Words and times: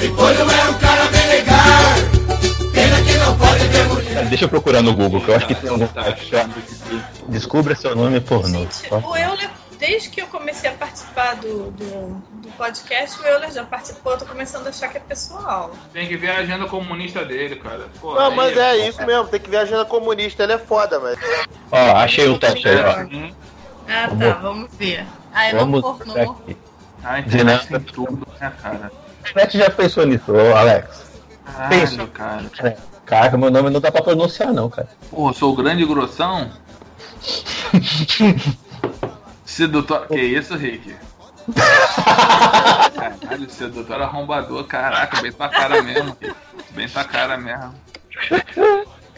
Pimpolho 0.00 0.38
é 0.38 0.70
um 0.70 0.78
cara 0.78 1.04
bem 1.06 1.26
legal. 1.28 1.56
Pena 2.72 3.02
que 3.02 3.12
não 3.18 3.36
pode 3.36 3.66
mulher. 3.94 4.24
Deixa 4.26 4.44
eu 4.44 4.48
procurar 4.48 4.82
no 4.82 4.94
Google, 4.94 5.20
que 5.20 5.28
eu 5.30 5.36
acho 5.36 5.46
que 5.48 5.54
tem 5.56 5.70
algum 5.70 5.88
site 5.88 6.30
Descubra 7.28 7.74
seu 7.74 7.96
nome 7.96 8.20
pornô. 8.20 8.60
Gente, 8.60 8.92
o 8.92 9.16
Euler, 9.16 9.50
desde 9.78 10.08
que 10.10 10.20
eu 10.22 10.26
comecei 10.28 10.70
a 10.70 10.74
participar 10.74 11.36
do, 11.36 11.70
do, 11.72 12.22
do 12.42 12.48
podcast, 12.56 13.20
o 13.20 13.26
Euler 13.26 13.52
já 13.52 13.64
participou, 13.64 14.12
eu 14.12 14.18
tô 14.18 14.26
começando 14.26 14.66
a 14.66 14.70
achar 14.70 14.88
que 14.88 14.98
é 14.98 15.00
pessoal. 15.00 15.72
Tem 15.92 16.06
que 16.06 16.16
ver 16.16 16.30
a 16.30 16.38
agenda 16.38 16.66
comunista 16.66 17.24
dele, 17.24 17.56
cara. 17.56 17.88
Pô, 18.00 18.14
Não, 18.14 18.28
aí 18.30 18.36
mas 18.36 18.56
é 18.56 18.88
isso 18.88 19.04
mesmo, 19.04 19.26
tem 19.26 19.40
que 19.40 19.50
ver 19.50 19.56
a 19.58 19.62
agenda 19.62 19.84
comunista, 19.84 20.44
ele 20.44 20.52
é 20.52 20.58
foda, 20.58 21.00
velho. 21.00 21.18
Ó, 21.72 21.96
achei 21.96 22.28
o 22.28 22.38
teste 22.38 22.68
aí, 22.68 22.76
ó. 22.76 23.00
Hum, 23.02 23.32
Ah, 23.88 24.08
tá, 24.08 24.38
vamos 24.40 24.70
ver. 24.78 25.04
Ah, 25.32 25.50
eu 25.50 25.58
Vamos 25.58 25.82
não 25.82 25.94
pornô. 25.94 26.30
aqui. 26.42 26.56
A 27.04 27.20
internet 27.20 27.68
tem 27.68 27.80
tudo, 27.80 28.26
né, 28.40 28.52
cara? 28.62 28.90
A 29.24 29.28
internet 29.30 29.58
já 29.58 29.70
pensou 29.70 30.06
nisso, 30.06 30.32
ô 30.32 30.56
Alex. 30.56 31.06
Caralho, 31.44 32.08
cara. 32.08 32.76
Caraca, 33.04 33.36
meu 33.36 33.50
nome 33.50 33.70
não 33.70 33.80
dá 33.80 33.92
pra 33.92 34.02
pronunciar, 34.02 34.52
não, 34.52 34.68
cara. 34.68 34.88
Porra, 35.10 35.32
sou 35.32 35.52
o 35.52 35.56
grande 35.56 35.84
grossão? 35.84 36.50
Sedutor. 39.44 40.08
Que 40.08 40.20
isso, 40.20 40.56
Rick? 40.56 40.96
Caralho, 42.96 43.48
sedutor 43.48 44.02
arrombador. 44.02 44.64
Caraca, 44.64 45.22
bem 45.22 45.30
tua 45.30 45.48
cara 45.48 45.80
mesmo. 45.82 46.16
Rick. 46.20 46.34
Bem 46.72 46.88
tua 46.88 47.04
cara 47.04 47.36
mesmo. 47.38 47.74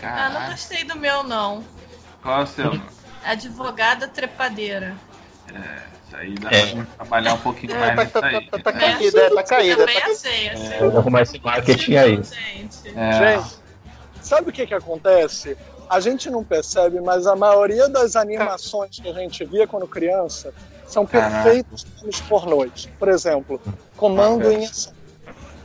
Ah, 0.02 0.30
não 0.30 0.50
gostei 0.50 0.84
do 0.84 0.96
meu, 0.96 1.22
não. 1.22 1.64
Qual 2.22 2.40
é 2.40 2.44
o 2.44 2.46
seu? 2.46 2.80
Advogada 3.24 4.06
trepadeira. 4.06 4.94
Isso 6.08 6.16
aí 6.16 6.34
dá 6.34 6.50
É. 6.50 6.66
pra 6.74 6.84
pabalhar 6.98 7.34
um 7.34 7.38
pouquinho 7.38 7.72
É, 7.74 7.94
mais 7.94 8.10
tá, 8.12 8.20
nisso 8.22 8.36
aí. 8.38 8.46
tá, 8.50 8.58
tá, 8.58 8.62
tá 8.64 8.72
Né? 8.78 8.80
caída, 8.94 9.20
é, 9.20 9.30
tá 9.30 9.42
caída. 9.42 9.76
Também 9.86 10.00
Tá... 10.00 10.06
achei, 10.06 10.48
achei. 10.48 10.66
É, 10.72 10.82
eu 10.82 10.90
vou 10.90 11.00
arrumar 11.00 11.22
esse 11.22 11.38
marketing 11.38 11.96
aí. 11.96 12.14
Gente. 12.16 12.98
É. 12.98 13.36
Gente, 13.36 13.54
sabe 14.22 14.48
o 14.48 14.52
que 14.52 14.66
que 14.66 14.74
acontece? 14.74 15.56
A 15.90 16.00
gente 16.00 16.28
não 16.30 16.42
percebe, 16.44 17.00
mas 17.00 17.26
a 17.26 17.34
maioria 17.36 17.88
das 17.88 18.16
animações 18.16 18.98
que 19.00 19.08
a 19.08 19.12
gente 19.12 19.44
via 19.44 19.66
quando 19.66 19.86
criança 19.86 20.52
são 20.86 21.06
perfeitos 21.06 21.84
filmes 21.98 22.20
pornôs. 22.22 22.88
Por 22.98 23.08
exemplo, 23.08 23.60
Comando 23.96 24.50
em 24.50 24.64
Ação. 24.64 24.92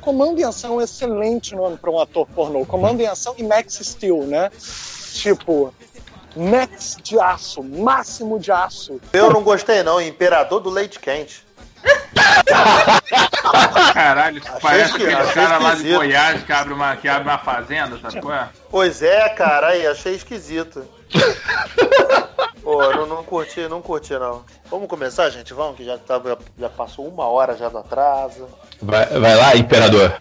Comando 0.02 0.40
em 0.40 0.44
Ação 0.44 0.74
é 0.74 0.76
um 0.78 0.82
excelente 0.82 1.56
nome 1.56 1.78
para 1.78 1.90
um 1.90 2.00
ator 2.00 2.26
pornô. 2.28 2.66
Comando 2.66 3.00
em 3.02 3.08
Ação 3.08 3.36
e 3.38 3.44
Max 3.44 3.80
Steel, 3.82 4.24
né? 4.26 4.50
Tipo, 5.14 5.74
Max 6.36 6.98
de 7.02 7.20
aço, 7.20 7.64
máximo 7.64 8.40
de 8.40 8.52
aço. 8.52 9.00
Eu 9.12 9.32
não 9.32 9.44
gostei 9.44 9.84
não, 9.84 10.02
Imperador 10.02 10.60
do 10.60 10.70
Leite 10.70 11.00
Quente. 11.00 11.46
Caralho, 13.94 14.42
parece 14.62 14.92
esqui- 14.92 15.06
aquele 15.14 15.34
cara 15.34 15.58
lá 15.58 15.70
de 15.72 15.76
esquisito. 15.78 15.98
Goiás 15.98 16.44
que 16.44 16.52
abre 16.54 16.74
uma, 16.74 16.96
que 16.96 17.08
abre 17.08 17.30
uma 17.30 17.38
fazenda, 17.38 18.00
sabe 18.00 18.22
qual 18.22 18.34
é? 18.34 18.50
Pois 18.70 19.02
é, 19.02 19.30
cara, 19.30 19.68
aí, 19.68 19.86
achei 19.86 20.16
esquisito. 20.16 20.86
Pô, 22.64 22.82
não, 22.96 23.06
não 23.06 23.24
curti, 23.24 23.68
não 23.68 23.82
curti 23.82 24.14
não. 24.14 24.46
Vamos 24.72 24.88
começar, 24.88 25.30
gente? 25.30 25.54
Vamos, 25.54 25.76
que 25.76 25.84
já, 25.84 25.98
tá, 25.98 26.20
já, 26.24 26.38
já 26.58 26.70
passou 26.70 27.08
uma 27.08 27.26
hora 27.28 27.58
já 27.58 27.68
do 27.68 27.78
atraso. 27.78 28.48
Vai, 28.82 29.06
vai 29.06 29.36
lá, 29.36 29.56
imperador. 29.56 30.20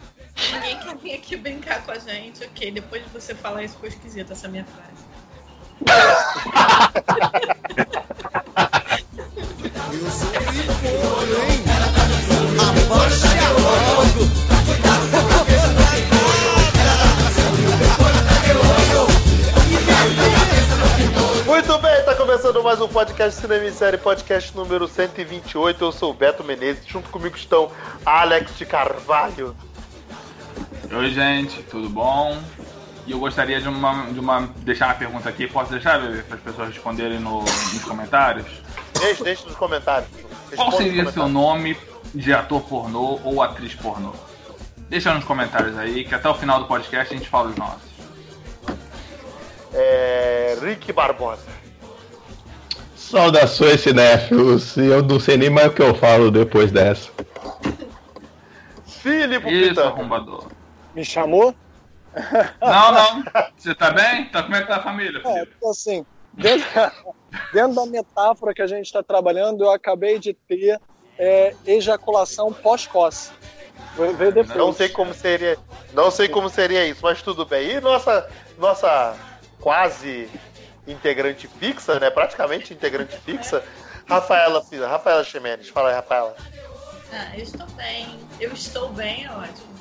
Ninguém 0.52 0.76
quer 0.78 0.96
vir 0.96 1.14
aqui 1.14 1.36
brincar 1.36 1.82
com 1.84 1.92
a 1.92 1.98
gente. 1.98 2.42
Ok, 2.44 2.70
depois 2.72 3.02
de 3.04 3.10
você 3.10 3.34
falar 3.34 3.62
isso, 3.62 3.74
ficou 3.74 3.88
esquisita 3.88 4.32
essa 4.32 4.48
minha 4.48 4.64
frase. 4.64 5.11
Muito 21.46 21.78
bem, 21.78 22.04
tá 22.04 22.14
começando 22.14 22.62
mais 22.62 22.80
um 22.80 22.88
podcast 22.88 23.40
Cinema 23.40 23.64
e 23.64 23.72
Série, 23.72 23.98
podcast 23.98 24.56
número 24.56 24.86
128. 24.86 25.84
Eu 25.84 25.92
sou 25.92 26.10
o 26.10 26.14
Beto 26.14 26.44
Menezes, 26.44 26.86
junto 26.86 27.10
comigo 27.10 27.36
estão 27.36 27.70
Alex 28.06 28.56
de 28.56 28.64
Carvalho. 28.64 29.56
Oi, 30.94 31.10
gente, 31.10 31.62
tudo 31.64 31.88
bom? 31.88 32.38
E 33.06 33.10
eu 33.12 33.18
gostaria 33.18 33.60
de 33.60 33.68
uma, 33.68 34.06
de 34.12 34.20
uma 34.20 34.48
deixar 34.58 34.86
uma 34.86 34.94
pergunta 34.94 35.28
aqui. 35.28 35.46
Posso 35.48 35.72
deixar, 35.72 36.00
bebê, 36.00 36.22
para 36.22 36.36
as 36.36 36.42
pessoas 36.42 36.68
responderem 36.68 37.18
no- 37.18 37.40
nos 37.42 37.84
comentários? 37.84 38.46
Deixe, 39.00 39.24
deixe 39.24 39.44
nos 39.46 39.56
comentários. 39.56 40.08
Qual 40.54 40.68
Responda 40.68 40.76
seria 40.76 41.10
seu 41.12 41.28
nome 41.28 41.76
de 42.14 42.32
ator 42.32 42.60
pornô 42.62 43.18
ou 43.24 43.42
atriz 43.42 43.74
pornô? 43.74 44.12
Deixa 44.88 45.12
nos 45.14 45.24
comentários 45.24 45.76
aí, 45.78 46.04
que 46.04 46.14
até 46.14 46.28
o 46.28 46.34
final 46.34 46.60
do 46.60 46.66
podcast 46.66 47.12
a 47.12 47.16
gente 47.16 47.28
fala 47.28 47.48
os 47.50 47.56
nossos. 47.56 47.90
É, 49.72 50.56
Rick 50.60 50.92
Barbosa. 50.92 51.42
Saudações, 52.94 53.80
cinéfilos. 53.80 54.76
Eu 54.76 55.02
não 55.02 55.18
sei 55.18 55.36
nem 55.36 55.50
mais 55.50 55.68
o 55.68 55.70
que 55.70 55.82
eu 55.82 55.94
falo 55.94 56.30
depois 56.30 56.70
dessa. 56.70 57.10
Filipe 58.86 59.48
Isso, 59.50 59.68
Pitanga. 59.70 59.88
arrombador. 59.88 60.46
Me 60.94 61.04
chamou? 61.04 61.54
Não, 62.60 62.92
não. 62.92 63.24
Você 63.56 63.74
tá 63.74 63.90
bem? 63.90 64.26
Tá, 64.26 64.42
como 64.42 64.54
é 64.54 64.62
que 64.62 64.68
tá 64.68 64.76
a 64.76 64.82
família, 64.82 65.18
É, 65.18 65.22
Felipe? 65.22 65.46
porque 65.52 65.66
assim, 65.66 66.06
dentro, 66.32 66.66
dentro 67.52 67.74
da 67.74 67.86
metáfora 67.86 68.54
que 68.54 68.62
a 68.62 68.66
gente 68.66 68.86
está 68.86 69.02
trabalhando, 69.02 69.64
eu 69.64 69.70
acabei 69.70 70.18
de 70.18 70.34
ter 70.34 70.80
é, 71.18 71.54
ejaculação 71.66 72.52
pós-coce. 72.52 73.30
Veio 73.96 74.16
veio 74.16 74.32
depois. 74.32 74.56
Não 74.56 74.72
sei 74.72 74.88
como 74.88 75.14
seria, 75.14 75.58
não 75.92 76.10
sei 76.10 76.28
como 76.28 76.48
seria 76.48 76.86
isso, 76.86 77.00
mas 77.02 77.22
tudo 77.22 77.44
bem. 77.44 77.72
E 77.72 77.80
nossa, 77.80 78.26
nossa 78.58 79.16
quase 79.60 80.28
integrante 80.86 81.46
fixa, 81.46 81.98
né? 82.00 82.10
Praticamente 82.10 82.74
integrante 82.74 83.16
fixa, 83.18 83.62
Rafaela, 84.06 84.62
Rafaela 84.88 85.24
Ximenes. 85.24 85.68
Fala 85.68 85.90
aí, 85.90 85.94
Rafaela. 85.94 86.36
Ah, 87.12 87.36
eu 87.36 87.42
estou 87.42 87.66
bem. 87.76 88.18
Eu 88.40 88.52
estou 88.52 88.88
bem, 88.90 89.24
é 89.24 89.30
ótimo. 89.30 89.72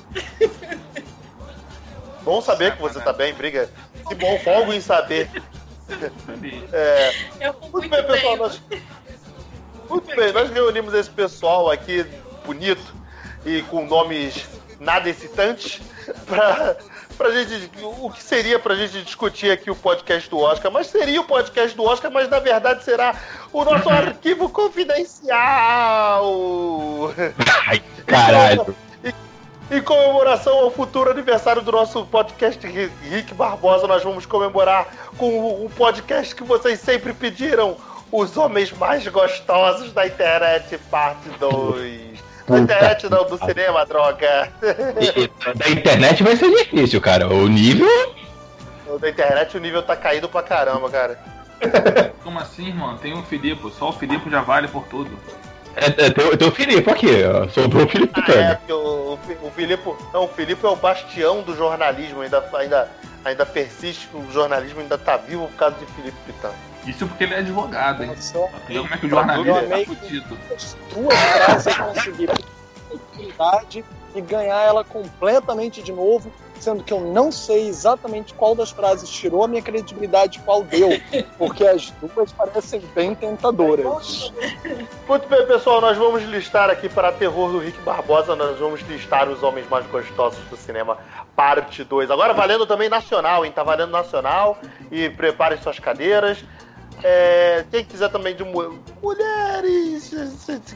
Bom 2.23 2.41
saber 2.41 2.75
que 2.75 2.81
você 2.81 2.99
tá 2.99 3.11
bem, 3.11 3.33
briga. 3.33 3.69
Que 4.07 4.15
bom, 4.15 4.39
folgo 4.39 4.73
em 4.73 4.81
saber. 4.81 5.29
É, 6.71 7.11
muito 7.69 7.89
bem, 7.89 8.03
pessoal. 8.05 8.37
Nós, 8.37 8.61
muito 9.89 10.15
bem, 10.15 10.31
nós 10.31 10.49
reunimos 10.49 10.93
esse 10.93 11.09
pessoal 11.09 11.69
aqui 11.69 12.05
bonito 12.45 12.95
e 13.45 13.61
com 13.63 13.85
nomes 13.85 14.47
nada 14.79 15.09
excitantes 15.09 15.81
pra, 16.25 16.77
pra 17.17 17.31
gente. 17.31 17.69
O 17.99 18.09
que 18.09 18.23
seria 18.23 18.57
pra 18.57 18.75
gente 18.75 19.03
discutir 19.03 19.51
aqui 19.51 19.69
o 19.69 19.75
podcast 19.75 20.29
do 20.29 20.39
Oscar? 20.39 20.71
Mas 20.71 20.87
seria 20.87 21.19
o 21.19 21.25
podcast 21.25 21.75
do 21.75 21.83
Oscar, 21.83 22.09
mas 22.09 22.29
na 22.29 22.39
verdade 22.39 22.85
será 22.85 23.13
o 23.51 23.65
nosso 23.65 23.87
arquivo 23.91 24.49
confidencial. 24.49 26.33
Ai, 27.67 27.83
caralho. 28.07 28.73
Em 29.71 29.81
comemoração 29.81 30.57
ao 30.59 30.69
futuro 30.71 31.09
aniversário 31.09 31.61
do 31.61 31.71
nosso 31.71 32.05
podcast 32.05 32.65
Ri- 32.67 32.91
Rick 33.09 33.33
Barbosa, 33.33 33.87
nós 33.87 34.03
vamos 34.03 34.25
comemorar 34.25 34.85
com 35.17 35.65
o 35.65 35.69
podcast 35.69 36.35
que 36.35 36.43
vocês 36.43 36.79
sempre 36.79 37.13
pediram: 37.13 37.77
Os 38.11 38.35
Homens 38.35 38.71
Mais 38.73 39.07
Gostosos 39.07 39.93
da 39.93 40.05
Internet, 40.05 40.77
parte 40.89 41.29
2. 41.39 42.01
Da 42.49 42.59
internet 42.59 43.09
não, 43.09 43.23
do 43.23 43.37
cinema, 43.37 43.85
droga. 43.85 44.51
Da 45.55 45.69
internet 45.69 46.21
vai 46.21 46.35
ser 46.35 46.49
difícil, 46.49 46.99
cara. 46.99 47.27
O 47.29 47.47
nível. 47.47 47.87
Da 48.99 49.09
internet 49.09 49.55
o 49.55 49.59
nível 49.61 49.81
tá 49.83 49.95
caído 49.95 50.27
pra 50.27 50.43
caramba, 50.43 50.89
cara. 50.89 51.17
Como 52.23 52.39
assim, 52.39 52.67
irmão? 52.67 52.97
Tem 52.97 53.13
o 53.13 53.23
Filipe. 53.23 53.71
Só 53.79 53.89
o 53.89 53.93
Filipe 53.93 54.29
já 54.29 54.41
vale 54.41 54.67
por 54.67 54.83
tudo. 54.87 55.17
É, 55.75 56.05
é, 56.05 56.09
tem, 56.09 56.37
tem 56.37 56.47
o 56.47 56.51
Filipe 56.51 56.89
aqui, 56.89 57.07
ó. 57.23 57.47
Sobrou 57.49 57.85
o 57.85 57.89
Filipe 57.89 58.13
Ah, 58.15 58.19
é, 58.19 58.25
Pitanga. 58.25 58.55
porque 58.57 58.73
o, 58.73 59.13
o, 59.13 59.17
Fi- 59.25 59.37
o 59.41 59.51
Filipe. 59.51 59.93
Não, 60.13 60.23
o 60.25 60.27
Filipe 60.27 60.65
é 60.65 60.69
o 60.69 60.75
bastião 60.75 61.41
do 61.43 61.55
jornalismo, 61.55 62.21
ainda, 62.21 62.43
ainda, 62.53 62.89
ainda 63.23 63.45
persiste, 63.45 64.09
o 64.13 64.29
jornalismo 64.31 64.81
ainda 64.81 64.97
tá 64.97 65.17
vivo 65.17 65.47
por 65.47 65.55
causa 65.55 65.77
de 65.77 65.85
Felipe 65.93 66.17
Pitanga. 66.25 66.55
Isso 66.85 67.05
porque 67.07 67.23
ele 67.25 67.35
é 67.35 67.37
advogado, 67.39 68.03
hein? 68.03 68.11
Só 68.17 68.49
como 68.67 68.93
é 68.93 68.97
que 68.97 69.05
o 69.05 69.09
jornalismo 69.09 69.55
Eu 69.57 69.69
tá 69.69 69.85
fudido. 69.85 70.37
as 70.55 70.77
duas 70.93 71.13
frases 71.19 71.77
eu 71.77 71.85
consegui 71.85 72.27
oportunidade 72.89 73.85
e 74.15 74.21
ganhar 74.21 74.61
ela 74.63 74.83
completamente 74.83 75.81
de 75.81 75.91
novo, 75.91 76.31
sendo 76.61 76.83
que 76.83 76.93
eu 76.93 77.01
não 77.01 77.31
sei 77.31 77.67
exatamente 77.67 78.33
qual 78.33 78.53
das 78.55 78.71
frases 78.71 79.09
tirou 79.09 79.43
a 79.43 79.47
minha 79.47 79.61
credibilidade 79.61 80.37
e 80.39 80.41
qual 80.41 80.63
deu, 80.63 80.89
porque 81.37 81.65
as 81.65 81.89
duas 82.01 82.31
parecem 82.31 82.79
bem 82.93 83.15
tentadoras. 83.15 84.31
Muito 85.07 85.27
bem, 85.27 85.45
pessoal, 85.47 85.81
nós 85.81 85.97
vamos 85.97 86.23
listar 86.23 86.69
aqui 86.69 86.87
para 86.87 87.11
terror 87.11 87.51
do 87.51 87.59
Rick 87.59 87.79
Barbosa, 87.81 88.35
nós 88.35 88.57
vamos 88.59 88.81
listar 88.81 89.27
os 89.29 89.41
homens 89.43 89.67
mais 89.69 89.85
gostosos 89.87 90.39
do 90.49 90.55
cinema, 90.57 90.97
parte 91.35 91.83
2. 91.83 92.11
Agora 92.11 92.33
valendo 92.33 92.65
também 92.65 92.89
nacional, 92.89 93.45
hein? 93.45 93.51
Tá 93.51 93.63
valendo 93.63 93.91
nacional 93.91 94.57
e 94.91 95.09
preparem 95.09 95.59
suas 95.61 95.79
cadeiras. 95.79 96.43
É, 97.03 97.65
quem 97.71 97.83
quiser 97.83 98.09
também 98.09 98.35
de 98.35 98.43
mu- 98.43 98.77
mulheres, 99.01 100.11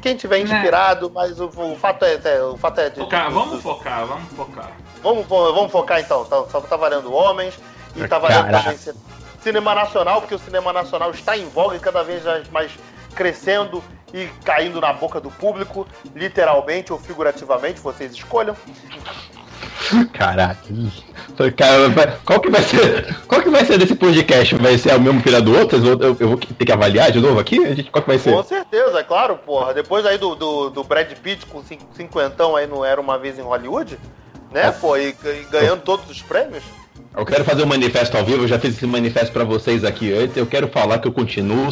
quem 0.02 0.16
tiver 0.16 0.40
inspirado, 0.40 1.12
mas 1.14 1.40
o, 1.40 1.46
o 1.46 1.76
fato 1.76 2.04
é, 2.04 2.20
é, 2.24 2.42
o 2.42 2.58
fato 2.58 2.80
é 2.82 2.90
de, 2.90 3.00
Focar, 3.00 3.32
vamos 3.32 3.62
focar, 3.62 4.06
vamos 4.08 4.32
focar. 4.34 4.72
Vamos, 5.06 5.28
vamos 5.28 5.72
focar 5.72 6.00
então. 6.00 6.25
Tá, 6.25 6.42
tá 6.62 6.75
valendo 6.75 7.13
homens 7.13 7.54
e 7.96 8.06
tá 8.07 8.18
valendo 8.19 8.44
Caraca. 8.46 8.63
também 8.63 8.78
ci- 8.78 8.94
cinema 9.42 9.75
nacional, 9.75 10.19
porque 10.22 10.36
o 10.36 10.40
cinema 10.40 10.74
nacional 10.74 11.12
está 11.12 11.38
em 11.38 11.48
voga 11.48 11.75
e 11.75 11.80
cada 11.80 12.04
vez 12.04 12.24
mais 12.52 12.72
crescendo 13.16 13.81
e 14.13 14.28
caindo 14.44 14.81
na 14.81 14.92
boca 14.92 15.22
do 15.22 15.30
público, 15.30 15.88
literalmente 16.16 16.92
ou 16.92 17.00
figurativamente, 17.00 17.80
vocês 17.80 18.12
escolham. 18.13 18.56
Caraca. 20.13 20.60
Qual 22.25 22.40
que 22.40 22.50
vai 22.50 22.62
ser? 22.62 23.16
Qual 23.28 23.42
que 23.42 23.50
vai 23.50 23.66
ser 23.66 23.78
desse 23.78 23.96
podcast? 23.96 24.56
Vai 24.56 24.78
ser 24.78 24.96
o 24.96 25.01
mesmo 25.01 25.22
filho 25.22 25.42
do 25.42 25.58
outro? 25.58 25.78
Eu, 26.01 26.16
vou 26.30 26.38
ter 26.38 26.66
que 26.66 26.72
avaliar 26.72 27.12
de 27.12 27.19
novo 27.19 27.40
aqui? 27.40 27.63
A 27.63 27.75
gente- 27.75 27.92
Qual 27.92 28.01
que 28.01 28.10
vai 28.10 28.18
ser? 28.18 28.31
Com 28.34 28.44
certeza, 28.44 29.00
é 29.00 29.04
claro, 29.04 29.38
porra. 29.38 29.74
Depois 29.74 30.06
aí 30.06 30.18
do, 30.18 30.34
do, 30.36 30.69
do 30.69 30.84
Brad 30.84 31.12
Pitt 31.13 31.46
com 31.46 31.62
cin- 31.63 31.80
cinquentão 31.96 32.56
aí 32.56 32.66
não 32.68 32.84
era 32.84 33.00
uma 33.00 33.18
vez 33.18 33.38
em 33.38 33.42
Hollywood, 33.44 34.00
né, 34.51 34.71
pô, 34.71 34.95
e, 34.97 35.09
e 35.09 35.47
ganhando 35.51 35.81
todos 35.81 36.09
os 36.09 36.21
prêmios. 36.21 36.63
Eu 37.18 37.25
quero 37.25 37.45
fazer 37.45 37.63
um 37.63 37.65
manifesto 37.65 38.18
ao 38.18 38.25
vivo, 38.25 38.44
eu 38.44 38.47
já 38.47 38.59
fiz 38.59 38.75
esse 38.75 38.86
manifesto 38.86 39.31
pra 39.31 39.45
vocês 39.45 39.86
aqui 39.86 40.13
antes. 40.13 40.36
Eu 40.36 40.45
quero 40.45 40.68
falar 40.68 41.00
que 41.00 41.07
eu 41.07 41.13
continuo. 41.13 41.69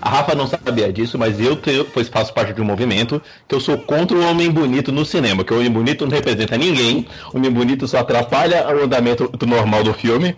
a, 0.00 0.08
Rafa 0.08 0.36
não 0.36 0.46
sabia 0.46 0.92
disso, 0.92 1.18
mas 1.18 1.40
eu 1.40 1.56
tenho, 1.56 1.84
pois 1.84 2.08
faço 2.08 2.32
parte 2.32 2.52
de 2.52 2.60
um 2.60 2.64
movimento 2.64 3.20
que 3.48 3.54
eu 3.56 3.60
sou 3.60 3.76
contra 3.76 4.16
o 4.16 4.24
homem 4.24 4.48
bonito 4.48 4.92
no 4.92 5.04
cinema. 5.04 5.42
Que 5.42 5.52
o 5.52 5.56
homem 5.56 5.70
bonito 5.70 6.06
não 6.06 6.12
representa 6.12 6.56
ninguém. 6.56 7.08
O 7.32 7.38
homem 7.38 7.50
bonito 7.50 7.88
só 7.88 7.98
atrapalha 7.98 8.68
o 8.68 8.84
andamento 8.84 9.28
do 9.28 9.46
normal 9.46 9.82
do 9.82 9.92
filme. 9.92 10.36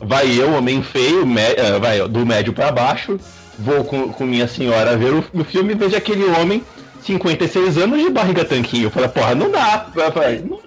Vai 0.00 0.40
eu, 0.40 0.54
homem 0.54 0.82
feio, 0.82 1.24
eh, 1.38 1.78
vai 1.78 2.08
do 2.08 2.26
médio 2.26 2.52
pra 2.52 2.72
baixo. 2.72 3.20
Vou 3.56 3.84
com, 3.84 4.08
com 4.08 4.24
minha 4.24 4.48
senhora 4.48 4.96
ver 4.96 5.12
o, 5.12 5.24
o 5.32 5.44
filme 5.44 5.74
e 5.74 5.76
vejo 5.76 5.94
aquele 5.94 6.24
homem, 6.24 6.64
56 7.02 7.78
anos, 7.78 7.98
de 8.02 8.10
barriga 8.10 8.44
tanquinho. 8.44 8.84
Eu 8.86 8.90
falei, 8.90 9.08
porra, 9.08 9.34
não 9.34 9.50
dá. 9.50 9.86
Falei, 10.12 10.40
não- 10.40 10.60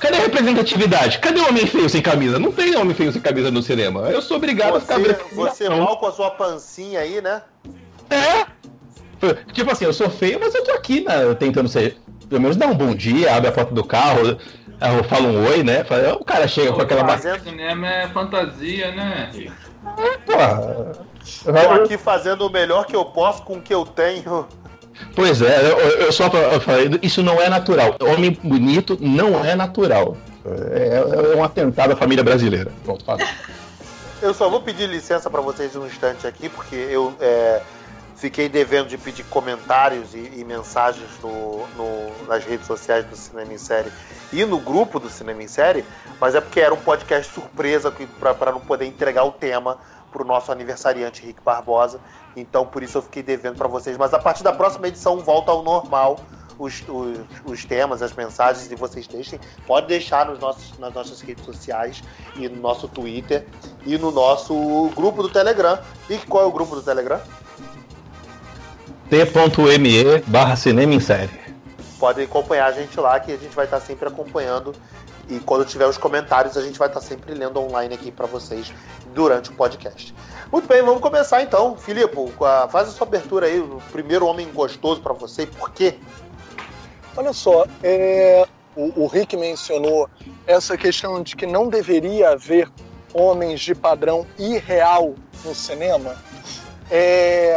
Cadê 0.00 0.16
a 0.16 0.20
representatividade? 0.20 1.18
Cadê 1.20 1.38
o 1.40 1.48
homem 1.48 1.64
feio 1.64 1.88
sem 1.88 2.02
camisa? 2.02 2.36
Não 2.38 2.50
tem 2.50 2.74
homem 2.76 2.92
feio 2.94 3.12
sem 3.12 3.20
camisa 3.22 3.52
no 3.52 3.62
cinema. 3.62 4.10
Eu 4.10 4.20
sou 4.20 4.36
obrigado 4.36 4.76
a 4.76 4.80
ficar 4.80 4.98
Você, 4.98 5.16
você 5.32 5.68
mal 5.68 5.96
com 5.96 6.06
a 6.06 6.12
sua 6.12 6.30
pancinha 6.30 6.98
aí, 7.00 7.20
né? 7.20 7.40
É! 8.10 8.46
Tipo 9.52 9.70
assim, 9.70 9.84
eu 9.84 9.92
sou 9.92 10.10
feio, 10.10 10.40
mas 10.40 10.52
eu 10.56 10.64
tô 10.64 10.72
aqui, 10.72 11.02
né, 11.02 11.32
tentando 11.38 11.68
ser. 11.68 11.96
Pelo 12.28 12.40
menos 12.40 12.56
dar 12.56 12.66
um 12.66 12.74
bom 12.74 12.92
dia, 12.94 13.32
abre 13.36 13.48
a 13.48 13.52
porta 13.52 13.72
do 13.72 13.84
carro, 13.84 14.26
eu 14.26 15.04
falo 15.04 15.28
um 15.28 15.46
oi, 15.48 15.62
né? 15.62 15.84
Fala, 15.84 16.14
O 16.14 16.24
cara 16.24 16.48
chega 16.48 16.72
com 16.72 16.80
aquela 16.82 17.06
Fazendo- 17.06 17.32
barriga. 17.34 17.50
Cinema 17.50 17.86
é 17.86 18.08
fantasia, 18.08 18.90
né? 18.90 19.30
Rico? 19.32 19.52
Porra. 20.26 20.92
Tô 21.44 21.82
aqui 21.84 21.96
fazendo 21.96 22.44
o 22.46 22.50
melhor 22.50 22.86
que 22.86 22.96
eu 22.96 23.04
posso 23.04 23.42
com 23.44 23.54
o 23.54 23.62
que 23.62 23.72
eu 23.72 23.84
tenho. 23.86 24.48
Pois 25.14 25.42
é, 25.42 25.70
eu, 25.70 25.78
eu 25.78 26.12
só 26.12 26.30
falei, 26.60 26.98
isso 27.02 27.22
não 27.22 27.40
é 27.40 27.48
natural. 27.48 27.96
Homem 28.00 28.38
bonito 28.42 28.96
não 29.00 29.44
é 29.44 29.54
natural. 29.54 30.16
É, 30.44 31.32
é 31.32 31.36
um 31.36 31.44
atentado 31.44 31.92
à 31.92 31.96
família 31.96 32.24
brasileira. 32.24 32.72
Pronto, 32.84 33.04
fala. 33.04 33.20
Eu 34.20 34.32
só 34.32 34.48
vou 34.48 34.60
pedir 34.60 34.88
licença 34.88 35.28
para 35.28 35.40
vocês 35.40 35.74
um 35.74 35.84
instante 35.84 36.28
aqui, 36.28 36.48
porque 36.48 36.76
eu 36.76 37.12
é, 37.20 37.60
fiquei 38.14 38.48
devendo 38.48 38.86
de 38.86 38.96
pedir 38.96 39.24
comentários 39.24 40.14
e, 40.14 40.30
e 40.36 40.44
mensagens 40.44 41.08
no- 41.20 41.66
no- 41.76 42.26
nas 42.28 42.44
redes 42.44 42.68
sociais 42.68 43.04
do 43.04 43.16
Cinema 43.16 43.52
em 43.52 43.58
Série 43.58 43.90
e 44.32 44.44
no 44.44 44.60
grupo 44.60 45.00
do 45.00 45.10
Cinema 45.10 45.42
em 45.42 45.48
Série, 45.48 45.84
mas 46.20 46.36
é 46.36 46.40
porque 46.40 46.60
era 46.60 46.72
um 46.72 46.76
podcast 46.76 47.32
surpresa 47.34 47.92
para 48.38 48.52
não 48.52 48.60
poder 48.60 48.84
entregar 48.86 49.24
o 49.24 49.32
tema 49.32 49.76
para 50.12 50.22
o 50.22 50.24
nosso 50.24 50.52
aniversariante 50.52 51.26
Rick 51.26 51.40
Barbosa. 51.44 51.98
Então 52.36 52.66
por 52.66 52.82
isso 52.82 52.98
eu 52.98 53.02
fiquei 53.02 53.22
devendo 53.22 53.56
para 53.56 53.68
vocês. 53.68 53.96
Mas 53.96 54.14
a 54.14 54.18
partir 54.18 54.42
da 54.42 54.52
próxima 54.52 54.88
edição 54.88 55.18
volta 55.18 55.50
ao 55.50 55.62
normal. 55.62 56.18
Os, 56.58 56.84
os, 56.86 57.18
os 57.46 57.64
temas, 57.64 58.02
as 58.02 58.12
mensagens, 58.12 58.70
e 58.70 58.76
vocês 58.76 59.06
deixem, 59.08 59.40
pode 59.66 59.88
deixar 59.88 60.26
nos 60.26 60.38
nossos, 60.38 60.78
nas 60.78 60.92
nossas 60.92 61.20
redes 61.20 61.44
sociais 61.44 62.04
e 62.36 62.46
no 62.46 62.60
nosso 62.60 62.86
Twitter 62.86 63.46
e 63.84 63.96
no 63.96 64.12
nosso 64.12 64.54
grupo 64.94 65.22
do 65.22 65.30
Telegram. 65.30 65.78
E 66.10 66.18
qual 66.18 66.44
é 66.44 66.46
o 66.46 66.52
grupo 66.52 66.76
do 66.76 66.82
Telegram? 66.82 67.20
T.me 69.12 70.20
barra 70.26 70.56
cinema 70.56 70.94
em 70.94 71.00
série. 71.00 71.30
Podem 71.98 72.24
acompanhar 72.24 72.66
a 72.66 72.72
gente 72.72 72.98
lá, 72.98 73.20
que 73.20 73.30
a 73.30 73.36
gente 73.36 73.54
vai 73.54 73.66
estar 73.66 73.78
sempre 73.78 74.08
acompanhando. 74.08 74.74
E 75.28 75.38
quando 75.38 75.64
tiver 75.66 75.86
os 75.86 75.98
comentários, 75.98 76.56
a 76.56 76.62
gente 76.62 76.78
vai 76.78 76.88
estar 76.88 77.00
sempre 77.00 77.34
lendo 77.34 77.60
online 77.60 77.94
aqui 77.94 78.10
para 78.10 78.26
vocês 78.26 78.72
durante 79.14 79.50
o 79.50 79.52
podcast. 79.54 80.14
Muito 80.52 80.68
bem, 80.68 80.82
vamos 80.82 81.00
começar 81.00 81.40
então. 81.40 81.78
Filipe, 81.78 82.14
faz 82.70 82.86
a 82.86 82.90
sua 82.90 83.06
abertura 83.06 83.46
aí, 83.46 83.58
o 83.58 83.80
primeiro 83.90 84.26
homem 84.26 84.52
gostoso 84.52 85.00
para 85.00 85.14
você, 85.14 85.46
por 85.46 85.70
quê? 85.70 85.98
Olha 87.16 87.32
só, 87.32 87.64
é, 87.82 88.46
o, 88.76 89.04
o 89.04 89.06
Rick 89.06 89.34
mencionou 89.34 90.10
essa 90.46 90.76
questão 90.76 91.22
de 91.22 91.34
que 91.34 91.46
não 91.46 91.70
deveria 91.70 92.32
haver 92.32 92.70
homens 93.14 93.62
de 93.62 93.74
padrão 93.74 94.26
irreal 94.38 95.14
no 95.42 95.54
cinema. 95.54 96.16
É, 96.90 97.56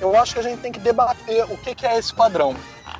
eu 0.00 0.16
acho 0.16 0.34
que 0.34 0.38
a 0.38 0.44
gente 0.44 0.60
tem 0.60 0.70
que 0.70 0.78
debater 0.78 1.42
o 1.50 1.56
que, 1.58 1.74
que 1.74 1.84
é 1.84 1.98
esse 1.98 2.14
padrão. 2.14 2.54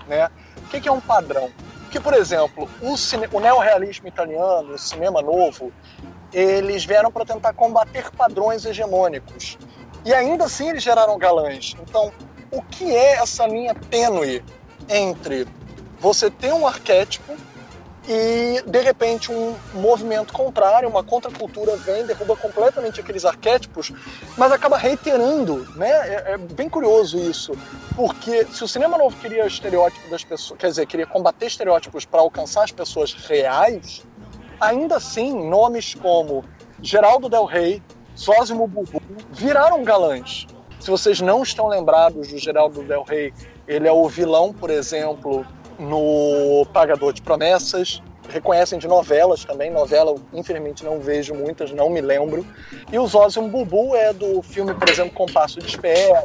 Né? 0.08 0.28
O 0.58 0.68
que, 0.70 0.80
que 0.80 0.88
é 0.88 0.92
um 0.92 1.00
padrão? 1.00 1.52
Porque, 1.82 2.00
por 2.00 2.14
exemplo, 2.14 2.68
o, 2.82 2.96
o 3.36 3.40
neorrealismo 3.40 4.08
italiano, 4.08 4.74
o 4.74 4.78
cinema 4.78 5.22
novo, 5.22 5.72
eles 6.34 6.84
vieram 6.84 7.10
para 7.10 7.24
tentar 7.24 7.52
combater 7.52 8.10
padrões 8.10 8.64
hegemônicos. 8.64 9.56
E 10.04 10.12
ainda 10.12 10.44
assim 10.44 10.68
eles 10.68 10.82
geraram 10.82 11.16
galãs. 11.16 11.74
Então, 11.80 12.12
o 12.50 12.60
que 12.60 12.94
é 12.94 13.14
essa 13.14 13.46
linha 13.46 13.74
tênue 13.74 14.44
entre 14.88 15.46
você 15.98 16.30
ter 16.30 16.52
um 16.52 16.66
arquétipo 16.66 17.34
e 18.06 18.62
de 18.66 18.80
repente 18.80 19.32
um 19.32 19.56
movimento 19.72 20.32
contrário, 20.32 20.88
uma 20.88 21.02
contracultura 21.02 21.74
vem, 21.76 22.04
derruba 22.04 22.36
completamente 22.36 23.00
aqueles 23.00 23.24
arquétipos, 23.24 23.90
mas 24.36 24.52
acaba 24.52 24.76
reiterando, 24.76 25.66
né? 25.76 25.90
É, 25.90 26.32
é 26.32 26.36
bem 26.36 26.68
curioso 26.68 27.18
isso, 27.18 27.52
porque 27.96 28.44
se 28.46 28.62
o 28.62 28.68
cinema 28.68 28.98
novo 28.98 29.16
queria 29.16 29.46
estereótipo 29.46 30.10
das 30.10 30.22
pessoas, 30.22 30.60
quer 30.60 30.68
dizer, 30.68 30.86
queria 30.86 31.06
combater 31.06 31.46
estereótipos 31.46 32.04
para 32.04 32.20
alcançar 32.20 32.64
as 32.64 32.72
pessoas 32.72 33.14
reais, 33.14 34.04
ainda 34.66 34.96
assim 34.96 35.48
nomes 35.48 35.94
como 35.94 36.44
Geraldo 36.82 37.28
Del 37.28 37.44
Rey, 37.44 37.82
Zózimo 38.16 38.66
Bubu 38.66 39.00
viraram 39.32 39.82
galãs. 39.82 40.46
Se 40.80 40.90
vocês 40.90 41.20
não 41.20 41.42
estão 41.42 41.66
lembrados 41.68 42.28
do 42.28 42.38
Geraldo 42.38 42.82
Del 42.82 43.02
Rey, 43.02 43.32
ele 43.66 43.88
é 43.88 43.92
o 43.92 44.06
vilão, 44.08 44.52
por 44.52 44.70
exemplo, 44.70 45.44
no 45.78 46.66
Pagador 46.72 47.12
de 47.12 47.22
Promessas. 47.22 48.02
Reconhecem 48.28 48.78
de 48.78 48.86
novelas 48.86 49.44
também. 49.44 49.70
Novela, 49.70 50.14
infelizmente, 50.32 50.84
não 50.84 51.00
vejo 51.00 51.34
muitas, 51.34 51.72
não 51.72 51.90
me 51.90 52.00
lembro. 52.00 52.46
E 52.92 52.98
o 52.98 53.06
Zózimo 53.06 53.48
Bubu 53.48 53.94
é 53.96 54.12
do 54.12 54.42
filme, 54.42 54.74
por 54.74 54.88
exemplo, 54.88 55.12
Compasso 55.12 55.58
de 55.58 55.66
Espera, 55.66 56.24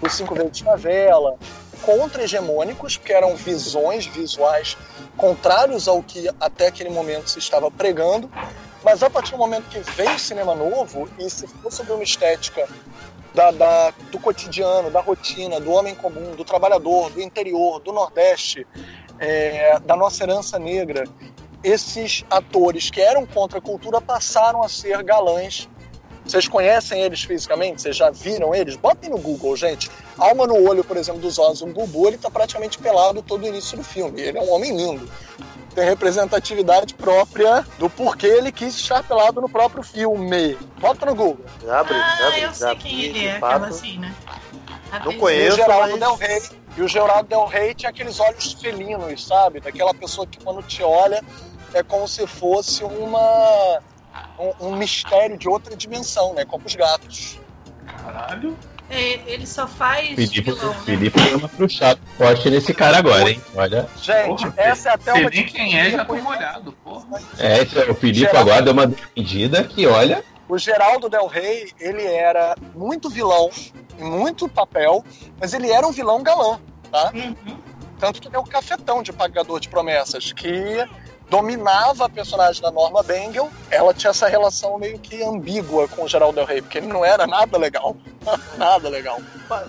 do 0.00 0.08
Cinco 0.08 0.34
Vezes 0.34 0.60
Favela, 0.60 1.36
contra-hegemônicos, 1.82 2.96
que 2.96 3.12
eram 3.12 3.36
visões 3.36 4.06
visuais 4.06 4.76
contrários 5.16 5.88
ao 5.88 6.02
que 6.02 6.28
até 6.40 6.68
aquele 6.68 6.90
momento 6.90 7.30
se 7.30 7.38
estava 7.38 7.70
pregando. 7.70 8.30
Mas 8.84 9.02
a 9.02 9.10
partir 9.10 9.32
do 9.32 9.38
momento 9.38 9.68
que 9.68 9.80
veio 9.92 10.14
o 10.14 10.18
cinema 10.18 10.54
novo 10.54 11.08
e 11.18 11.28
se 11.28 11.46
for 11.46 11.72
sobre 11.72 11.92
uma 11.92 12.04
estética 12.04 12.68
da, 13.34 13.50
da, 13.50 13.90
do 14.10 14.18
cotidiano, 14.18 14.90
da 14.90 15.00
rotina, 15.00 15.60
do 15.60 15.70
homem 15.72 15.94
comum, 15.94 16.34
do 16.34 16.44
trabalhador, 16.44 17.10
do 17.10 17.20
interior, 17.20 17.80
do 17.80 17.92
Nordeste, 17.92 18.66
é, 19.18 19.78
da 19.80 19.96
nossa 19.96 20.24
herança 20.24 20.58
negra, 20.58 21.04
esses 21.62 22.24
atores 22.30 22.90
que 22.90 23.00
eram 23.00 23.26
contra 23.26 23.58
a 23.58 23.62
cultura 23.62 24.00
passaram 24.00 24.62
a 24.62 24.68
ser 24.68 25.02
galãs. 25.02 25.68
Vocês 26.26 26.48
conhecem 26.48 27.00
eles 27.02 27.22
fisicamente? 27.22 27.80
Vocês 27.82 27.96
já 27.96 28.10
viram 28.10 28.54
eles? 28.54 28.76
Botem 28.76 29.08
no 29.10 29.18
Google, 29.18 29.56
gente. 29.56 29.90
Alma 30.18 30.46
no 30.46 30.68
olho, 30.68 30.82
por 30.82 30.96
exemplo, 30.96 31.20
dos 31.20 31.38
Ossos 31.38 31.62
um 31.62 31.72
Bubu, 31.72 32.08
ele 32.08 32.18
tá 32.18 32.28
praticamente 32.30 32.78
pelado 32.78 33.22
todo 33.22 33.44
o 33.44 33.46
início 33.46 33.76
do 33.76 33.84
filme. 33.84 34.20
Ele 34.20 34.36
é 34.38 34.42
um 34.42 34.50
homem 34.52 34.76
lindo. 34.76 35.08
Tem 35.74 35.84
representatividade 35.84 36.94
própria 36.94 37.64
do 37.78 37.88
porquê 37.88 38.26
ele 38.26 38.50
quis 38.50 38.74
estar 38.74 39.02
pelado 39.04 39.40
no 39.40 39.48
próprio 39.48 39.82
filme. 39.82 40.56
Bota 40.80 41.06
no 41.06 41.14
Google. 41.14 41.44
Já 41.62 41.80
abri, 41.80 41.94
já 41.94 42.00
Ah, 42.04 42.26
abri, 42.28 42.40
eu 42.40 42.48
já 42.48 42.54
sei 42.54 42.76
quem 42.76 43.00
ele 43.02 43.26
é, 43.26 43.38
fato. 43.38 43.52
aquela 43.52 43.68
assim, 43.68 43.98
né? 43.98 44.14
Não 45.04 45.12
E 45.12 45.18
conheço. 45.18 45.52
o 45.52 45.56
Geraldo 45.56 45.90
mas- 45.90 46.00
Del 46.00 46.14
Rey. 46.16 46.42
E 46.78 46.82
o 46.82 46.88
Geraldo 46.88 47.28
Del 47.28 47.44
Rey 47.46 47.74
tinha 47.74 47.90
aqueles 47.90 48.18
olhos 48.20 48.52
felinos, 48.54 49.26
sabe? 49.26 49.60
Daquela 49.60 49.94
pessoa 49.94 50.26
que 50.26 50.42
quando 50.42 50.62
te 50.62 50.82
olha 50.82 51.22
é 51.74 51.82
como 51.82 52.08
se 52.08 52.26
fosse 52.26 52.82
uma 52.84 53.80
um, 54.38 54.68
um 54.68 54.76
mistério 54.76 55.36
de 55.36 55.48
outra 55.48 55.76
dimensão, 55.76 56.34
né? 56.34 56.44
Como 56.44 56.64
os 56.66 56.74
gatos. 56.74 57.38
Caralho. 57.86 58.56
É, 58.88 59.20
ele 59.32 59.46
só 59.48 59.66
faz 59.66 60.10
Felipe, 60.14 60.42
vilão, 60.42 60.70
né? 60.70 60.80
Felipe 60.84 61.20
deu 61.20 61.38
uma 61.38 61.48
frustrada 61.48 61.98
forte 62.16 62.48
nesse 62.48 62.72
cara 62.72 62.98
agora, 62.98 63.28
hein? 63.28 63.42
Olha. 63.56 63.88
Gente, 64.00 64.44
Porra, 64.46 64.54
essa 64.56 64.90
é 64.90 64.92
até 64.92 65.12
uma 65.12 65.28
nem 65.28 65.44
quem 65.44 65.76
é, 65.78 65.90
já 65.90 65.98
tô 66.04 66.14
por- 66.14 66.22
molhado, 66.22 66.70
porra. 66.84 67.20
É, 67.36 67.62
esse- 67.62 67.78
o 67.90 67.94
Felipe 67.96 68.20
Geraldo- 68.20 68.38
agora 68.50 68.62
deu 68.62 68.72
uma 68.72 68.92
medida 69.16 69.64
que, 69.64 69.86
olha. 69.88 70.22
O 70.48 70.56
Geraldo 70.56 71.08
Del 71.08 71.26
Rey, 71.26 71.72
ele 71.80 72.04
era 72.04 72.54
muito 72.76 73.10
vilão, 73.10 73.50
em 73.98 74.04
muito 74.04 74.48
papel, 74.48 75.04
mas 75.40 75.52
ele 75.52 75.68
era 75.72 75.84
um 75.84 75.90
vilão 75.90 76.22
galã, 76.22 76.60
tá? 76.92 77.10
Uhum. 77.12 77.34
Tanto 77.98 78.20
que 78.22 78.30
tem 78.30 78.38
o 78.38 78.44
cafetão 78.44 79.02
de 79.02 79.12
Pagador 79.12 79.58
de 79.58 79.68
Promessas, 79.68 80.32
que 80.32 80.86
dominava 81.28 82.06
a 82.06 82.08
personagem 82.08 82.62
da 82.62 82.70
Norma 82.70 83.02
Bengel. 83.02 83.50
Ela 83.70 83.92
tinha 83.92 84.10
essa 84.10 84.28
relação 84.28 84.78
meio 84.78 84.98
que 84.98 85.22
ambígua 85.22 85.88
com 85.88 86.04
o 86.04 86.08
Geraldo 86.08 86.36
Del 86.36 86.46
Rey, 86.46 86.62
porque 86.62 86.78
ele 86.78 86.86
não 86.86 87.04
era 87.04 87.26
nada 87.26 87.58
legal. 87.58 87.96
nada 88.56 88.88
legal. 88.88 89.20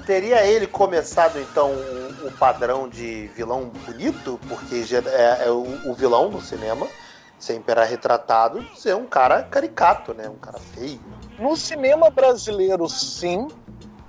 Teria 0.06 0.46
ele 0.46 0.68
começado 0.68 1.40
então 1.40 1.72
o, 1.72 2.32
padrão 2.38 2.88
de 2.88 3.28
vilão 3.36 3.72
bonito? 3.86 4.40
Porque 4.48 4.84
é, 4.94 5.48
é 5.48 5.52
o, 5.52 5.94
vilão 5.94 6.30
no 6.30 6.42
cinema 6.42 6.88
sempre 7.40 7.72
era 7.72 7.84
retratado 7.84 8.66
ser 8.76 8.96
um 8.96 9.06
cara 9.06 9.44
caricato, 9.44 10.14
né? 10.14 10.28
Um 10.28 10.38
cara 10.38 10.60
feio. 10.60 11.00
No 11.40 11.56
cinema 11.56 12.10
brasileiro, 12.10 12.88
sim. 12.90 13.48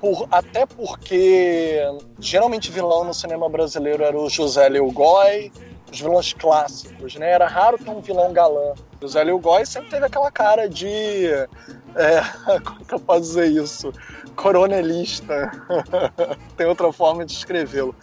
Por, 0.00 0.28
até 0.30 0.64
porque 0.64 1.82
geralmente 2.20 2.70
vilão 2.70 3.04
no 3.04 3.12
cinema 3.12 3.48
brasileiro 3.48 4.04
era 4.04 4.16
o 4.16 4.30
José 4.30 4.68
Leo 4.68 4.90
Goy, 4.92 5.50
os 5.90 6.00
vilões 6.00 6.32
clássicos, 6.32 7.14
né? 7.16 7.30
Era 7.30 7.46
raro 7.48 7.78
ter 7.78 7.90
um 7.90 8.00
vilão 8.00 8.32
galã. 8.32 8.72
O 8.72 9.02
José 9.02 9.22
Leo 9.24 9.38
Goy 9.38 9.64
sempre 9.64 9.90
teve 9.90 10.04
aquela 10.06 10.30
cara 10.30 10.68
de. 10.68 11.26
é, 11.26 12.22
como 12.64 12.84
que 12.84 12.94
eu 12.94 13.00
posso 13.00 13.20
dizer 13.22 13.46
isso? 13.46 13.92
Coronelista. 14.36 15.50
Tem 16.56 16.66
outra 16.66 16.92
forma 16.92 17.24
de 17.24 17.32
escrevê-lo. 17.32 17.94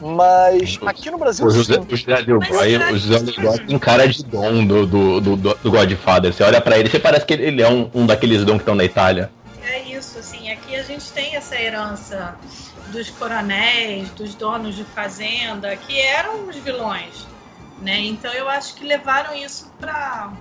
Mas 0.00 0.78
aqui 0.84 1.10
no 1.10 1.18
Brasil. 1.18 1.46
O 1.46 1.50
José, 1.50 1.78
o 1.78 1.96
José 1.96 2.22
Boy, 2.24 2.70
será 2.70 2.92
o 2.92 2.98
José 2.98 3.40
Boy 3.40 3.58
tem 3.60 3.78
cara 3.78 4.08
de 4.08 4.24
dom 4.24 4.66
do, 4.66 4.86
do, 4.86 5.20
do, 5.20 5.36
do- 5.36 5.70
Godfather. 5.70 6.32
Você 6.32 6.42
olha 6.42 6.60
pra 6.60 6.76
ele, 6.76 6.90
você 6.90 6.98
parece 6.98 7.24
que 7.24 7.32
ele 7.34 7.62
é 7.62 7.68
um, 7.68 7.88
um 7.94 8.04
daqueles 8.06 8.44
dom 8.44 8.54
que 8.54 8.62
estão 8.62 8.74
na 8.74 8.84
Itália. 8.84 9.30
É 9.62 9.82
isso, 9.84 10.18
assim, 10.18 10.50
aqui 10.50 10.74
a 10.76 10.82
gente 10.82 11.10
tem 11.12 11.36
essa 11.36 11.54
herança 11.56 12.34
dos 12.88 13.10
coronéis, 13.10 14.10
dos 14.10 14.34
donos 14.34 14.74
de 14.74 14.84
fazenda, 14.84 15.76
que 15.76 15.98
eram 16.00 16.48
os 16.48 16.56
vilões, 16.56 17.26
né? 17.80 18.00
Então 18.00 18.32
eu 18.32 18.48
acho 18.48 18.74
que 18.74 18.84
levaram 18.84 19.34
isso 19.34 19.72
para 19.78 20.32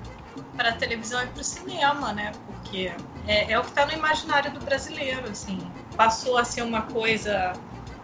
para 0.58 0.72
televisão 0.72 1.24
e 1.24 1.28
para 1.28 1.42
o 1.42 1.44
cinema, 1.44 2.12
né? 2.14 2.32
Porque 2.46 2.92
é, 3.28 3.52
é 3.52 3.60
o 3.60 3.62
que 3.62 3.70
está 3.70 3.86
no 3.86 3.94
imaginário 3.94 4.52
do 4.52 4.60
brasileiro, 4.60 5.30
assim. 5.30 5.60
Passou 5.96 6.38
a 6.38 6.44
ser 6.44 6.64
uma 6.64 6.84
coisa 6.84 7.54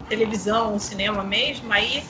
televisão, 0.08 0.78
cinema 0.78 1.22
mesmo, 1.22 1.72
aí 1.72 2.04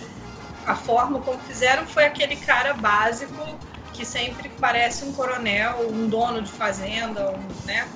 a 0.67 0.75
forma 0.75 1.21
como 1.21 1.39
fizeram 1.41 1.87
foi 1.87 2.05
aquele 2.05 2.37
cara 2.37 2.73
básico 2.75 3.59
que 3.93 4.05
sempre 4.05 4.49
parece 4.49 5.05
um 5.05 5.13
coronel, 5.13 5.89
um 5.91 6.09
dono 6.09 6.41
de 6.41 6.51
fazenda, 6.51 7.31
um, 7.31 7.67
né? 7.67 7.89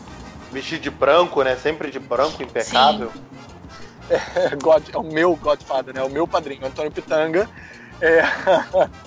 Vestido 0.53 0.83
de 0.83 0.91
branco, 0.91 1.43
né? 1.43 1.57
Sempre 1.57 1.91
de 1.91 1.99
branco, 1.99 2.43
impecável. 2.43 3.11
É, 4.11 4.55
God- 4.63 4.89
é 4.93 4.99
o 4.99 5.03
meu 5.03 5.35
Godfather, 5.37 5.95
né? 5.95 6.03
O 6.03 6.11
meu 6.11 6.27
padrinho, 6.27 6.67
Antônio 6.67 6.91
Pitanga. 6.93 7.49
É... 8.01 8.23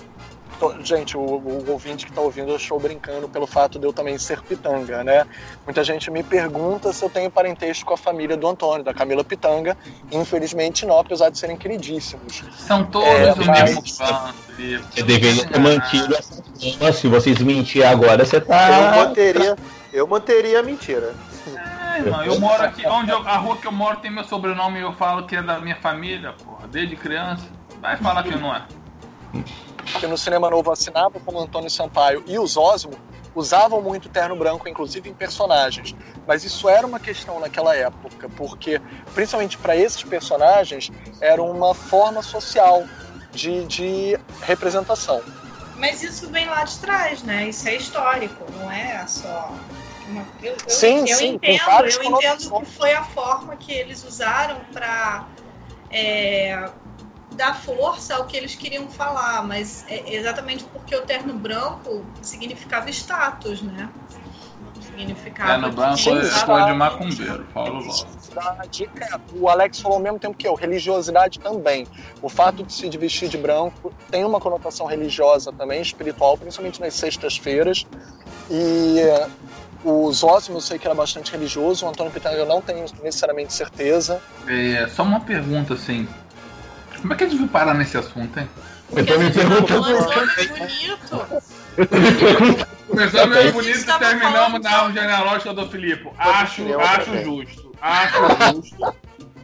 Gente, 0.82 1.16
o, 1.16 1.20
o 1.20 1.70
ouvinte 1.70 2.04
que 2.04 2.10
está 2.10 2.20
ouvindo, 2.20 2.50
eu 2.50 2.56
estou 2.56 2.80
brincando 2.80 3.28
pelo 3.28 3.46
fato 3.46 3.78
de 3.78 3.86
eu 3.86 3.92
também 3.92 4.18
ser 4.18 4.42
pitanga, 4.42 5.04
né? 5.04 5.24
Muita 5.64 5.84
gente 5.84 6.10
me 6.10 6.20
pergunta 6.24 6.92
se 6.92 7.04
eu 7.04 7.08
tenho 7.08 7.30
parentesco 7.30 7.86
com 7.86 7.94
a 7.94 7.96
família 7.96 8.36
do 8.36 8.44
Antônio, 8.48 8.82
da 8.84 8.92
Camila 8.92 9.22
Pitanga. 9.22 9.76
Infelizmente 10.10 10.84
não, 10.84 10.98
apesar 10.98 11.30
de 11.30 11.38
serem 11.38 11.56
queridíssimos. 11.56 12.42
São 12.66 12.84
todos 12.86 13.08
É, 13.08 13.34
do 13.36 13.44
mas- 13.46 13.62
mesmo 13.62 13.82
clã, 13.98 14.34
Felipe. 14.56 14.84
Você 14.92 15.02
deveria 15.04 15.46
ter 15.46 15.58
mantido 15.60 16.16
essa. 16.16 16.92
Se 16.92 17.06
vocês 17.06 17.38
mentir 17.38 17.86
agora, 17.86 18.24
você 18.24 18.38
Eu 18.38 18.44
tá. 18.44 18.92
manteria, 18.96 19.56
eu 19.92 20.08
manteria 20.08 20.58
a 20.58 20.62
mentira. 20.64 21.14
É, 21.94 21.98
irmão, 22.00 22.24
eu 22.24 22.38
moro 22.40 22.62
aqui, 22.62 22.86
onde 22.86 23.10
eu- 23.10 23.26
a 23.26 23.36
rua 23.38 23.56
que 23.58 23.66
eu 23.66 23.72
moro 23.72 23.98
tem 23.98 24.10
meu 24.10 24.24
sobrenome 24.24 24.78
e 24.78 24.82
eu 24.82 24.92
falo 24.92 25.26
que 25.26 25.36
é 25.36 25.42
da 25.42 25.58
minha 25.58 25.76
família, 25.76 26.32
porra, 26.44 26.66
desde 26.68 26.96
criança. 26.96 27.46
Vai 27.80 27.96
falar 27.96 28.22
que 28.22 28.34
não 28.36 28.54
é. 28.54 28.66
que 30.00 30.06
no 30.06 30.18
Cinema 30.18 30.50
Novo 30.50 30.70
assinava 30.70 31.18
como 31.18 31.40
Antônio 31.40 31.70
Sampaio 31.70 32.22
e 32.26 32.38
os 32.38 32.56
Osmo 32.56 32.92
usavam 33.34 33.80
muito 33.80 34.08
terno 34.08 34.36
branco, 34.36 34.68
inclusive 34.68 35.08
em 35.08 35.14
personagens. 35.14 35.96
Mas 36.26 36.44
isso 36.44 36.68
era 36.68 36.86
uma 36.86 37.00
questão 37.00 37.40
naquela 37.40 37.74
época, 37.74 38.28
porque, 38.36 38.80
principalmente 39.14 39.56
para 39.58 39.74
esses 39.74 40.04
personagens, 40.04 40.92
era 41.20 41.42
uma 41.42 41.74
forma 41.74 42.22
social 42.22 42.86
de, 43.32 43.64
de 43.66 44.18
representação. 44.42 45.24
Mas 45.74 46.02
isso 46.02 46.30
vem 46.30 46.46
lá 46.46 46.64
de 46.64 46.76
trás, 46.78 47.22
né? 47.22 47.48
Isso 47.48 47.66
é 47.68 47.74
histórico, 47.74 48.44
não 48.52 48.70
é 48.70 49.06
só. 49.06 49.56
Eu, 50.42 50.52
eu, 50.52 50.56
Sim, 50.66 51.00
eu 51.00 51.16
sim, 51.16 51.28
entendo, 51.34 51.60
eu 51.84 52.02
entendo 52.02 52.60
que 52.60 52.66
foi 52.66 52.92
a 52.92 53.02
forma 53.02 53.56
que 53.56 53.72
eles 53.72 54.04
usaram 54.04 54.60
para 54.72 55.28
dar 57.32 57.54
força 57.54 58.16
ao 58.16 58.24
que 58.24 58.36
eles 58.36 58.54
queriam 58.54 58.88
falar, 58.88 59.46
mas 59.46 59.84
é 59.88 60.14
exatamente 60.14 60.64
porque 60.64 60.94
o 60.96 61.02
terno 61.02 61.34
branco 61.34 62.04
significava 62.22 62.90
status, 62.90 63.62
né? 63.62 63.88
Significava. 64.80 65.52
É, 65.52 65.56
no 65.58 65.70
que 65.70 65.76
banco 65.76 65.96
quem 65.96 66.16
é 66.16 66.20
de 66.20 66.72
macumbeiro, 66.72 67.46
é, 69.00 69.18
o 69.34 69.48
Alex 69.48 69.80
falou 69.80 69.98
ao 69.98 70.02
mesmo 70.02 70.18
tempo 70.18 70.36
que 70.36 70.48
eu, 70.48 70.54
religiosidade 70.54 71.38
também. 71.38 71.86
O 72.22 72.28
fato 72.28 72.64
de 72.64 72.72
se 72.72 72.88
vestir 72.96 73.28
de 73.28 73.36
branco 73.36 73.92
tem 74.10 74.24
uma 74.24 74.40
conotação 74.40 74.86
religiosa 74.86 75.52
também, 75.52 75.80
espiritual, 75.80 76.36
principalmente 76.36 76.80
nas 76.80 76.94
sextas-feiras. 76.94 77.86
E 78.50 78.96
o 79.84 80.12
Zósimo 80.12 80.56
eu 80.56 80.60
sei 80.60 80.78
que 80.78 80.86
era 80.86 80.94
bastante 80.94 81.32
religioso, 81.32 81.86
o 81.86 81.88
Antônio 81.88 82.12
Pitanga 82.12 82.36
eu 82.36 82.46
não 82.46 82.60
tenho 82.60 82.84
necessariamente 83.02 83.52
certeza. 83.52 84.20
É, 84.46 84.88
só 84.88 85.02
uma 85.02 85.20
pergunta 85.20 85.74
assim. 85.74 86.08
Como 87.00 87.12
é 87.12 87.16
que 87.16 87.24
a 87.24 87.28
gente 87.28 87.38
veio 87.38 87.48
parar 87.48 87.74
nesse 87.74 87.96
assunto, 87.96 88.38
hein? 88.38 88.48
Eu 88.92 89.06
tô 89.06 89.18
me 89.18 89.30
perguntando. 89.30 89.84
Falando 89.84 90.08
homem 90.08 90.48
bonito. 90.48 91.26
Começamos 92.88 93.36
meio 93.36 93.52
bonito 93.52 93.78
e 93.78 93.98
terminamos 93.98 94.60
na 94.60 94.70
árvore 94.70 94.94
genealógica 94.94 95.54
do 95.54 95.68
Filipe. 95.68 96.10
Acho, 96.18 96.62
acho 96.80 97.22
justo. 97.22 97.72
Acho 97.80 98.54
justo. 98.54 98.94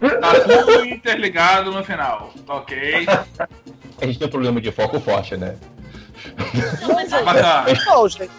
Tá 0.01 0.41
tudo 0.41 0.85
interligado 0.87 1.71
no 1.71 1.85
final, 1.85 2.33
ok? 2.49 3.07
A 4.01 4.07
gente 4.07 4.19
tem 4.19 4.27
um 4.27 4.31
problema 4.31 4.61
de 4.61 4.73
foco 4.73 4.99
forte, 4.99 5.37
né? 5.37 5.57
Não, 6.83 6.95
mas 6.95 7.13
eu, 7.13 7.25
Bacana. 7.25 7.65
Não, 7.87 8.09
gente, 8.09 8.31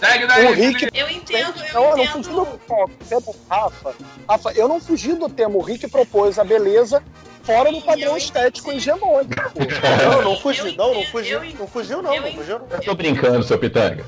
Segue 0.00 0.26
daí, 0.26 0.46
O 0.46 0.52
Rick- 0.54 0.88
eu 0.94 1.10
entendo, 1.10 1.54
Não, 1.74 1.84
eu 1.84 1.90
eu 1.90 1.96
não 1.96 2.06
fugi 2.06 2.30
do 2.30 2.42
entendo. 2.42 2.90
Tema, 3.08 3.22
Rafa, 3.50 3.94
Rafa, 4.28 4.52
eu 4.52 4.68
não 4.68 4.80
fugi 4.80 5.14
do 5.14 5.28
tema. 5.28 5.56
O 5.56 5.60
Rick 5.62 5.88
propôs 5.88 6.38
a 6.38 6.44
beleza 6.44 7.02
fora 7.42 7.70
do 7.70 7.80
padrão 7.82 8.12
eu 8.12 8.16
estético 8.16 8.70
entendi. 8.70 8.88
hegemônico. 8.90 9.34
Não, 10.04 10.22
não 10.22 10.32
Eu 10.32 10.38
fugi, 10.40 10.60
entendo, 10.60 10.76
não, 10.78 10.94
não 10.94 11.02
fugiu. 11.04 11.44
eu 11.44 11.54
Não 11.58 11.66
fugiu, 11.66 12.02
não, 12.02 12.14
eu 12.14 12.22
não 12.22 12.32
fugiu. 12.32 12.58
não. 12.58 12.66
Eu 12.70 12.80
tô 12.80 12.94
brincando, 12.94 13.42
seu 13.42 13.58
Pitanga. 13.58 14.04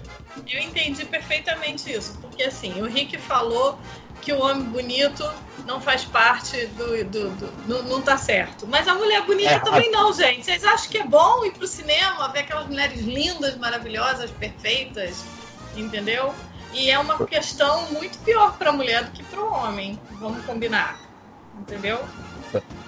Eu 0.50 0.60
entendi 0.60 1.04
perfeitamente 1.04 1.92
isso, 1.92 2.16
porque 2.20 2.42
assim, 2.44 2.80
o 2.80 2.86
Rick 2.86 3.18
falou 3.18 3.78
que 4.26 4.32
o 4.32 4.40
homem 4.40 4.64
bonito 4.64 5.24
não 5.66 5.80
faz 5.80 6.04
parte 6.04 6.66
do. 6.66 7.04
do, 7.04 7.30
do- 7.30 7.52
não, 7.68 7.82
não 7.84 8.02
tá 8.02 8.18
certo. 8.18 8.66
Mas 8.66 8.88
a 8.88 8.94
mulher 8.96 9.22
bonita 9.22 9.52
É. 9.52 9.58
também 9.60 9.88
não, 9.92 10.12
gente. 10.12 10.44
Vocês 10.44 10.64
acham 10.64 10.90
que 10.90 10.98
é 10.98 11.04
bom 11.06 11.44
ir 11.44 11.52
pro 11.52 11.64
cinema, 11.64 12.26
ver 12.32 12.40
aquelas 12.40 12.66
mulheres 12.66 13.02
lindas, 13.02 13.56
maravilhosas, 13.56 14.28
perfeitas? 14.32 15.24
Entendeu? 15.76 16.34
E 16.72 16.90
é 16.90 16.98
uma 16.98 17.24
questão 17.24 17.82
muito 17.92 18.18
pior 18.24 18.58
pra 18.58 18.72
mulher 18.72 19.04
do 19.04 19.12
que 19.12 19.22
pro 19.22 19.46
homem. 19.46 19.96
Vamos 20.18 20.44
combinar. 20.44 20.98
Entendeu? 21.60 22.04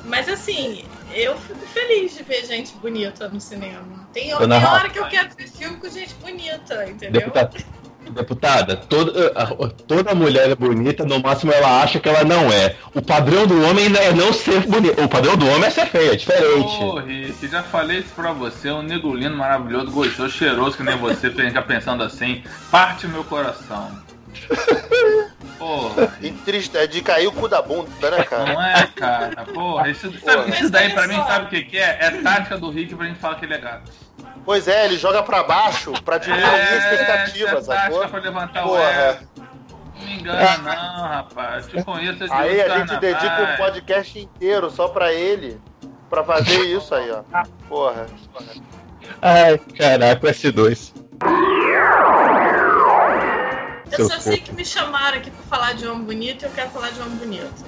Mas 0.05 0.29
assim, 0.29 0.85
eu 1.15 1.39
fico 1.39 1.65
feliz 1.69 2.17
de 2.17 2.25
ver 2.25 2.45
gente 2.47 2.75
bonita 2.79 3.29
no 3.29 3.41
cinema. 3.41 4.09
Tem, 4.13 4.37
tem 4.37 4.65
hora 4.65 4.91
que 4.91 4.99
eu 4.99 5.07
quero 5.07 5.29
ver 5.37 5.49
filme 5.49 5.77
com 5.77 5.89
gente 5.89 6.15
bonita, 6.15 6.85
entendeu? 6.91 7.21
Deputada, 7.21 7.57
deputada 8.11 8.77
toda, 8.77 9.33
toda 9.87 10.15
mulher 10.15 10.51
é 10.51 10.55
bonita, 10.55 11.05
no 11.05 11.21
máximo 11.21 11.53
ela 11.53 11.83
acha 11.83 11.99
que 11.99 12.09
ela 12.09 12.25
não 12.25 12.53
é. 12.53 12.77
O 12.95 13.03
padrão 13.03 13.47
do 13.47 13.63
homem 13.65 13.87
é 13.97 14.13
não 14.13 14.33
ser 14.33 14.67
bonita. 14.67 15.03
O 15.03 15.09
padrão 15.09 15.37
do 15.37 15.47
homem 15.47 15.65
é 15.65 15.71
ser 15.71 15.87
feio, 15.87 16.13
é 16.13 16.17
diferente. 16.17 16.83
Ô, 16.83 16.99
Rick, 16.99 17.49
já 17.49 17.63
falei 17.63 17.99
isso 17.99 18.13
pra 18.15 18.33
você, 18.33 18.71
um 18.71 18.83
nego 18.83 19.15
lindo, 19.15 19.37
maravilhoso, 19.37 19.91
gostoso, 19.91 20.31
cheiroso, 20.31 20.77
que 20.77 20.83
nem 20.83 20.97
você, 20.97 21.31
fica 21.31 21.63
pensando 21.63 22.03
assim, 22.03 22.43
parte 22.71 23.07
meu 23.07 23.25
coração. 23.25 23.91
Porra, 25.59 26.13
E 26.21 26.31
triste, 26.31 26.77
é 26.77 26.87
de 26.87 27.03
cair 27.03 27.27
o 27.27 27.33
cu 27.33 27.49
da 27.49 27.61
bunda, 27.61 28.11
né, 28.11 28.23
cara? 28.23 28.53
não 28.53 28.63
é, 28.63 28.87
cara? 28.95 29.45
Porra, 29.47 29.89
isso, 29.89 30.13
sabe, 30.21 30.49
Mas 30.49 30.61
isso 30.61 30.71
daí 30.71 30.93
pra 30.93 31.09
mim, 31.09 31.17
sabe 31.17 31.47
o 31.47 31.49
que, 31.49 31.63
que 31.63 31.79
é? 31.79 31.99
É 32.01 32.11
tática 32.23 32.57
do 32.57 32.71
Rick 32.71 32.95
pra 32.95 33.07
gente 33.07 33.19
falar 33.19 33.35
que 33.37 33.45
ele 33.45 33.55
é 33.55 33.59
gato. 33.59 33.91
Pois 34.49 34.67
é, 34.67 34.87
ele 34.87 34.97
joga 34.97 35.23
pra 35.23 35.43
baixo 35.43 35.93
pra 36.03 36.17
diminuir 36.17 36.43
é 36.43 37.05
tática 37.05 37.61
sacou? 37.61 38.09
pra 38.09 38.19
levantar 38.19 38.65
o 38.65 38.69
Porra. 38.71 38.83
ego. 38.83 39.27
Não 39.37 40.07
me 40.07 40.15
engana, 40.15 40.57
não, 40.97 41.07
rapaz. 41.07 41.67
Te 41.67 41.85
conheço 41.85 42.25
Aí 42.33 42.63
a 42.63 42.79
gente 42.79 42.97
dedica 42.97 43.43
um 43.43 43.57
podcast 43.59 44.19
inteiro 44.19 44.71
só 44.71 44.89
pra 44.89 45.13
ele, 45.13 45.61
pra 46.09 46.25
fazer 46.25 46.61
isso 46.61 46.95
aí, 46.95 47.11
ó. 47.11 47.23
Porra. 47.69 48.07
Ai, 49.21 49.59
caraca, 49.59 50.27
o 50.27 50.31
S2. 50.31 50.95
Eu 53.99 54.09
só 54.09 54.19
sei 54.21 54.39
que 54.39 54.53
me 54.53 54.65
chamaram 54.65 55.19
aqui 55.19 55.31
pra 55.31 55.43
falar 55.59 55.73
de 55.75 55.87
homem 55.87 56.05
bonito 56.05 56.43
e 56.43 56.47
eu 56.47 56.51
quero 56.51 56.71
falar 56.71 56.91
de 56.91 57.01
homem 57.01 57.17
bonito. 57.17 57.65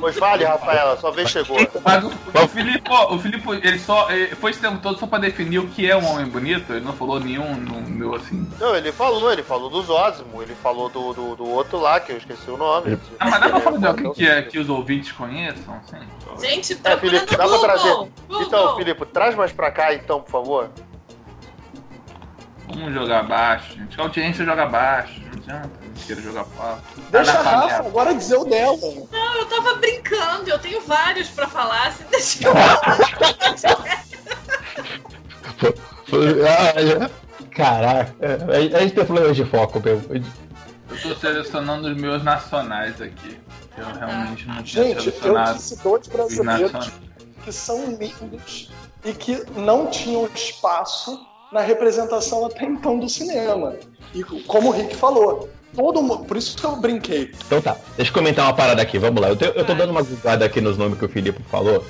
Pois 0.00 0.16
vale, 0.16 0.44
Rafaela, 0.44 0.96
sua 0.96 1.10
vez 1.10 1.28
chegou. 1.30 1.56
Mas 1.84 2.04
o, 2.04 2.08
o 2.08 2.48
Filipe, 2.48 2.88
o 2.90 3.18
Filipe, 3.18 3.50
ele 3.62 3.78
só. 3.78 4.10
Ele 4.10 4.34
foi 4.36 4.52
esse 4.52 4.60
tempo 4.60 4.78
todo 4.80 4.98
só 4.98 5.06
pra 5.06 5.18
definir 5.18 5.58
o 5.58 5.66
que 5.66 5.90
é 5.90 5.96
um 5.96 6.06
homem 6.06 6.26
bonito. 6.26 6.72
Ele 6.72 6.84
não 6.84 6.92
falou 6.92 7.18
nenhum 7.18 7.56
no 7.56 7.80
meu 7.82 8.14
assim. 8.14 8.48
Não, 8.60 8.76
ele 8.76 8.92
falou, 8.92 9.32
ele 9.32 9.42
falou 9.42 9.68
do 9.68 9.82
Zózimo, 9.82 10.42
ele 10.42 10.54
falou 10.54 10.88
do, 10.88 11.12
do, 11.12 11.36
do 11.36 11.48
outro 11.48 11.78
lá, 11.80 11.98
que 11.98 12.12
eu 12.12 12.16
esqueci 12.18 12.48
o 12.50 12.56
nome. 12.56 12.98
Ah, 13.18 13.28
mas 13.30 13.40
dá 13.40 13.48
pra 13.48 13.60
falar 13.60 13.78
de 13.78 13.86
alguém 13.86 14.12
que, 14.12 14.26
é, 14.26 14.42
que 14.42 14.58
os 14.58 14.68
ouvintes 14.68 15.10
conheçam? 15.12 15.74
Assim? 15.82 16.46
Gente, 16.46 16.72
É, 16.72 16.96
procurando 16.96 17.00
Felipe, 17.00 17.36
dá 17.36 17.48
pra 17.48 17.58
trazer. 17.58 17.90
Google. 17.90 18.10
Então, 18.42 18.76
Filipe, 18.76 19.06
traz 19.06 19.34
mais 19.34 19.52
pra 19.52 19.70
cá 19.70 19.94
então, 19.94 20.20
por 20.20 20.30
favor. 20.30 20.70
Vamos 22.68 22.92
jogar 22.92 23.22
baixo, 23.24 23.74
gente. 23.74 23.98
A 23.98 24.02
audiência 24.02 24.44
joga 24.44 24.66
baixo. 24.66 25.20
Não 25.20 25.32
adianta, 25.32 25.70
a 25.80 25.84
gente 25.84 26.06
queira 26.06 26.22
jogar 26.22 26.44
papo. 26.44 26.82
Deixa 27.10 27.32
Tá 27.32 27.38
a 27.38 27.42
Rafa 27.42 27.60
panela. 27.68 27.88
agora 27.88 28.14
dizer 28.14 28.36
o 28.36 28.44
dela. 28.44 28.76
Não, 29.12 29.34
eu 29.38 29.46
tava 29.46 29.74
brincando, 29.76 30.50
eu 30.50 30.58
tenho 30.58 30.80
vários 30.82 31.28
pra 31.28 31.46
falar. 31.46 31.92
Se 31.92 32.04
deixa 32.04 32.48
eu 32.48 32.52
falar. 32.54 34.06
Caraca, 37.50 38.14
a 38.76 38.80
gente 38.80 38.94
tem 38.94 39.04
problemas 39.04 39.36
de 39.36 39.44
foco 39.44 39.80
mesmo. 39.80 40.14
Eu 40.14 41.00
tô 41.02 41.14
selecionando 41.16 41.88
os 41.88 41.96
meus 41.96 42.22
nacionais 42.22 43.00
aqui. 43.00 43.38
Eu 43.76 43.84
realmente 43.98 44.46
não 44.46 44.62
tinha 44.62 44.84
Gente, 44.84 44.96
eu 44.96 45.12
selecionado 45.12 45.58
disse 45.58 45.82
dois 45.82 46.02
os 46.02 46.08
brasileiros 46.08 46.90
que 47.44 47.52
são 47.52 47.96
lindos 47.96 48.70
e 49.04 49.12
que 49.12 49.44
não 49.56 49.86
tinham 49.86 50.28
espaço 50.34 51.18
na 51.52 51.60
representação 51.60 52.44
até 52.46 52.64
então 52.64 52.98
do 52.98 53.08
cinema. 53.08 53.74
E 54.14 54.22
como 54.22 54.68
o 54.68 54.72
Rick 54.72 54.94
falou, 54.96 55.48
todo 55.74 56.02
mundo, 56.02 56.24
por 56.24 56.36
isso 56.36 56.56
que 56.56 56.64
eu 56.64 56.76
brinquei. 56.76 57.32
Então 57.46 57.60
tá, 57.60 57.76
deixa 57.96 58.10
eu 58.10 58.14
comentar 58.14 58.44
uma 58.46 58.54
parada 58.54 58.82
aqui, 58.82 58.98
vamos 58.98 59.20
lá. 59.20 59.28
Eu, 59.28 59.36
te- 59.36 59.52
eu 59.54 59.64
tô 59.64 59.74
dando 59.74 59.90
uma 59.90 60.02
googada 60.02 60.44
aqui 60.44 60.60
nos 60.60 60.76
nomes 60.76 60.98
que 60.98 61.04
o 61.04 61.08
Filipe 61.08 61.42
falou. 61.50 61.84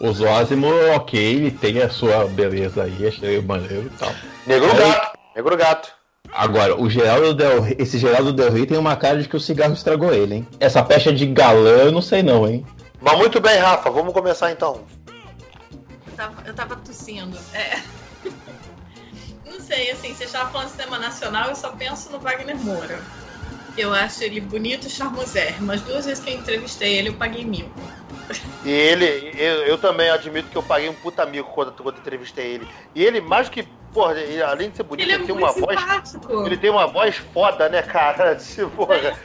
O 0.00 0.12
Zózimo, 0.12 0.66
ok, 0.94 1.20
ele 1.20 1.50
tem 1.50 1.82
a 1.82 1.90
sua 1.90 2.24
beleza 2.26 2.84
aí, 2.84 3.06
achei 3.06 3.40
maneiro 3.42 3.90
e 3.94 3.98
tal. 3.98 4.10
Negro 4.46 4.70
Aí- 4.70 4.78
gato, 4.78 5.18
negro 5.36 5.56
gato. 5.56 5.92
Agora, 6.32 6.80
o 6.80 6.88
Geraldo 6.88 7.34
Del 7.34 7.60
Rey, 7.60 7.76
esse 7.78 7.98
Geraldo 7.98 8.32
Del 8.32 8.50
Rey 8.52 8.64
tem 8.64 8.78
uma 8.78 8.94
cara 8.96 9.20
de 9.20 9.28
que 9.28 9.36
o 9.36 9.40
cigarro 9.40 9.74
estragou 9.74 10.14
ele, 10.14 10.36
hein? 10.36 10.48
Essa 10.60 10.80
pecha 10.82 11.12
de 11.12 11.26
galã, 11.26 11.82
eu 11.84 11.92
não 11.92 12.00
sei 12.00 12.22
não, 12.22 12.48
hein? 12.48 12.64
Mas 13.00 13.18
muito 13.18 13.40
bem, 13.40 13.58
Rafa, 13.58 13.90
vamos 13.90 14.12
começar 14.14 14.52
então. 14.52 14.80
Eu 16.06 16.12
tava, 16.16 16.42
eu 16.46 16.54
tava 16.54 16.76
tossindo. 16.76 17.36
É. 17.52 17.80
Sei, 19.70 19.92
assim, 19.92 20.12
você 20.12 20.24
estava 20.24 20.50
falando 20.50 20.66
de 20.66 20.72
cinema 20.72 20.98
nacional, 20.98 21.48
eu 21.48 21.54
só 21.54 21.70
penso 21.70 22.10
no 22.10 22.18
Wagner 22.18 22.56
Moura. 22.56 23.00
Eu 23.76 23.94
acho 23.94 24.24
ele 24.24 24.40
bonito 24.40 24.88
e 24.88 24.90
charmoser, 24.90 25.62
mas 25.62 25.80
duas 25.82 26.06
vezes 26.06 26.24
que 26.24 26.28
eu 26.28 26.34
entrevistei 26.36 26.98
ele, 26.98 27.10
eu 27.10 27.14
paguei 27.14 27.44
mil. 27.44 27.70
E 28.64 28.68
ele, 28.68 29.32
eu, 29.38 29.62
eu 29.66 29.78
também 29.78 30.10
admito 30.10 30.48
que 30.48 30.58
eu 30.58 30.62
paguei 30.62 30.88
um 30.88 30.94
puta 30.94 31.22
amigo 31.22 31.48
quando, 31.54 31.72
quando 31.72 31.98
entrevistei 31.98 32.54
ele. 32.54 32.68
E 32.96 33.04
ele, 33.04 33.20
mais 33.20 33.48
que, 33.48 33.62
porra, 33.94 34.18
ele, 34.18 34.42
além 34.42 34.70
de 34.70 34.76
ser 34.76 34.82
bonito, 34.82 35.06
Ele 35.06 35.12
é 35.12 35.14
ele, 35.14 35.26
tem 35.26 35.34
muito 35.36 35.54
uma 35.56 35.66
voz. 35.66 35.80
simpático. 35.80 36.46
Ele 36.46 36.56
tem 36.56 36.70
uma 36.70 36.86
voz 36.88 37.16
foda, 37.16 37.68
né, 37.68 37.80
cara? 37.80 38.34
Tipo, 38.42 38.70
porra. 38.70 39.16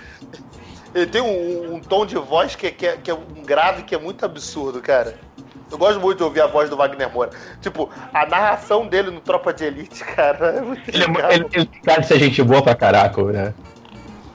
Ele 0.94 1.08
tem 1.08 1.22
um, 1.22 1.74
um 1.76 1.80
tom 1.82 2.06
de 2.06 2.16
voz 2.18 2.56
que, 2.56 2.70
que, 2.72 2.86
é, 2.86 2.98
que 2.98 3.10
é 3.10 3.14
um 3.16 3.44
grave 3.44 3.82
que 3.82 3.96
é 3.96 3.98
muito 3.98 4.24
absurdo, 4.24 4.80
cara. 4.80 5.20
Eu 5.72 5.78
gosto 5.78 6.00
muito 6.00 6.18
de 6.20 6.24
ouvir 6.24 6.42
a 6.42 6.48
voz 6.48 6.70
do 6.70 6.78
Wagner 6.78 7.12
Moura. 7.12 7.32
Tipo, 7.62 7.92
a 8.14 8.26
narração 8.26 8.88
dele 8.88 9.10
no 9.12 9.20
Tropa 9.20 9.52
de 9.54 9.64
Elite, 9.66 10.04
cara, 10.16 10.48
é 10.58 10.62
muito 10.62 10.88
Ele, 10.90 11.04
é 11.04 11.08
mu- 11.08 11.16
legal. 11.16 11.32
ele, 11.32 11.46
ele 11.54 11.66
tem 11.66 11.82
cara 11.82 12.02
de 12.02 12.08
ser 12.08 12.20
gente 12.20 12.42
boa 12.44 12.62
pra 12.64 12.76
caraca, 12.76 13.22
né? 13.24 13.54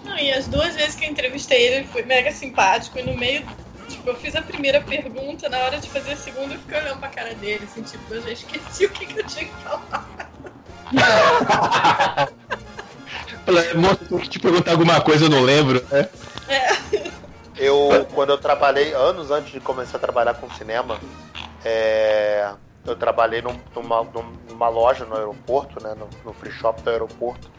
Não, 0.04 0.18
e 0.18 0.32
as 0.32 0.49
duas 0.49 0.75
vezes 0.75 0.94
que 0.96 1.04
eu 1.04 1.10
entrevistei 1.10 1.62
ele, 1.62 1.75
ele 1.76 1.87
foi 1.87 2.02
mega 2.02 2.32
simpático. 2.32 2.99
E 2.99 3.02
no 3.02 3.16
meio, 3.16 3.44
tipo, 3.88 4.08
eu 4.10 4.16
fiz 4.16 4.34
a 4.34 4.42
primeira 4.42 4.80
pergunta, 4.80 5.49
na 5.49 5.58
hora 5.58 5.78
de 5.78 5.88
fazer 5.88 6.12
a 6.12 6.16
segunda, 6.16 6.54
eu 6.54 6.58
fiquei 6.60 6.78
olhando 6.78 6.99
pra 6.99 7.08
cara 7.08 7.34
dele, 7.37 7.64
assim, 7.64 7.82
tipo, 7.82 8.12
eu 8.12 8.20
já 8.22 8.30
esqueci 8.32 8.84
o 8.87 8.90
que, 8.90 9.06
que 9.06 9.18
eu 9.20 9.26
tinha 9.26 9.44
que 9.44 9.52
falar. 9.62 10.10
Fala, 13.47 13.62
Moço, 13.75 14.19
que 14.19 14.28
te 14.28 14.38
perguntar 14.40 14.73
alguma 14.73 15.00
coisa, 15.00 15.25
eu 15.26 15.30
não 15.30 15.40
lembro, 15.43 15.84
né? 15.90 16.08
Eu, 17.60 18.06
quando 18.14 18.30
eu 18.30 18.38
trabalhei, 18.38 18.94
anos 18.94 19.30
antes 19.30 19.52
de 19.52 19.60
começar 19.60 19.99
a 19.99 20.00
trabalhar 20.00 20.32
com 20.34 20.49
cinema, 20.50 20.99
é, 21.62 22.50
eu 22.86 22.96
trabalhei 22.96 23.42
num- 23.42 23.60
numa, 23.76 24.02
numa 24.49 24.68
loja 24.68 25.04
no 25.04 25.14
aeroporto, 25.14 25.78
né, 25.78 25.94
no, 25.94 26.08
no 26.25 26.32
free 26.32 26.50
shop 26.50 26.80
do 26.82 26.88
aeroporto. 26.88 27.50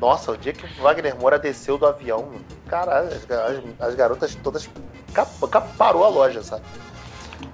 Nossa, 0.00 0.30
o 0.30 0.36
dia 0.36 0.52
que 0.52 0.64
o 0.80 0.82
Wagner 0.82 1.16
Moura 1.16 1.38
desceu 1.40 1.76
do 1.76 1.86
avião, 1.86 2.30
caralho, 2.68 3.08
as, 3.08 3.28
as- 3.30 3.80
as 3.88 3.94
garotas 3.96 4.34
todas 4.36 4.70
cap, 5.12 5.28
cap- 5.50 5.76
parou 5.76 6.04
a 6.04 6.08
loja, 6.08 6.40
sabe? 6.42 6.62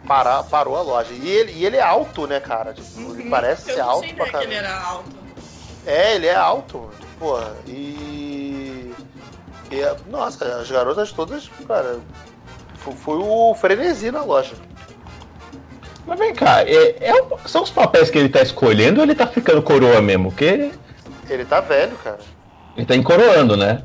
Parar, 0.06 0.42
parou 0.44 0.76
a 0.76 0.82
loja. 0.82 1.12
E 1.12 1.26
ele, 1.28 1.52
e 1.52 1.64
ele 1.64 1.78
é 1.78 1.82
alto, 1.82 2.26
né, 2.26 2.38
cara? 2.38 2.74
Tipo, 2.74 3.14
ele 3.14 3.30
parece 3.30 3.70
eu 3.70 3.74
ser 3.76 3.80
alto 3.80 4.14
pra 4.14 4.26
que 4.26 4.36
ele 4.36 4.54
caramba. 4.54 4.54
era 4.54 4.82
alto. 4.86 5.16
É, 5.86 6.14
ele 6.14 6.26
é 6.26 6.34
alto, 6.34 6.90
pô. 7.18 7.38
E. 7.66 8.27
e, 9.70 10.10
nossa, 10.10 10.44
as 10.60 10.70
garotas 10.70 11.12
todas, 11.12 11.48
cara. 11.66 12.00
Foi, 12.76 12.94
foi 12.94 13.18
o 13.18 13.54
frenesi 13.54 14.10
na 14.10 14.22
loja. 14.22 14.54
Mas 16.06 16.18
vem 16.18 16.34
cá, 16.34 16.62
é- 16.62 16.96
é 17.00 17.12
são 17.46 17.62
os 17.62 17.70
papéis 17.70 18.08
que 18.10 18.16
ele 18.18 18.28
tá 18.30 18.40
escolhendo 18.40 19.00
ou 19.00 19.04
ele 19.04 19.14
tá 19.14 19.26
ficando 19.26 19.62
coroa 19.62 20.00
mesmo? 20.00 20.30
Porque 20.30 20.72
Ele 21.28 21.44
tá 21.44 21.60
velho, 21.60 21.96
cara. 21.98 22.18
ele 22.74 22.86
tá 22.86 22.96
encoroando, 22.96 23.56
né? 23.56 23.82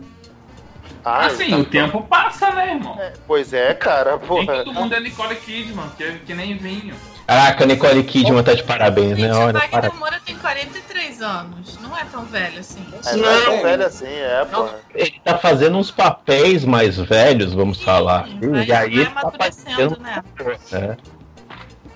Ah, 1.03 1.25
assim, 1.25 1.49
tá- 1.49 1.57
o 1.57 1.65
tempo 1.65 2.03
passa, 2.03 2.49
né, 2.51 2.75
irmão? 2.75 2.97
É, 2.97 3.11
pois 3.27 3.51
é, 3.51 3.73
cara, 3.73 4.11
Nem 4.17 4.19
porra. 4.27 4.63
todo 4.63 4.73
mundo 4.73 4.93
é 4.95 5.01
Nicole 5.01 5.35
Kidman, 5.35 5.89
que, 5.97 6.03
é- 6.05 6.19
que 6.25 6.33
nem 6.33 6.55
vinho. 6.57 6.95
Caraca, 7.25 7.65
Nicole 7.65 8.03
Kidman 8.03 8.43
tá 8.43 8.53
de 8.53 8.63
parabéns, 8.63 9.17
né? 9.17 9.33
o 9.33 9.39
Olha, 9.39 9.59
Wagner. 9.59 9.93
Moura 9.95 10.19
tem 10.25 10.36
43 10.36 11.21
anos. 11.21 11.79
Não 11.79 11.97
é 11.97 12.03
tão 12.05 12.25
velho 12.25 12.59
assim. 12.59 12.86
É, 13.05 13.15
não 13.15 13.29
é 13.29 13.41
tão 13.41 13.62
velho 13.62 13.86
assim, 13.86 14.05
é, 14.07 14.45
porra. 14.45 14.75
Ele 14.93 15.21
tá 15.23 15.38
fazendo 15.38 15.77
uns 15.77 15.89
papéis 15.89 16.65
mais 16.65 16.97
velhos, 16.97 17.53
vamos 17.53 17.81
falar. 17.81 18.27
Sim, 18.27 18.49
vai, 18.49 18.65
e 18.65 18.73
aí 18.73 18.95
vai 18.95 19.13
tá 19.13 19.21
amadurecendo, 19.21 19.99
né? 19.99 20.23
né? 20.71 20.97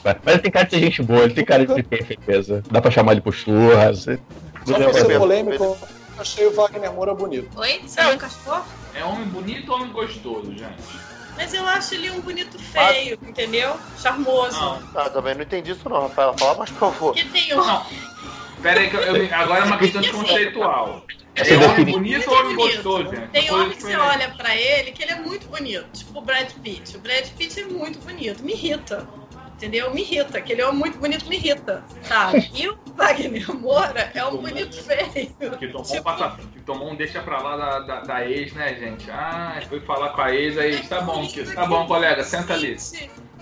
Mas 0.03 0.33
ele 0.33 0.39
tem 0.39 0.51
cara 0.51 0.65
de 0.65 0.71
ser 0.71 0.79
gente 0.79 1.03
boa, 1.03 1.23
ele 1.23 1.33
tem 1.33 1.43
cara 1.43 1.65
de 1.65 1.83
ter 1.83 2.05
firmeza. 2.05 2.63
Dá 2.71 2.81
pra 2.81 2.89
chamar 2.89 3.11
ele 3.11 3.21
pro 3.21 3.31
churras. 3.33 4.05
Só 4.65 4.75
pra 4.75 4.87
mas 4.87 4.95
ser 4.95 5.17
polêmico, 5.17 5.63
eu 5.63 5.77
achei 6.17 6.47
o 6.47 6.53
Wagner 6.53 6.93
Moura 6.93 7.13
bonito. 7.13 7.49
Oi? 7.59 7.81
Você 7.85 8.01
nunca 8.01 8.27
achou? 8.27 8.61
É 8.95 9.03
homem 9.03 9.25
bonito 9.25 9.69
ou 9.71 9.77
homem 9.77 9.91
gostoso, 9.91 10.51
gente? 10.53 11.06
Mas 11.37 11.53
eu 11.53 11.65
acho 11.67 11.93
ele 11.93 12.09
um 12.11 12.19
bonito 12.19 12.57
feio, 12.59 13.17
entendeu? 13.21 13.77
Charmoso. 14.01 14.59
Não. 14.59 14.81
Ah, 14.95 15.09
também 15.09 15.35
não 15.35 15.43
entendi 15.43 15.71
isso 15.71 15.87
não, 15.87 16.01
Rafael. 16.01 16.33
Fala 16.37 16.57
mais, 16.57 16.69
por 16.71 16.79
favor. 16.79 17.13
Que 17.13 17.23
tem 17.25 17.53
um. 17.53 17.57
Não. 17.57 17.85
Pera 18.61 18.79
aí, 18.79 18.89
que 18.89 18.95
eu, 18.95 19.01
eu- 19.01 19.35
agora 19.35 19.61
é 19.63 19.67
uma 19.67 19.77
questão 19.77 20.01
de 20.01 20.11
conceitual. 20.11 21.03
É 21.35 21.41
Essa 21.41 21.53
homem 21.53 21.67
defini- 21.69 21.91
bonito 21.91 22.31
ou 22.31 22.39
homem 22.39 22.55
bonito. 22.55 22.75
gostoso, 22.83 23.15
gente? 23.15 23.27
Tem 23.29 23.51
homem 23.53 23.69
que 23.69 23.83
você 23.83 23.95
olha 23.95 24.29
pra 24.35 24.55
ele 24.55 24.91
que 24.91 25.03
ele 25.03 25.11
é 25.11 25.15
muito 25.19 25.47
bonito. 25.47 25.85
Tipo 25.93 26.17
o 26.17 26.21
Brad 26.23 26.49
Pitt. 26.63 26.97
O 26.97 26.99
Brad 26.99 27.27
Pitt 27.37 27.59
é 27.59 27.65
muito 27.65 27.99
bonito. 27.99 28.43
Me 28.43 28.53
irrita. 28.53 29.07
Entendeu? 29.57 29.91
Me 29.91 30.01
irrita. 30.01 30.37
Aquele 30.37 30.61
homem 30.63 30.77
muito 30.79 30.99
bonito 30.99 31.25
me 31.27 31.35
irrita. 31.35 31.83
Sabe? 32.03 32.47
E 32.53 32.67
o 32.69 32.77
Wagner 32.95 33.51
Moura 33.55 34.11
é 34.13 34.23
um 34.23 34.37
bonito 34.37 34.81
feio. 34.83 35.33
Que 35.57 35.67
tomou, 35.67 35.81
um 35.81 35.83
Tipo, 35.91 36.03
passa, 36.03 36.37
que 36.53 36.59
tomou 36.61 36.91
um 36.91 36.95
deixa 36.95 37.21
pra 37.23 37.41
lá 37.41 37.57
da, 37.57 37.79
da, 37.79 37.99
da 38.01 38.25
ex, 38.29 38.53
né, 38.53 38.75
gente? 38.75 39.09
Ah, 39.09 39.59
foi 39.67 39.79
falar 39.79 40.09
com 40.09 40.21
a 40.21 40.31
ex, 40.33 40.57
aí, 40.59 40.77
tá 40.87 41.01
bom, 41.01 41.27
que- 41.27 41.43
tá 41.43 41.65
bom, 41.65 41.87
colega, 41.87 42.23
senta 42.23 42.53
ali. 42.53 42.77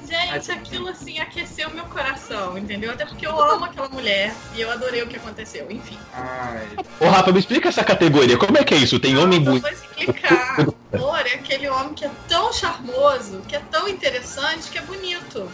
Gente, 0.08 0.51
aquilo 0.51 0.88
assim 0.89 1.19
aqueceu 1.19 1.69
meu 1.71 1.86
coração, 1.86 2.56
entendeu? 2.58 2.91
Até 2.91 3.06
porque 3.06 3.25
eu 3.25 3.38
amo 3.41 3.65
aquela 3.65 3.89
mulher 3.89 4.32
e 4.54 4.62
eu 4.62 4.69
adorei 4.71 5.01
o 5.01 5.08
que 5.08 5.15
aconteceu. 5.17 5.65
Enfim. 5.69 5.97
Ai, 6.13 6.67
Ô 6.99 7.08
Rafa, 7.10 7.32
me 7.32 7.39
explica 7.39 7.69
essa 7.69 7.84
categoria. 7.84 8.38
Como 8.38 8.56
é 8.58 8.63
que 8.63 8.73
é 8.75 8.78
isso? 8.78 8.99
Tem 8.99 9.17
homem 9.17 9.39
bonito. 9.41 9.63
vou 9.63 9.71
explicar. 9.71 10.58
Amor, 10.93 11.19
é 11.25 11.34
aquele 11.34 11.67
homem 11.69 11.93
que 11.95 12.06
é 12.06 12.12
tão 12.28 12.54
charmoso, 12.54 13.41
que 13.47 13.56
é 13.56 13.60
tão 13.71 13.88
interessante, 13.89 14.69
que 14.69 14.78
é 14.78 14.82
bonito. 14.82 15.49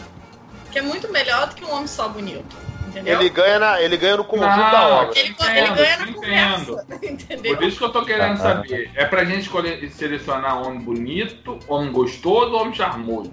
Que 0.72 0.78
é 0.78 0.82
muito 0.82 1.10
melhor 1.12 1.48
do 1.48 1.54
que 1.54 1.64
um 1.64 1.70
homem 1.72 1.86
só 1.86 2.08
bonito. 2.08 2.56
Entendeu? 2.88 3.18
Ele 3.20 3.28
ganha, 3.30 3.58
na, 3.58 3.80
ele 3.80 3.96
ganha 3.96 4.16
no 4.18 4.24
conjunto 4.24 4.48
Não, 4.50 4.70
da 4.70 4.86
obra. 4.88 5.18
Ele, 5.18 5.28
Entendo, 5.30 5.48
ele 5.56 5.70
ganha 5.74 5.96
na 5.96 6.02
entendo. 6.08 6.14
conversa. 6.14 6.86
Entendeu? 7.02 7.56
por 7.56 7.64
isso 7.64 7.78
que 7.78 7.84
eu 7.84 7.88
tô 7.92 8.04
querendo 8.04 8.32
Ah. 8.32 8.36
saber. 8.36 8.90
É 8.94 9.04
pra 9.06 9.24
gente 9.24 9.42
escolher, 9.42 9.90
selecionar 9.92 10.60
homem 10.66 10.80
bonito, 10.80 11.58
homem 11.68 11.90
gostoso 11.90 12.52
ou 12.52 12.60
homem 12.62 12.74
charmoso? 12.74 13.32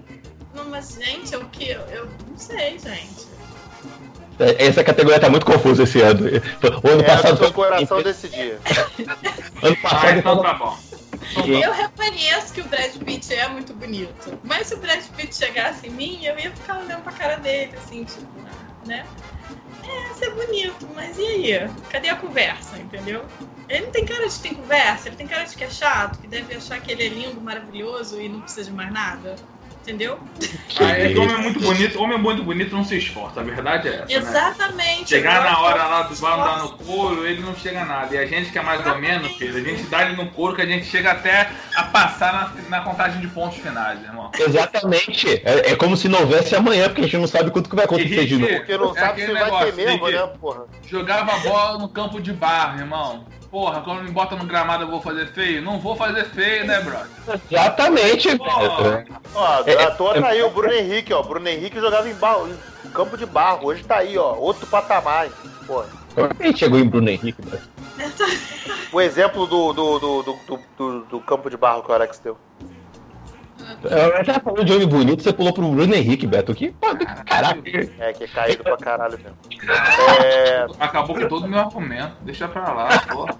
Não, 0.54 0.64
mas, 0.70 0.98
gente, 1.02 1.34
é 1.34 1.38
o 1.38 1.44
que? 1.46 1.70
Eu, 1.70 1.80
eu 1.90 2.08
não 2.28 2.38
sei, 2.38 2.78
gente. 2.78 3.28
Essa 4.58 4.82
categoria 4.82 5.20
tá 5.20 5.28
muito 5.28 5.44
confusa 5.44 5.82
esse 5.82 6.00
ano. 6.00 6.20
O 6.82 6.88
ano 6.88 7.00
É 7.02 7.04
passado. 7.04 7.44
o 7.46 7.52
coração 7.52 8.02
decidir. 8.02 8.58
Ano 9.62 9.76
Ah, 9.84 9.88
passado. 9.90 10.18
então 10.18 10.40
tá 10.42 10.54
bom. 10.54 10.78
Eu 11.36 11.72
reconheço 11.72 12.52
que 12.52 12.60
o 12.60 12.64
Brad 12.64 12.96
Pitt 12.96 13.32
é 13.32 13.48
muito 13.48 13.72
bonito. 13.72 14.38
Mas 14.42 14.66
se 14.66 14.74
o 14.74 14.78
Brad 14.78 15.02
Pitt 15.16 15.34
chegasse 15.34 15.86
em 15.86 15.90
mim, 15.90 16.24
eu 16.24 16.38
ia 16.38 16.50
ficar 16.50 16.78
olhando 16.78 17.02
pra 17.02 17.12
cara 17.12 17.36
dele, 17.36 17.72
assim, 17.76 18.04
tipo, 18.04 18.26
né? 18.86 19.06
É, 19.82 20.12
isso 20.12 20.24
é 20.24 20.30
bonito, 20.30 20.88
mas 20.94 21.18
e 21.18 21.22
aí? 21.22 21.70
Cadê 21.88 22.08
a 22.08 22.16
conversa, 22.16 22.78
entendeu? 22.78 23.24
Ele 23.68 23.86
não 23.86 23.92
tem 23.92 24.04
cara 24.04 24.28
de 24.28 24.34
que 24.34 24.40
tem 24.40 24.54
conversa, 24.54 25.08
ele 25.08 25.16
tem 25.16 25.26
cara 25.26 25.44
de 25.44 25.56
que 25.56 25.64
é 25.64 25.70
chato, 25.70 26.18
que 26.18 26.26
deve 26.26 26.54
achar 26.54 26.80
que 26.80 26.92
ele 26.92 27.06
é 27.06 27.08
lindo, 27.08 27.40
maravilhoso 27.40 28.20
e 28.20 28.28
não 28.28 28.40
precisa 28.40 28.64
de 28.64 28.72
mais 28.72 28.92
nada. 28.92 29.36
Entendeu? 29.82 30.18
Ah, 30.78 30.90
é 30.90 31.08
que 31.08 31.18
homem 31.18 31.34
é 31.34 31.38
muito 31.38 31.58
bonito, 31.58 32.00
homem 32.02 32.16
é 32.16 32.20
muito 32.20 32.42
bonito 32.44 32.76
não 32.76 32.84
se 32.84 32.98
esforça, 32.98 33.40
a 33.40 33.42
verdade 33.42 33.88
é 33.88 33.94
essa. 33.94 34.06
Né? 34.06 34.14
Exatamente. 34.14 35.08
Chegar 35.08 35.36
Agora, 35.36 35.50
na 35.50 35.60
hora 35.60 35.84
lá 35.84 36.02
do 36.02 36.12
esforço. 36.12 36.36
vai 36.36 36.48
dar 36.48 36.58
no 36.62 36.70
couro, 36.70 37.26
ele 37.26 37.40
não 37.40 37.56
chega 37.56 37.82
a 37.82 37.84
nada. 37.86 38.14
E 38.14 38.18
a 38.18 38.26
gente 38.26 38.52
que 38.52 38.58
é 38.58 38.62
mais 38.62 38.86
ou 38.86 38.98
menos, 38.98 39.32
filho, 39.32 39.56
a 39.56 39.60
gente 39.60 39.82
dá 39.84 40.02
ele 40.04 40.16
no 40.16 40.30
couro 40.30 40.54
que 40.54 40.62
a 40.62 40.66
gente 40.66 40.84
chega 40.84 41.12
até 41.12 41.50
a 41.74 41.84
passar 41.84 42.32
na, 42.32 42.78
na 42.78 42.84
contagem 42.84 43.20
de 43.20 43.28
pontos 43.28 43.58
finais, 43.58 44.02
irmão. 44.02 44.30
Exatamente. 44.38 45.28
É, 45.44 45.72
é 45.72 45.76
como 45.76 45.96
se 45.96 46.08
não 46.08 46.20
houvesse 46.20 46.54
amanhã, 46.54 46.84
porque 46.88 47.00
a 47.00 47.04
gente 47.04 47.16
não 47.16 47.26
sabe 47.26 47.50
quanto 47.50 47.70
que 47.70 47.76
vai 47.76 47.86
acontecer 47.86 48.26
de 48.26 48.36
novo. 48.36 48.54
Porque 48.54 48.76
não 48.76 48.96
É 48.96 49.00
sabe 49.00 49.24
se 49.24 49.32
vai 49.32 49.64
ter 49.64 49.74
mesmo, 49.74 50.08
né, 50.08 50.26
porra? 50.40 50.64
Jogava 50.86 51.38
bola 51.38 51.78
no 51.78 51.88
campo 51.88 52.20
de 52.20 52.32
barro, 52.32 52.78
irmão. 52.78 53.24
Porra, 53.50 53.80
quando 53.80 54.04
me 54.04 54.10
bota 54.12 54.36
no 54.36 54.44
gramado 54.44 54.84
eu 54.84 54.90
vou 54.90 55.00
fazer 55.02 55.26
feio? 55.32 55.60
Não 55.60 55.80
vou 55.80 55.96
fazer 55.96 56.24
feio, 56.26 56.64
né, 56.66 56.80
brother? 56.80 57.08
Exatamente, 57.50 58.28
velho. 58.28 58.40
Ó, 59.34 59.62
É, 59.66 59.82
à 59.82 59.90
toa 59.90 60.16
é- 60.16 60.20
tá 60.20 60.28
aí 60.28 60.42
o 60.42 60.50
Bruno 60.50 60.72
Henrique, 60.72 61.12
ó. 61.12 61.22
Bruno 61.22 61.48
Henrique 61.48 61.80
jogava 61.80 62.08
em, 62.08 62.14
barro, 62.14 62.48
em 62.84 62.90
campo 62.90 63.16
de 63.16 63.26
barro. 63.26 63.66
Hoje 63.66 63.82
tá 63.82 63.96
aí, 63.96 64.16
ó. 64.16 64.34
Outro 64.36 64.66
patamar. 64.68 65.30
Pô. 65.66 65.84
Como 66.14 66.26
é 66.26 66.34
que 66.34 66.42
a 66.42 66.46
gente 66.46 66.58
chegou 66.60 66.78
em 66.78 66.88
Bruno 66.88 67.08
Henrique, 67.10 67.42
velho? 67.42 67.62
O 68.92 69.00
exemplo 69.00 69.46
do, 69.46 69.72
do, 69.72 69.98
do, 69.98 70.22
do, 70.22 70.32
do- 70.46 70.60
do- 70.76 71.00
do 71.06 71.20
campo 71.20 71.50
de 71.50 71.56
barro 71.56 71.82
que 71.82 71.90
o 71.90 71.94
Alex 71.94 72.20
deu. 72.22 72.38
Eu 73.84 74.24
já 74.24 74.40
falou 74.40 74.64
de 74.64 74.72
homem 74.72 74.86
bonito, 74.86 75.22
você 75.22 75.32
pulou 75.32 75.52
pro 75.52 75.68
Bruno 75.68 75.94
Henrique, 75.94 76.26
Beto. 76.26 76.54
Que 76.54 76.74
caraca. 77.26 77.62
É, 77.98 78.12
que 78.12 78.24
é 78.24 78.26
caído 78.26 78.62
pra 78.62 78.76
caralho 78.76 79.18
mesmo. 79.18 79.36
É, 80.24 80.66
Acabou 80.78 81.16
com 81.16 81.28
todo 81.28 81.44
o 81.44 81.48
meu 81.48 81.60
argumento. 81.60 82.16
Deixa 82.22 82.48
pra 82.48 82.72
lá, 82.72 82.98
porra. 83.00 83.36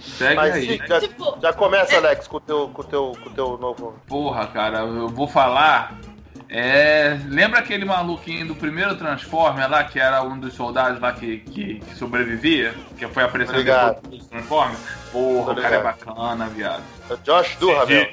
Segue 0.00 0.34
mas 0.34 0.54
aí. 0.54 0.80
já, 0.86 1.00
Tipo, 1.00 1.38
já 1.40 1.52
começa, 1.52 1.96
Alex, 1.96 2.26
com 2.28 2.36
o 2.36 2.40
teu, 2.40 2.68
com 2.68 2.82
o 2.82 2.84
teu, 2.84 3.12
com 3.22 3.30
o 3.30 3.32
teu 3.32 3.58
novo. 3.58 3.94
Porra, 4.06 4.46
cara, 4.48 4.80
eu 4.80 5.08
vou 5.08 5.26
falar. 5.26 5.98
É, 6.48 7.18
lembra 7.26 7.58
aquele 7.58 7.84
maluquinho 7.84 8.46
do 8.46 8.54
primeiro 8.54 8.94
Transformer 8.96 9.68
lá, 9.68 9.82
que 9.82 9.98
era 9.98 10.22
um 10.22 10.38
dos 10.38 10.54
soldados 10.54 11.00
lá 11.00 11.12
que, 11.12 11.38
que, 11.38 11.80
que 11.80 11.94
sobrevivia? 11.96 12.74
Que 12.96 13.08
foi 13.08 13.24
aparecendo 13.24 13.64
depois 13.64 14.20
do 14.20 14.28
Transformer? 14.28 14.76
Porra, 15.10 15.52
o 15.52 15.56
cara 15.56 15.76
é 15.76 15.82
bacana, 15.82 16.46
viado. 16.48 16.82
É 17.10 17.16
Josh 17.24 17.56
Duhamel. 17.56 18.02
É 18.02 18.12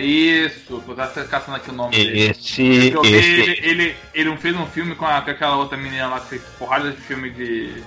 isso, 0.00 0.82
eu 0.88 0.94
tava 0.96 1.24
caçando 1.24 1.56
aqui 1.56 1.70
o 1.70 1.74
nome 1.74 1.90
dele. 1.94 2.30
Esse, 2.30 2.90
Eu 2.92 3.02
vi 3.02 3.14
esse. 3.14 3.28
ele, 3.40 3.60
ele, 3.82 3.96
ele 4.14 4.36
fez 4.38 4.56
um 4.56 4.66
filme 4.66 4.94
com, 4.94 5.04
a- 5.06 5.20
com 5.20 5.30
aquela 5.30 5.56
outra 5.56 5.76
menina 5.76 6.08
lá 6.08 6.20
que 6.20 6.28
fez 6.28 6.42
porrada 6.58 6.90
de 6.90 6.96
filme 6.96 7.30
de 7.30 7.82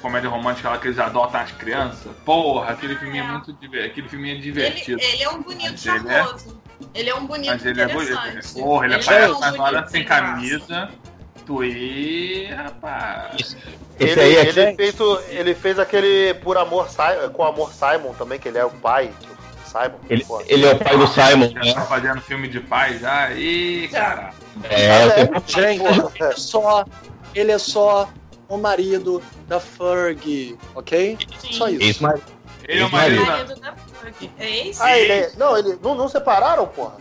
comédia 0.00 0.28
romântica 0.30 0.68
lá 0.68 0.78
que 0.78 0.86
eles 0.86 0.98
adotam 0.98 1.40
as 1.40 1.50
crianças. 1.52 2.12
Porra, 2.24 2.72
aquele 2.72 2.94
filme 2.96 3.18
é 3.18 3.22
muito 3.22 3.52
divertido. 3.54 3.86
Aquele 3.92 4.08
filme 4.08 4.28
é 4.28 4.32
ele, 4.32 4.40
divertido. 4.42 5.00
ele 5.00 5.22
é 5.22 5.28
um 5.30 5.42
bonito 5.42 5.70
Mas 5.72 5.86
ele 5.86 6.08
é- 6.08 6.12
charmoso. 6.22 6.62
Ele 6.94 7.10
é 7.10 7.14
um 7.14 7.26
bonito 7.26 7.50
Mas 7.50 7.66
ele 7.66 7.80
é 7.80 7.88
bonito. 7.88 8.12
interessante. 8.12 8.62
Porra, 8.62 8.84
ele 8.86 8.94
não 8.94 9.00
aparece 9.02 9.24
um 9.32 9.40
nas 9.40 9.50
bonito 9.56 9.62
horas 9.62 9.90
sem 9.90 10.04
camisa. 10.04 10.90
Tu 11.46 11.64
e, 11.64 12.46
rapaz. 12.46 13.56
Esse 14.00 14.12
Ele, 14.12 14.20
aí 14.20 14.36
é 14.36 14.48
ele, 14.48 14.74
fez 14.76 14.98
o- 15.00 15.20
ele 15.28 15.54
fez 15.54 15.78
aquele 15.78 16.32
Por 16.34 16.56
Amor 16.56 16.88
com 17.34 17.44
Amor 17.44 17.70
Simon 17.72 18.14
também, 18.14 18.38
que 18.38 18.48
ele 18.48 18.56
é 18.58 18.64
o 18.64 18.70
pai 18.70 19.08
do 19.26 19.33
Simon. 19.74 19.98
Ele, 20.08 20.24
ele 20.46 20.66
é 20.66 20.72
o 20.72 20.78
pai 20.78 20.96
do 20.96 21.06
Simon, 21.08 21.50
né? 21.52 21.74
tá 21.74 21.80
fazendo 21.82 22.20
filme 22.20 22.46
de 22.48 22.60
pai 22.60 22.96
já. 22.98 23.32
Ih, 23.32 23.88
Já. 23.90 24.00
cara. 24.04 24.30
É, 24.70 25.08
tenho- 25.24 25.42
Gente, 25.46 25.82
ele 25.84 26.28
é 26.30 26.36
só, 26.36 26.84
ele 27.34 27.52
é 27.52 27.58
só 27.58 28.08
o 28.48 28.56
marido 28.56 29.22
da 29.48 29.58
Ferg, 29.58 30.56
ok? 30.74 31.18
Sim. 31.38 31.52
Só 31.52 31.68
isso. 31.68 32.02
Mar- 32.02 32.18
Ele 32.68 32.82
é 32.82 32.86
o 32.86 32.90
marido. 32.92 33.26
Marido 33.26 33.54
da 33.60 33.72
Ferg. 33.74 34.30
É 34.38 34.68
esse? 34.68 34.82
Ah, 34.82 34.96
ele 34.98 35.12
é. 35.12 35.32
Não, 35.36 35.56
ele. 35.56 35.78
Não, 35.82 35.94
não 35.96 36.08
separaram, 36.08 36.66
porra. 36.68 36.96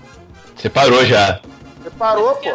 Separou 0.57 1.05
já. 1.05 1.39
Separou, 1.83 2.36
pô. 2.36 2.49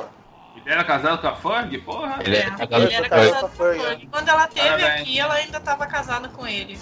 Ele 0.57 0.75
era 0.75 0.85
casado 0.85 1.21
com 1.21 1.29
a 1.29 1.37
Ferg? 1.37 1.79
Porra. 1.79 2.19
Ele 2.25 2.37
é 2.37 2.41
É, 2.41 2.51
casado 2.51 2.83
ele 2.83 2.95
era 2.95 3.09
casado 3.09 3.41
com 3.41 3.47
a 3.47 3.49
Ferg. 3.51 4.09
Quando 4.11 4.29
ela 4.29 4.47
teve 4.49 4.69
Parabéns. 4.69 5.01
aqui, 5.01 5.21
ela 5.21 5.35
ainda 5.35 5.59
estava 5.59 5.87
casada 5.87 6.29
com 6.29 6.47
ele. 6.47 6.79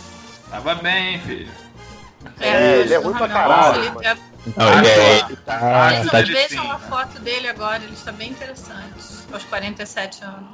Tava 0.50 0.74
bem, 0.76 1.20
filho. 1.20 1.48
É, 2.40 2.80
ele 2.80 2.94
é 2.94 2.96
ruim 2.98 3.14
pra 3.14 3.28
caralho, 3.28 3.80
Ele 3.82 4.06
é- 4.06 4.16
Não, 4.56 4.78
ele 4.78 4.88
é. 4.88 5.18
Ele 5.26 5.36
tá, 5.36 5.58
Mas 5.60 6.10
tá 6.10 6.22
de- 6.22 6.32
vejam 6.32 6.62
sim. 6.64 6.70
a 6.70 6.78
foto 6.78 7.18
dele 7.20 7.48
agora, 7.48 7.82
ele 7.82 7.92
está 7.94 8.12
bem 8.12 8.30
interessante. 8.30 9.26
Aos 9.32 9.44
47 9.44 10.24
anos. 10.24 10.50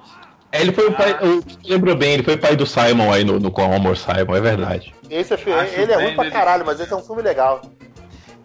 É, 0.51 0.61
ele 0.61 0.72
foi 0.72 0.88
o 0.88 0.92
pai. 0.92 1.16
Eu 1.20 1.42
lembro 1.64 1.94
bem, 1.96 2.12
ele 2.14 2.22
foi 2.22 2.37
pai 2.37 2.57
do 2.57 2.66
Simon 2.66 3.12
aí 3.12 3.25
no, 3.25 3.38
no 3.38 3.51
Com 3.51 3.72
Amor 3.75 3.96
Simon, 3.96 4.35
é 4.37 4.40
verdade. 4.40 4.94
Esse 5.09 5.33
é 5.33 5.37
Acho 5.37 5.48
ele 5.81 5.92
é 5.92 5.96
ruim 5.96 6.14
pra 6.14 6.31
caralho, 6.31 6.64
mas 6.66 6.79
esse 6.81 6.92
é 6.92 6.96
um 6.96 7.03
filme 7.03 7.22
legal. 7.22 7.62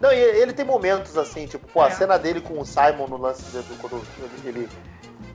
Não, 0.00 0.12
e 0.12 0.16
ele 0.16 0.52
tem 0.52 0.64
momentos 0.64 1.16
assim, 1.18 1.46
tipo, 1.46 1.66
pô, 1.66 1.82
a 1.82 1.88
É. 1.88 1.90
cena 1.90 2.16
dele 2.18 2.40
com 2.40 2.60
o 2.60 2.64
Simon 2.64 3.08
no 3.08 3.16
lance 3.16 3.42
de, 3.46 3.58
do- 3.62 3.76
quando 3.78 4.00
ele, 4.44 4.68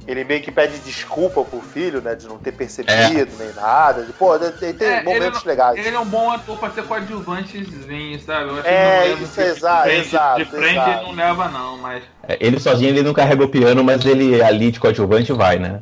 ele, 0.08 0.12
ele 0.20 0.24
meio 0.24 0.42
que 0.42 0.52
pede 0.52 0.80
desculpa 0.80 1.44
pro 1.44 1.62
filho, 1.62 2.02
né, 2.02 2.16
de 2.16 2.28
não 2.28 2.38
ter 2.38 2.52
percebido 2.52 3.32
nem 3.38 3.54
nada. 3.54 4.04
De, 4.04 4.14
pô, 4.14 4.36
ele 4.36 4.52
tem 4.52 4.76
É, 4.88 4.98
ele 5.00 5.04
momentos 5.06 5.44
não- 5.44 5.50
legais. 5.50 5.78
Ele 5.86 5.96
é 5.96 6.00
um 6.00 6.06
bom 6.06 6.32
ator 6.32 6.58
pra 6.58 6.70
ser 6.72 6.84
coadjuvantezinho, 6.84 8.20
sabe? 8.20 8.50
Eu 8.50 8.60
acho 8.60 8.68
É, 8.68 8.72
que 8.72 8.84
não 8.84 9.00
leva 9.10 9.24
isso, 9.24 9.32
de 9.32 9.60
frente, 9.60 10.00
exato, 10.08 10.38
De 10.40 10.46
frente 10.46 10.72
exato. 10.72 10.90
ele 10.92 11.02
não 11.02 11.12
leva, 11.12 11.48
não, 11.50 11.78
mas. 11.78 12.04
É, 12.28 12.38
Ele 12.40 12.60
sozinho 12.60 12.90
ele 12.90 13.02
não 13.04 13.14
carrega 13.14 13.44
o 13.44 13.50
piano, 13.50 13.84
mas 13.84 14.06
ele 14.06 14.42
ali 14.42 14.72
de 14.72 14.80
coadjuvante 14.80 15.32
vai, 15.34 15.58
né? 15.60 15.82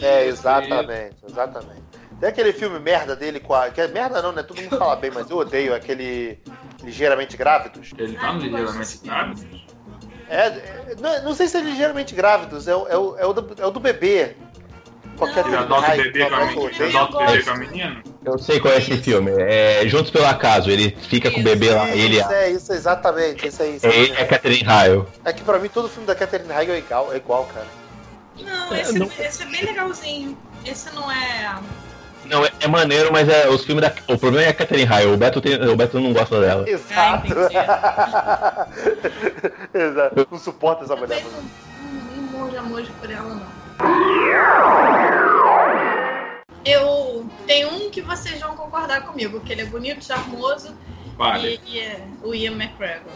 É, 0.00 0.26
exatamente, 0.26 1.16
exatamente. 1.28 1.82
Tem 2.20 2.28
aquele 2.28 2.52
filme 2.52 2.78
merda 2.78 3.16
dele 3.16 3.40
com 3.40 3.52
a. 3.52 3.68
Que 3.70 3.80
é 3.80 3.88
merda 3.88 4.22
não, 4.22 4.30
né? 4.32 4.42
Todo 4.44 4.60
mundo 4.62 4.78
fala 4.78 4.94
bem, 4.94 5.10
mas 5.12 5.28
eu 5.28 5.38
odeio 5.38 5.74
aquele 5.74 6.38
Ligeiramente 6.84 7.36
Grávidos. 7.36 7.90
Ele 7.98 8.16
tá 8.16 8.32
no 8.32 8.40
ligeiramente 8.40 8.98
sabe? 8.98 9.34
É, 10.28 10.46
é, 10.46 10.96
não, 11.00 11.22
não 11.24 11.34
sei 11.34 11.46
se 11.48 11.56
é 11.56 11.60
Ligeiramente 11.60 12.14
Grávidos, 12.14 12.66
é, 12.68 12.74
o- 12.74 12.86
é, 12.88 12.96
o, 12.96 13.16
é, 13.18 13.26
o, 13.26 13.32
do, 13.32 13.62
é 13.62 13.66
o 13.66 13.70
do 13.70 13.80
bebê. 13.80 14.34
Qualquer 15.18 15.44
Ele 15.44 15.54
Não, 15.56 15.62
adota 15.62 15.92
o 15.92 15.96
bebê 15.96 16.26
com 16.26 16.34
a 16.34 16.46
menina. 16.46 16.70
Ele 16.80 16.96
o 16.96 17.06
bebê 17.06 17.32
gosto. 17.32 17.44
com 17.44 17.50
a 17.50 17.56
menina? 17.56 18.02
Eu 18.24 18.38
sei 18.38 18.60
qual 18.60 18.72
é 18.74 18.78
esse 18.78 18.96
filme. 18.96 19.30
É 19.38 19.82
Juntos 19.86 20.10
pelo 20.10 20.26
Acaso. 20.26 20.70
Ele 20.70 20.96
fica 21.08 21.30
com 21.30 21.40
o 21.40 21.42
bebê 21.42 21.70
lá. 21.70 21.88
Ele 21.90 22.18
Isso, 22.18 22.32
é 22.32 22.50
isso, 22.50 22.72
exatamente. 22.72 23.46
Isso 23.46 23.62
aí, 23.62 23.76
isso 23.76 23.86
aí. 23.86 24.10
é, 24.16 24.22
é 24.22 24.24
Catherine 24.24 24.66
Hale. 24.68 25.04
É 25.24 25.32
que 25.32 25.42
pra 25.42 25.58
mim 25.58 25.68
todo 25.68 25.88
filme 25.88 26.06
da 26.06 26.14
Catherine 26.14 26.50
Heigl 26.52 26.72
é 26.72 26.78
igual, 26.78 27.12
é 27.12 27.16
igual, 27.16 27.44
cara. 27.52 27.66
Não, 28.40 28.74
É, 28.74 28.80
esse, 28.80 28.98
não- 28.98 29.06
esse 29.18 29.42
é 29.42 29.46
bem 29.46 29.64
legalzinho. 29.66 30.38
Esse 30.64 30.92
não 30.94 31.12
é. 31.12 31.56
Não, 32.24 32.44
é, 32.44 32.50
é 32.60 32.68
maneiro, 32.68 33.12
mas 33.12 33.28
é, 33.28 33.48
os 33.48 33.64
filmes 33.64 33.82
da. 33.82 33.92
O 34.12 34.18
problema 34.18 34.46
é 34.46 34.50
a 34.50 34.54
Catherine 34.54 34.90
Hale. 34.90 35.06
O 35.06 35.16
Beto, 35.16 35.40
tem, 35.40 35.54
o 35.68 35.76
Beto 35.76 36.00
não 36.00 36.12
gosta 36.12 36.40
dela. 36.40 36.68
Exato. 36.68 37.26
Ah, 37.56 38.66
Exato. 39.74 40.28
Não 40.30 40.38
suporta 40.38 40.84
essa 40.84 40.96
mulher. 40.96 41.22
Não, 41.24 41.32
não 41.32 41.62
amor 42.62 42.86
por 43.00 43.10
ela, 43.10 43.34
não. 43.34 43.62
Eu 46.64 47.26
tenho 47.46 47.70
um 47.70 47.90
que 47.90 48.00
vocês 48.00 48.40
vão 48.40 48.56
concordar 48.56 49.02
comigo, 49.02 49.40
que 49.40 49.52
ele 49.52 49.62
é 49.62 49.66
bonito, 49.66 50.04
charmoso 50.04 50.74
Vale. 51.16 51.60
e, 51.66 51.72
e 51.72 51.80
é 51.80 52.06
o 52.22 52.34
Ian 52.34 52.52
McGregor. 52.52 53.12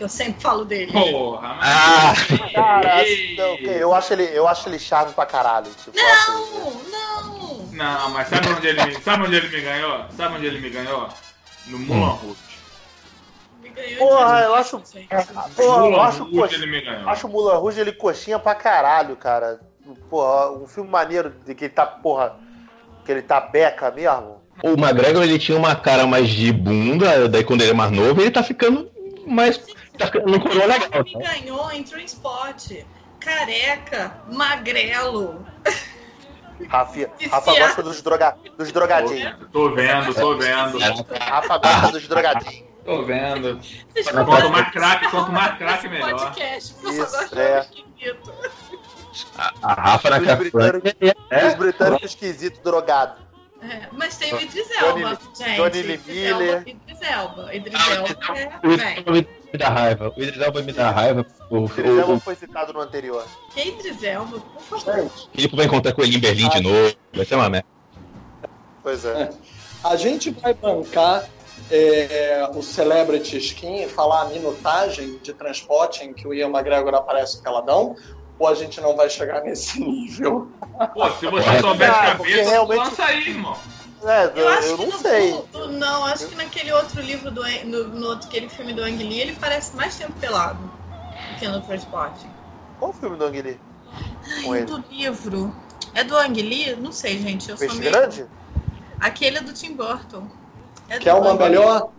Eu 0.00 0.08
sempre 0.08 0.40
falo 0.40 0.64
dele. 0.64 0.92
Porra, 0.92 1.54
mas. 1.54 1.68
Ah! 1.68 2.14
Cara, 2.54 3.04
não, 3.36 3.56
eu 3.72 3.94
acho 3.94 4.12
ele, 4.12 4.24
eu 4.32 4.46
acho 4.46 4.68
ele 4.68 4.78
charme 4.78 5.12
pra 5.12 5.26
caralho. 5.26 5.70
Tipo, 5.84 5.96
ele- 5.98 6.90
Não, 6.90 7.24
não. 7.32 7.58
Não, 7.72 8.10
mas 8.10 8.28
sabe 8.28 8.48
onde 8.48 8.66
ele 8.66 8.84
me, 8.84 9.00
sabe 9.00 9.22
onde 9.24 9.36
ele 9.36 9.48
me 9.48 9.60
ganhou? 9.60 10.04
Sabe 10.16 10.36
onde 10.36 10.46
ele 10.46 10.60
me 10.60 10.70
ganhou? 10.70 11.08
No 11.66 11.78
Mulan 11.78 12.12
Rouge. 12.12 12.38
Ganhou 13.74 13.98
Porra, 14.08 14.40
eu 14.40 14.54
acho-. 14.54 14.82
Pô, 15.56 15.62
eu 15.62 16.00
acho, 16.00 16.22
Rouge 16.24 16.38
coxa- 16.38 16.54
ele 16.54 16.66
me 16.66 16.80
ganhou. 16.80 17.08
acho 17.08 17.26
o 17.26 17.30
Mulan 17.30 17.56
Rouge 17.58 17.80
ele 17.80 17.92
coxinha 17.92 18.38
pra 18.38 18.54
caralho, 18.54 19.16
cara. 19.16 19.60
Porra, 20.10 20.50
um 20.52 20.66
filme 20.66 20.90
maneiro 20.90 21.32
de 21.46 21.54
que 21.54 21.64
ele 21.66 21.72
tá, 21.74 21.86
porra, 21.86 22.36
que 23.04 23.12
ele 23.12 23.22
tá 23.22 23.40
beca 23.40 23.90
mesmo. 23.90 24.42
O 24.62 24.70
McGregor 24.72 25.22
ele 25.22 25.38
tinha 25.38 25.56
uma 25.56 25.76
cara 25.76 26.06
mais 26.06 26.28
de 26.28 26.52
bunda, 26.52 27.28
daí 27.28 27.44
quando 27.44 27.60
ele 27.62 27.70
é 27.70 27.74
mais 27.74 27.90
novo, 27.92 28.20
ele 28.20 28.30
tá 28.30 28.42
ficando 28.42 28.90
mais. 29.28 29.58
Tá 29.98 30.06
ficando 30.06 30.30
no 30.30 30.40
coroa 30.40 30.66
legal. 30.66 31.04
me 31.04 31.12
tá? 31.12 31.32
ganhou 31.32 31.70
em 31.72 31.82
Transport. 31.82 32.72
Careca, 33.20 34.20
magrelo. 34.30 35.44
Rafa, 36.68 37.10
Rafa 37.30 37.54
gosta 37.58 37.82
dos, 37.82 38.00
droga, 38.02 38.36
dos 38.56 38.72
drogadinhos. 38.72 39.36
Tô 39.52 39.74
vendo, 39.74 40.14
tô 40.14 40.36
vendo. 40.36 40.78
Rafa 41.20 41.58
gosta 41.58 41.92
dos 41.92 42.08
drogadinhos. 42.08 42.64
Tô 42.84 43.02
vendo. 43.04 43.60
Quanto 44.12 44.24
Quanto 44.26 44.50
mais 44.50 44.66
que 44.66 44.72
craque, 44.72 45.08
quanto 45.10 45.32
mais 45.32 45.58
craque, 45.58 45.88
melhor. 45.88 46.10
podcast, 46.10 46.74
porque 46.74 46.86
eu 46.86 46.92
só 46.92 47.04
Isso, 47.04 47.18
gosto 47.18 47.34
de 47.34 47.40
é. 47.40 47.66
A, 49.36 49.52
a 49.62 49.74
Rafa 49.74 50.10
na 50.10 50.18
Os 50.18 50.38
britânicos- 50.38 50.92
é, 51.30 51.46
Os 51.48 51.54
britânicos 51.54 52.04
esquisitos 52.10 52.60
drogados. 52.60 53.27
É, 53.60 53.88
mas 53.92 54.16
tem 54.16 54.32
o 54.32 54.40
Idris 54.40 54.70
Elba, 54.70 55.18
gente. 55.36 55.56
Johnny 55.56 55.78
Idris 55.80 56.06
Lee 56.06 56.14
Miller. 56.14 56.54
Elba, 56.54 56.70
Idris 56.70 57.00
Elba. 57.02 57.54
Idris 57.54 57.74
Ah, 57.76 57.94
Elba 57.94 58.08
é, 58.38 58.58
o 58.62 58.76
bem. 58.76 59.18
Idris 59.18 59.26
me 59.52 59.58
dar 59.58 59.70
raiva. 59.70 60.12
O 60.16 60.22
Idris 60.22 60.40
Elba 60.40 60.62
me 60.62 60.72
dá 60.72 60.90
raiva. 60.90 61.26
O, 61.50 61.58
O 61.58 61.64
Idris 61.66 61.98
Elba 61.98 62.20
foi 62.20 62.34
citado 62.36 62.72
no 62.72 62.80
anterior. 62.80 63.26
Que 63.52 63.68
Idris 63.68 64.02
Elba, 64.02 64.38
por 64.40 64.80
favor. 64.80 65.10
Filipe 65.34 65.56
vai 65.56 65.66
encontrar 65.66 65.92
com 65.92 66.02
ele 66.02 66.16
em 66.16 66.20
Berlim 66.20 66.48
de 66.50 66.60
novo. 66.60 66.94
Vai 67.12 67.24
ser 67.24 67.34
uma 67.34 67.50
merda. 67.50 67.66
Pois 68.82 69.04
é. 69.04 69.30
a 69.82 69.96
gente 69.96 70.30
vai 70.30 70.54
bancar 70.54 71.28
é, 71.70 72.48
o 72.54 72.62
Celebrity 72.62 73.38
Skin 73.38 73.82
e 73.82 73.88
falar 73.88 74.22
a 74.22 74.24
minutagem 74.26 75.18
de 75.18 75.32
transporte 75.32 76.04
em 76.04 76.12
que 76.12 76.26
o 76.26 76.32
Ian 76.32 76.48
McGregor 76.48 76.94
aparece 76.94 77.42
peladão? 77.42 77.96
Ou 78.38 78.46
a 78.46 78.54
gente 78.54 78.80
não 78.80 78.94
vai 78.96 79.10
chegar 79.10 79.42
nesse 79.42 79.80
nível? 79.82 80.50
Pô, 80.94 81.10
se 81.12 81.26
você 81.26 81.60
souber 81.60 81.90
de 81.90 81.96
Ah, 81.96 82.16
cabeça, 82.16 82.50
realmente- 82.50 82.78
lança 82.78 83.04
aí, 83.04 83.28
irmão. 83.28 83.58
É, 84.04 84.26
eu, 84.26 84.30
Eu 84.36 84.48
acho 84.48 84.68
eu 84.68 84.76
que 84.78 84.84
não 84.86 84.92
no- 84.92 84.98
sei. 84.98 85.32
no- 85.52 85.66
não, 85.72 86.04
acho 86.04 86.28
que 86.28 86.34
naquele 86.36 86.72
outro 86.72 87.00
livro 87.00 87.32
do 87.32 87.42
no, 87.64 87.88
no 87.88 88.06
outro 88.06 88.28
aquele 88.28 88.48
filme 88.48 88.72
do 88.72 88.82
Ang 88.82 88.96
Lee, 89.02 89.20
ele 89.20 89.32
parece 89.34 89.74
mais 89.74 89.96
tempo 89.96 90.12
pelado 90.12 90.70
do 91.28 91.34
que 91.34 91.48
no 91.48 91.60
Transporte. 91.60 92.30
Qual 92.78 92.92
o 92.92 92.94
filme 92.94 93.16
do 93.16 93.24
Ang 93.24 93.42
Lee? 93.42 93.60
Com 94.44 94.52
Ai, 94.52 94.58
ele? 94.58 94.66
do 94.66 94.78
livro. 94.88 95.52
É 95.94 96.04
do 96.04 96.16
Ang 96.16 96.40
Lee? 96.40 96.76
Não 96.76 96.92
sei, 96.92 97.18
gente. 97.18 97.50
Eu 97.50 97.56
sou 97.56 97.66
Peixe 97.66 97.80
meio. 97.80 97.90
grande? 97.90 98.26
Aquele 99.00 99.38
é 99.38 99.40
do 99.40 99.52
Tim 99.52 99.74
Burton. 99.74 100.28
É 100.88 100.98
do 100.98 101.02
Quer 101.02 101.14
uma 101.14 101.30
Ang 101.32 101.38
Lee. 101.38 101.48
melhor? 101.48 101.92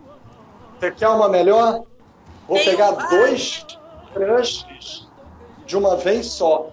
Você 0.80 0.90
quer 0.92 1.08
uma 1.08 1.28
melhor? 1.28 1.84
Vou 2.48 2.56
Tem 2.56 2.64
pegar 2.64 2.92
um- 2.92 2.98
ai. 2.98 3.08
dois 3.10 3.66
crushes 4.14 5.09
de 5.70 5.76
uma 5.76 5.96
vez 5.96 6.26
só. 6.26 6.68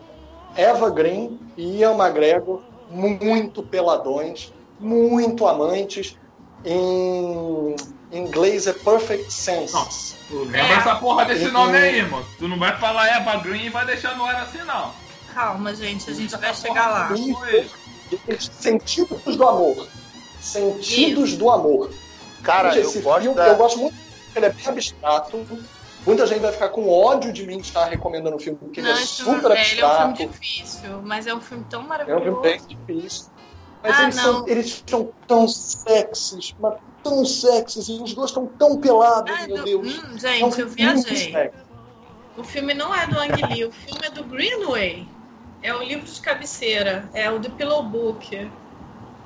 Eva 0.55 0.89
Green 0.89 1.39
e 1.55 1.77
Ian 1.81 1.93
McGregor, 1.95 2.63
muito 2.89 3.61
peladões, 3.61 4.51
muito 4.79 5.45
amantes. 5.47 6.17
Em 6.65 7.75
inglês 8.11 8.65
é 8.65 8.73
Perfect 8.73 9.31
Sense. 9.31 10.15
Tu 10.27 10.39
lembra 10.45 10.57
É. 10.61 10.73
essa 10.73 10.95
porra 10.95 11.25
desse 11.25 11.49
nome 11.51 11.77
aí, 11.77 11.99
irmão. 11.99 12.25
Tu 12.39 12.47
não 12.47 12.57
vai 12.57 12.75
falar 12.79 13.07
Eva 13.07 13.35
Green 13.37 13.65
e 13.65 13.69
vai 13.69 13.85
deixar 13.85 14.17
no 14.17 14.25
ar 14.25 14.41
assim, 14.41 14.63
não. 14.65 14.91
Calma, 15.31 15.75
gente, 15.75 16.09
a 16.09 16.13
gente 16.13 16.35
vai 16.35 16.49
Essa 16.49 16.67
chegar 16.67 16.89
lá. 16.89 17.11
Sentidos 18.39 19.35
do 19.37 19.47
amor. 19.47 19.87
Sentidos 20.41 21.35
do 21.37 21.51
amor. 21.51 21.91
Cara, 22.41 22.71
Gente, 22.71 22.83
eu 22.83 22.89
esse 22.89 22.99
gosto 23.01 23.21
filme, 23.21 23.35
da... 23.35 23.47
eu 23.49 23.55
gosto 23.57 23.77
muito. 23.77 23.95
Ele 24.35 24.45
é 24.45 24.49
bem 24.49 24.67
abstrato. 24.67 25.45
Muita 26.07 26.25
gente 26.25 26.39
vai 26.39 26.53
ficar 26.53 26.69
com 26.69 26.87
ódio 26.89 27.33
de 27.33 27.45
mim 27.45 27.57
de 27.57 27.67
estar 27.67 27.85
recomendando 27.85 28.37
o 28.37 28.39
filme, 28.39 28.57
porque 28.57 28.79
ele 28.79 28.87
Não, 28.87 28.97
é 28.97 29.03
esse 29.03 29.23
super 29.23 29.51
é, 29.51 29.71
ele 29.71 29.81
é 29.81 29.85
um 29.85 29.89
abstrato. 29.89 30.17
filme 30.17 30.31
difícil, 30.33 31.01
mas 31.03 31.27
é 31.27 31.33
um 31.35 31.41
filme 31.41 31.65
tão 31.65 31.81
É 31.81 31.83
um 31.83 31.87
maravilhoso. 31.87 32.23
filme 32.23 32.41
bem 32.41 32.61
difícil. 32.65 33.31
Mas 33.83 33.99
Ah, 33.99 34.03
eles, 34.03 34.15
são, 34.15 34.47
eles 34.47 34.83
são 34.89 35.13
tão 35.27 35.47
sexys, 35.47 36.53
mas 36.57 36.75
tão 37.03 37.25
sexys, 37.25 37.89
e 37.89 38.01
os 38.01 38.13
dois 38.13 38.29
estão 38.31 38.47
tão 38.47 38.79
pelados, 38.79 39.31
Ah, 39.37 39.47
meu 39.47 39.57
do- 39.57 39.63
Deus. 39.65 39.85
hum, 39.85 40.01
É 40.01 40.45
um 40.45 40.51
gente, 40.51 40.61
eu 40.61 40.67
viajei. 40.69 41.31
sexy. 41.33 41.57
O 42.37 42.43
filme 42.43 42.73
não 42.73 42.95
é 42.95 43.05
do 43.07 43.19
Ang 43.19 43.41
Lee, 43.47 43.65
o 43.65 43.71
filme 43.71 44.05
é 44.05 44.09
do 44.09 44.23
Greenway. 44.23 45.07
É 45.61 45.73
o 45.73 45.83
livro 45.83 46.05
de 46.05 46.21
cabeceira, 46.21 47.09
é 47.13 47.29
o 47.29 47.39
The 47.39 47.49
Pillow 47.49 47.83
Book. 47.83 48.49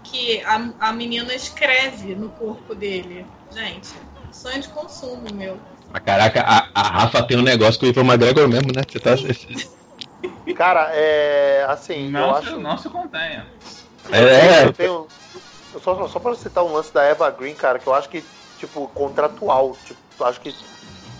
Que 0.03 0.41
a, 0.41 0.73
a 0.79 0.93
menina 0.93 1.33
escreve 1.33 2.15
no 2.15 2.29
corpo 2.31 2.73
dele. 2.73 3.27
Gente, 3.51 3.89
sonho 4.31 4.61
de 4.61 4.69
consumo, 4.69 5.31
meu. 5.33 5.59
Mas 5.91 6.03
caraca, 6.03 6.41
a, 6.41 6.67
a 6.73 6.83
Rafa 7.01 7.23
tem 7.23 7.37
um 7.37 7.41
negócio 7.41 7.79
com 7.79 7.85
o 7.85 7.89
Ivan 7.89 8.03
McGregor 8.05 8.47
mesmo, 8.47 8.71
né? 8.73 8.81
Você 8.87 8.99
tá. 8.99 9.11
Cara, 10.55 10.91
é... 10.95 11.63
Assim, 11.65 12.07
eu 12.07 12.11
Não, 12.11 12.31
acho... 12.31 12.55
se, 12.55 12.57
não 12.57 12.77
se 12.77 12.89
contenha. 12.89 13.47
É, 14.11 14.65
Eu 14.67 14.73
tenho... 14.73 15.09
eu 15.73 15.79
Só, 15.79 16.07
só 16.07 16.19
pra 16.19 16.35
citar 16.35 16.63
um 16.63 16.73
lance 16.73 16.93
da 16.93 17.03
Eva 17.03 17.29
Green, 17.31 17.55
cara, 17.55 17.79
que 17.79 17.87
eu 17.87 17.93
acho 17.93 18.09
que, 18.09 18.23
tipo, 18.57 18.87
contratual. 18.89 19.77
Tipo, 19.83 19.99
eu 20.19 20.25
acho 20.25 20.41
que 20.41 20.53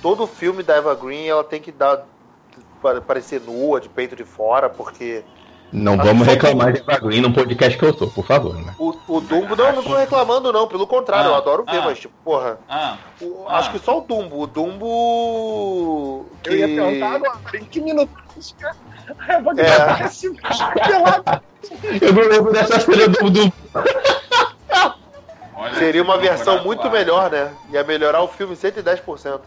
todo 0.01 0.27
filme 0.27 0.63
da 0.63 0.75
Eva 0.75 0.95
Green, 0.95 1.27
ela 1.27 1.43
tem 1.43 1.61
que 1.61 1.71
dar... 1.71 2.05
pa- 2.81 3.01
Parecer 3.01 3.41
nua, 3.41 3.79
de 3.79 3.89
peito 3.89 4.15
de 4.15 4.25
fora, 4.25 4.69
porque... 4.69 5.25
Não 5.71 5.95
vamos 5.95 6.27
reclamar 6.27 6.73
de 6.73 6.81
Eva 6.81 6.99
Green 6.99 7.21
no 7.21 7.33
podcast 7.33 7.77
que 7.77 7.85
eu 7.85 7.93
tô, 7.93 8.07
por 8.07 8.25
favor, 8.25 8.53
né? 8.55 8.73
O, 8.77 8.93
o 9.07 9.21
Dumbo, 9.21 9.55
não, 9.55 9.71
não 9.73 9.81
tô 9.83 9.95
reclamando 9.95 10.51
não, 10.51 10.67
pelo 10.67 10.85
contrário, 10.85 11.27
Ah, 11.29 11.33
eu 11.33 11.35
adoro 11.35 11.63
ver, 11.63 11.77
ah. 11.77 11.81
mas 11.85 11.97
tipo, 11.99 12.13
porra, 12.25 12.59
Ah, 12.67 12.97
o- 13.21 13.45
Ah. 13.47 13.57
acho 13.59 13.71
que 13.71 13.79
só 13.79 13.99
o 13.99 14.01
Dumbo, 14.01 14.41
o 14.41 14.47
Dumbo 14.47 16.25
que... 16.43 16.49
Eu 16.49 16.57
ia 16.57 16.67
perguntar 16.67 17.15
agora, 17.15 17.39
em 17.53 17.63
que 17.63 17.79
minuto 17.79 18.11
a 19.19 19.33
Eva 19.33 19.53
Green 19.53 19.65
É. 19.65 19.75
aparece 19.75 20.29
pelada? 20.33 21.43
Eu 22.01 22.13
não 22.13 22.23
lembro 22.23 22.51
dessa 22.51 22.79
cena 22.79 23.07
do. 23.07 23.17
olha 25.55 25.75
Seria 25.75 26.01
uma 26.03 26.17
versão 26.17 26.63
muito 26.63 26.89
melhor, 26.89 27.29
né? 27.31 27.51
Ia 27.71 27.83
melhorar 27.83 28.21
o 28.23 28.27
filme 28.27 28.55
110%. 28.55 29.39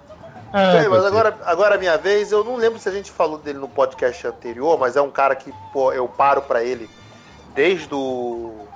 Ah, 0.57 0.89
mas 0.89 1.05
agora, 1.05 1.37
agora 1.47 1.75
é 1.75 1.79
minha 1.79 1.99
vez, 1.99 2.31
eu 2.31 2.45
não 2.45 2.55
lembro 2.55 2.79
se 2.79 2.89
a 2.89 2.93
gente 2.93 3.11
falou 3.11 3.39
dele 3.39 3.59
no 3.59 3.69
podcast 3.69 4.25
anterior, 4.25 4.79
mas 4.79 4.95
é 4.95 5.03
um 5.03 5.11
cara 5.11 5.35
que, 5.35 5.53
pô, 5.73 5.93
eu 5.93 6.07
paro 6.07 6.43
pra 6.43 6.63
ele 6.63 6.89
desde 7.53 7.93
o, 7.93 8.69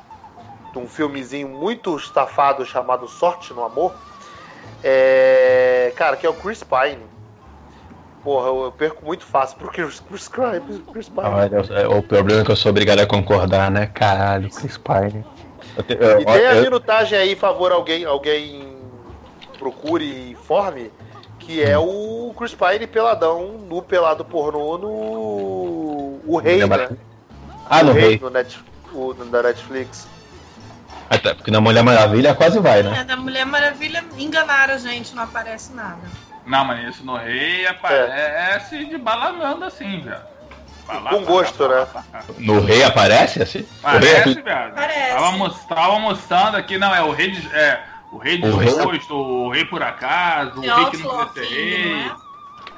de 0.72 0.78
um 0.78 0.88
filmezinho 0.88 1.48
muito 1.48 1.96
estafado 1.96 2.66
chamado 2.66 3.06
Sorte 3.06 3.54
no 3.54 3.62
Amor. 3.62 3.94
É, 4.82 5.92
cara, 5.96 6.16
que 6.16 6.26
é 6.26 6.28
o 6.28 6.34
Chris 6.34 6.64
Pine. 6.64 7.04
Porra, 8.24 8.48
eu, 8.48 8.64
eu 8.64 8.72
perco 8.72 9.04
muito 9.06 9.24
fácil 9.24 9.56
pro 9.58 9.68
Chris, 9.70 10.00
Chris, 10.00 10.28
Pine- 10.28 10.82
Chris 10.92 11.08
Pine. 11.08 11.20
Olha, 11.26 11.62
é, 11.80 11.86
o 11.86 12.02
problema 12.02 12.42
é 12.42 12.44
que 12.44 12.50
eu 12.50 12.56
sou 12.56 12.70
obrigado 12.70 12.98
a 12.98 13.06
concordar, 13.06 13.70
né? 13.70 13.86
Caralho, 13.86 14.50
Chris 14.50 14.76
Pine. 14.78 15.24
Eu 15.76 15.82
te- 15.84 15.96
eu- 15.98 16.20
E 16.20 16.24
tem 16.24 16.46
a 16.46 16.54
minutagem 16.60 17.16
aí, 17.16 17.36
favor, 17.36 17.70
alguém, 17.70 18.04
alguém 18.04 18.76
procure 19.58 20.04
e 20.04 20.30
informe, 20.32 20.90
que 21.48 21.62
é 21.62 21.78
o 21.78 22.34
Chris 22.36 22.54
Pine 22.54 22.86
peladão 22.86 23.52
no 23.66 23.80
pelado 23.80 24.22
pornô 24.22 24.76
no. 24.76 26.20
O 26.26 26.38
Rei, 26.44 26.58
Lembra- 26.58 26.90
né? 26.90 26.96
Ah, 27.64 27.82
no 27.82 27.92
o 27.92 27.94
rei. 27.94 28.18
No 28.20 28.28
Net, 28.28 28.58
o, 28.92 29.14
no- 29.14 29.24
da 29.24 29.42
Netflix. 29.42 30.06
Até 31.08 31.32
porque 31.32 31.50
na 31.50 31.58
Mulher 31.58 31.82
Maravilha 31.82 32.34
quase 32.34 32.58
vai, 32.60 32.82
né? 32.82 32.98
É, 33.00 33.04
da 33.04 33.16
Mulher 33.16 33.46
Maravilha 33.46 34.04
enganaram 34.18 34.74
a 34.74 34.76
gente, 34.76 35.14
não 35.16 35.22
aparece 35.22 35.72
nada. 35.72 35.96
Não, 36.44 36.66
mas 36.66 36.86
isso 36.94 37.04
no 37.06 37.16
rei 37.16 37.66
aparece 37.66 38.84
de 38.84 38.98
balanando 38.98 39.64
assim, 39.64 40.00
velho. 40.02 40.20
Bala- 40.86 41.10
Com 41.10 41.24
gosto, 41.24 41.66
bala- 41.66 41.80
né? 41.86 41.86
bala- 42.12 42.24
No 42.36 42.60
rei 42.60 42.84
aparece 42.84 43.42
assim? 43.42 43.60
Rei 43.60 43.68
Parece, 43.80 44.38
é- 44.38 44.42
velho. 44.42 44.72
Parece. 44.74 45.14
Tava, 45.14 45.50
tava 45.66 45.98
mostrando 45.98 46.56
aqui, 46.58 46.76
não, 46.76 46.94
é 46.94 47.02
o 47.02 47.10
rei 47.10 47.30
de. 47.30 47.48
É, 47.54 47.82
o 48.10 48.18
rei 48.18 48.40
O 48.42 48.56
rei- 48.56 48.66
desgosto, 48.74 49.14
o 49.14 49.50
rei 49.50 49.64
por 49.64 49.82
acaso, 49.82 50.58
o 50.58 50.62
The 50.62 50.74
rei 50.74 50.84
que 50.90 50.96
não 50.98 51.26
queria 51.30 51.48
ser 51.48 51.54
rei. 51.54 51.92
é? 51.92 52.28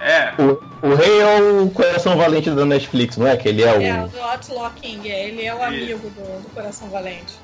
É. 0.01 0.35
O, 0.43 0.89
o 0.89 0.95
rei 0.95 1.21
é 1.21 1.41
o 1.43 1.71
coração 1.71 2.17
valente 2.17 2.51
da 2.51 2.65
Netflix, 2.65 3.17
não 3.19 3.27
é? 3.27 3.37
Que 3.37 3.49
ele 3.51 3.63
é 3.63 3.73
o. 3.73 3.83
É, 3.83 4.03
o 4.05 4.09
do 4.09 4.21
Outlaw 4.21 4.71
King, 4.71 5.11
é, 5.11 5.29
ele 5.29 5.45
é 5.45 5.55
o 5.55 5.63
amigo 5.63 6.09
do, 6.09 6.41
do 6.41 6.49
Coração 6.51 6.89
Valente. 6.89 7.39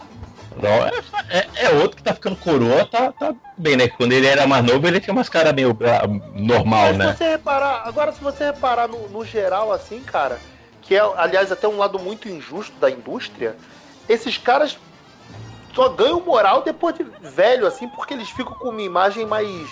Não, 0.57 0.71
é, 0.71 0.91
é- 1.29 1.67
é 1.67 1.71
outro 1.71 1.99
que 1.99 2.03
tá 2.03 2.15
ficando 2.15 2.37
coroa, 2.37 2.87
tá, 2.87 3.13
tá 3.13 3.35
bem, 3.59 3.77
né? 3.77 3.89
Quando 3.89 4.13
ele 4.13 4.27
era 4.27 4.47
mais 4.47 4.65
novo, 4.65 4.89
ele 4.89 5.01
tinha 5.01 5.13
umas 5.13 5.29
caras 5.29 5.53
meio 5.53 5.77
ah, 5.83 6.07
normal, 6.35 6.87
Mas 6.95 6.97
né? 6.97 7.13
se 7.13 7.19
você 7.19 7.29
reparar, 7.29 7.83
agora 7.85 8.11
se 8.13 8.23
você 8.23 8.45
reparar 8.47 8.89
no, 8.89 9.07
no 9.11 9.23
geral, 9.23 9.71
assim, 9.71 10.03
cara, 10.03 10.41
que 10.81 10.95
é, 10.95 11.01
aliás, 11.19 11.53
até 11.53 11.69
um 11.69 11.77
lado 11.77 11.99
muito 11.99 12.27
injusto 12.27 12.79
da 12.81 12.91
indústria, 12.91 13.55
esses 14.09 14.39
caras 14.39 14.79
só 15.77 15.89
ganham 15.91 16.21
moral 16.21 16.63
depois 16.63 16.97
de 16.97 17.05
velho, 17.05 17.67
assim, 17.67 17.87
porque 17.87 18.15
eles 18.15 18.31
ficam 18.31 18.55
com 18.55 18.71
uma 18.71 18.81
imagem 18.83 19.27
mais 19.27 19.69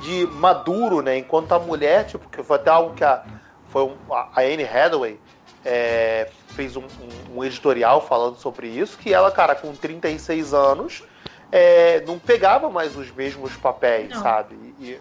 de 0.00 0.26
maduro, 0.26 1.02
né? 1.02 1.18
Enquanto 1.18 1.52
a 1.52 1.58
mulher, 1.58 2.06
tipo, 2.06 2.26
que 2.28 2.42
foi 2.42 2.56
até 2.56 2.70
algo 2.70 2.94
que 2.94 3.04
a, 3.04 3.22
foi 3.68 3.82
um- 3.84 3.96
a 4.12 4.40
Anne 4.40 4.64
Hathaway 4.64 5.20
é, 5.64 6.28
fez 6.48 6.74
um, 6.76 6.82
um- 6.82 7.36
um 7.38 7.44
editorial 7.44 8.00
falando 8.04 8.36
sobre 8.36 8.66
isso, 8.66 8.98
que 8.98 9.12
ela, 9.14 9.30
cara, 9.30 9.54
com 9.54 9.72
36 9.74 10.52
anos, 10.54 11.04
é, 11.52 12.00
não 12.06 12.18
pegava 12.18 12.68
mais 12.70 12.96
os 12.96 13.12
mesmos 13.12 13.52
papéis, 13.56 14.08
Não. 14.10 14.22
sabe? 14.22 14.56
E, 14.80 14.98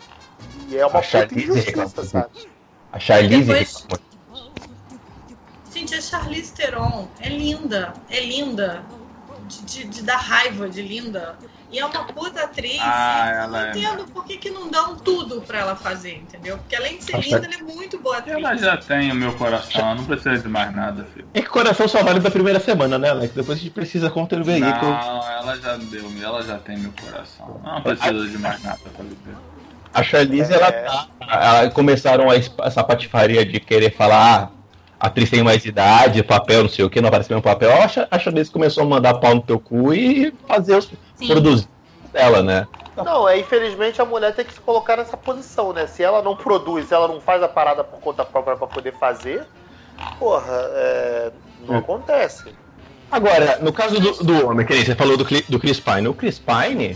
e 0.70 0.78
é 0.78 0.86
uma 0.86 1.00
A 1.00 1.02
puta 1.02 1.34
injustiça, 1.34 1.66
reclamou. 1.72 2.04
sabe? 2.04 2.30
A 2.92 3.00
Charlize 3.00 3.46
Depois-. 3.54 3.88
Gente, 5.74 5.96
a 5.96 6.02
Charlize 6.02 6.52
Theron 6.54 7.08
é 7.22 7.30
linda, 7.30 7.94
é 8.10 8.20
linda. 8.20 8.84
De, 9.52 9.66
de- 9.66 9.84
de 9.88 10.02
dar 10.04 10.16
raiva 10.18 10.70
de 10.70 10.82
linda. 10.82 11.36
E 11.70 11.80
é 11.80 11.86
uma 11.86 12.04
puta 12.06 12.44
atriz. 12.44 12.80
Ah, 12.82 13.30
ela 13.34 13.48
não 13.48 13.60
é. 13.60 13.70
entendo 13.70 14.06
por 14.12 14.26
que, 14.26 14.38
que 14.38 14.50
não 14.50 14.70
dão 14.70 14.96
tudo 14.98 15.42
pra 15.42 15.60
ela 15.60 15.76
fazer, 15.76 16.16
entendeu? 16.18 16.58
Porque 16.58 16.76
além 16.76 16.98
de 16.98 17.04
ser 17.06 17.16
Acho 17.16 17.30
linda, 17.30 17.46
ela 17.48 17.56
é 17.56 17.64
muito 17.76 17.98
boa 18.00 18.18
atriz. 18.18 18.36
Ela 18.36 18.56
já 18.58 18.78
tem 18.78 19.10
o 19.12 19.16
meu 19.16 19.34
coração, 19.34 19.96
não 19.96 20.04
precisa 20.06 20.38
de 20.38 20.48
mais 20.50 20.74
nada, 20.76 21.06
filho. 21.14 21.28
É 21.34 21.42
que 21.42 21.48
coração 21.48 21.88
só 21.88 22.04
vale 22.04 22.20
da 22.20 22.30
primeira 22.32 22.60
semana, 22.60 22.98
né, 22.98 23.10
Alex? 23.10 23.34
Depois 23.34 23.58
a 23.58 23.62
gente 23.62 23.72
precisa 23.72 24.10
aí. 24.68 24.74
que 24.80 24.86
eu- 24.86 24.90
Não, 24.90 25.30
ela 25.32 25.56
já 25.58 25.78
deu, 25.78 26.12
ela 26.22 26.42
já 26.44 26.58
tem 26.58 26.78
meu 26.78 26.94
coração. 27.02 27.62
Não 27.64 27.82
precisa 27.82 28.28
de 28.28 28.38
mais 28.38 28.62
nada 28.64 28.80
pra 28.94 29.04
viver. 29.04 29.36
A 29.94 30.04
Charlize, 30.04 30.52
É. 30.52 30.56
ela 30.56 30.72
tá. 30.72 31.08
ela- 31.30 31.70
começaram 31.72 32.28
essa 32.32 32.84
patifaria 32.84 33.46
de 33.46 33.60
querer 33.62 33.94
falar. 33.96 34.52
A 35.02 35.08
atriz 35.08 35.32
tem 35.32 35.42
mais 35.42 35.66
idade, 35.66 36.22
papel, 36.22 36.62
não 36.62 36.70
sei 36.70 36.86
o 36.86 36.90
que, 36.90 37.02
não 37.02 37.08
aparece 37.10 37.28
mesmo 37.28 37.42
papel. 37.42 37.72
A 38.12 38.20
Charlize 38.20 38.52
começou 38.52 38.84
a 38.84 38.86
mandar 38.86 39.16
pau 39.16 39.34
no 39.34 39.42
teu 39.42 39.60
cu 39.60 39.92
e 39.92 40.32
fazer 40.48 40.76
os 40.78 40.92
Sim. 41.16 41.28
produzir 41.28 41.68
dela, 42.14 42.44
né? 42.44 42.68
Não, 42.96 43.28
é 43.28 43.40
infelizmente 43.40 44.00
a 44.00 44.06
mulher 44.06 44.36
tem 44.36 44.46
que 44.46 44.54
se 44.54 44.60
colocar 44.60 44.98
nessa 44.98 45.18
posição, 45.18 45.74
né? 45.74 45.88
Se 45.88 46.04
ela 46.04 46.22
não 46.22 46.36
produz, 46.36 46.86
se 46.88 46.94
ela 46.94 47.08
não 47.08 47.20
faz 47.20 47.42
a 47.42 47.48
parada 47.48 47.84
por 47.84 48.00
conta 48.00 48.24
própria 48.24 48.56
pra 48.56 48.68
poder 48.68 48.94
fazer, 49.00 49.44
porra, 50.20 50.70
é, 50.76 51.32
não 51.68 51.76
É. 51.76 51.78
acontece. 51.80 52.54
Agora, 53.10 53.58
no 53.60 53.74
caso 53.74 54.00
do, 54.00 54.24
do 54.24 54.48
homem, 54.48 54.66
que 54.68 54.74
nem 54.74 54.86
você 54.86 54.94
falou 54.94 55.18
do, 55.18 55.24
do 55.24 55.60
Chris 55.60 55.80
Pine, 55.80 56.08
o 56.08 56.14
Chris 56.14 56.38
Pine, 56.38 56.96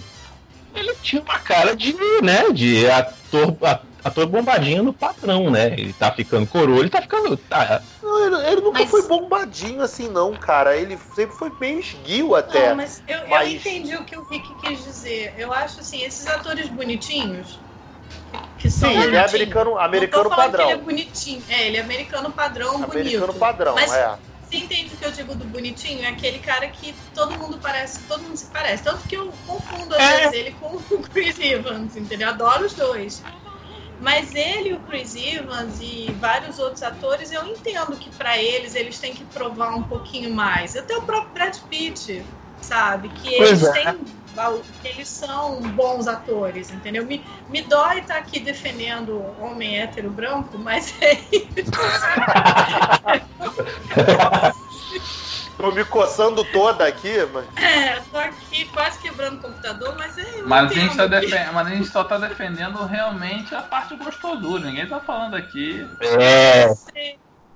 ele 0.76 0.94
tinha 1.02 1.24
uma 1.24 1.40
cara 1.40 1.76
de, 1.76 1.94
né, 2.22 2.52
de 2.52 2.88
ator, 2.88 3.58
a- 3.64 3.80
ator 4.06 4.28
bombadinho 4.28 4.84
no 4.84 4.94
patrão, 4.94 5.50
né? 5.50 5.74
Ele 5.74 5.92
tá 5.94 6.12
ficando 6.12 6.46
coroa, 6.48 6.80
ele 6.80 6.90
tá 6.90 7.02
ficando. 7.02 7.36
Tá, 7.36 7.82
Não, 8.02 8.26
ele, 8.26 8.48
ele 8.52 8.62
nunca 8.62 8.80
Mas- 8.82 8.90
foi 8.92 9.02
bombadinho 9.08 9.82
assim, 9.82 10.08
não, 10.08 10.34
cara. 10.34 10.78
Ele 10.78 10.98
sempre 11.16 11.36
foi 11.36 11.52
meio 11.60 11.80
esguio 11.80 12.36
até. 12.36 12.70
Não, 12.70 12.76
mas 12.76 13.02
eu, 13.08 13.18
eu 13.18 13.30
Mas- 13.30 13.54
entendi 13.54 13.96
o 13.96 14.06
que 14.06 14.16
o 14.16 14.24
Rick 14.24 14.54
quis 14.56 14.84
dizer. 14.84 15.34
Eu 15.38 15.52
acho 15.52 15.80
assim, 15.80 16.02
esses 16.04 16.28
atores 16.28 16.70
bonitinhos, 16.70 17.60
que 18.60 18.70
são 18.70 18.90
Sim, 18.90 18.96
ele 18.98 19.02
é 19.16 19.20
bonitinhos, 19.22 19.34
americano, 19.34 19.78
americano 19.80 20.30
padrão. 20.30 20.66
que 20.68 20.72
ele 20.74 20.80
é 20.82 20.84
bonitinho. 20.84 21.44
É, 21.50 21.68
ele 21.68 21.78
é 21.78 21.82
americano 21.82 22.32
padrão, 22.32 22.76
Americano 22.84 23.26
bonito. 23.28 23.40
padrão, 23.40 23.74
Mas- 23.76 23.92
é. 23.94 24.16
Você 24.48 24.58
entende 24.58 24.94
o 24.94 24.98
que 24.98 25.04
eu 25.06 25.12
digo 25.12 25.34
do 25.34 25.44
bonitinho? 25.46 26.06
É 26.06 26.10
aquele 26.10 26.38
cara 26.38 26.68
que 26.68 26.94
todo 27.16 27.36
mundo 27.36 27.58
parece, 27.60 28.04
todo 28.04 28.22
mundo 28.22 28.38
se 28.38 28.46
parece. 28.46 28.84
Tanto 28.84 29.04
que 29.08 29.18
eu 29.18 29.34
confundo 29.48 29.96
às 29.96 30.00
É. 30.02 30.18
vezes 30.20 30.34
ele 30.34 30.52
com 30.52 30.76
o 30.76 31.02
Chris 31.02 31.40
Evans, 31.40 31.98
entendeu? 31.98 32.30
Adoro 32.30 32.64
os 32.64 32.74
dois. 32.76 33.24
Mas 34.00 34.36
ele, 34.36 34.74
o 34.74 34.80
Chris 34.82 35.16
Evans 35.16 35.80
e 35.80 36.12
vários 36.20 36.60
outros 36.60 36.84
atores, 36.84 37.32
eu 37.32 37.46
entendo 37.46 37.96
que 37.98 38.10
pra 38.10 38.38
eles 38.38 38.76
eles 38.76 39.00
têm 39.00 39.14
que 39.14 39.24
provar 39.24 39.76
um 39.76 39.84
pouquinho 39.84 40.34
mais. 40.34 40.76
Até 40.76 40.96
o 40.98 41.02
próprio 41.02 41.34
Brad 41.34 41.56
Pitt, 41.70 42.24
sabe? 42.62 43.10
Que 43.10 43.36
eles 43.36 43.64
é. 43.64 43.72
têm. 43.72 44.00
que 44.82 44.88
eles 44.88 45.08
são 45.08 45.62
bons 45.62 46.08
atores, 46.08 46.72
entendeu? 46.72 47.06
Me, 47.06 47.24
me 47.48 47.62
dói 47.62 48.00
estar 48.00 48.18
aqui 48.18 48.40
defendendo 48.40 49.18
homem 49.40 49.80
hétero 49.80 50.10
branco, 50.10 50.58
mas 50.58 50.94
é 51.02 51.16
Tô 55.58 55.72
me 55.72 55.86
coçando 55.86 56.44
toda 56.44 56.86
aqui, 56.86 57.14
mas. 57.32 57.46
É, 57.58 58.00
tô 58.12 58.18
aqui 58.18 58.66
quase 58.66 59.00
quebrando 59.00 59.38
o 59.38 59.42
computador, 59.42 59.96
mas 59.98 60.18
é. 60.18 60.42
Mas 60.46 60.72
a, 60.72 60.74
gente 60.74 60.98
tá 60.98 61.08
defen- 61.08 61.52
mas 61.54 61.68
a 61.68 61.70
gente 61.70 61.88
só 61.88 62.04
tá 62.04 62.18
defendendo 62.18 62.84
realmente 62.86 63.56
a 63.56 63.62
parte 63.62 63.96
gostosura. 63.96 64.66
Ninguém 64.66 64.88
tá 64.88 65.00
falando 65.00 65.36
aqui. 65.36 65.88
é. 66.02 66.68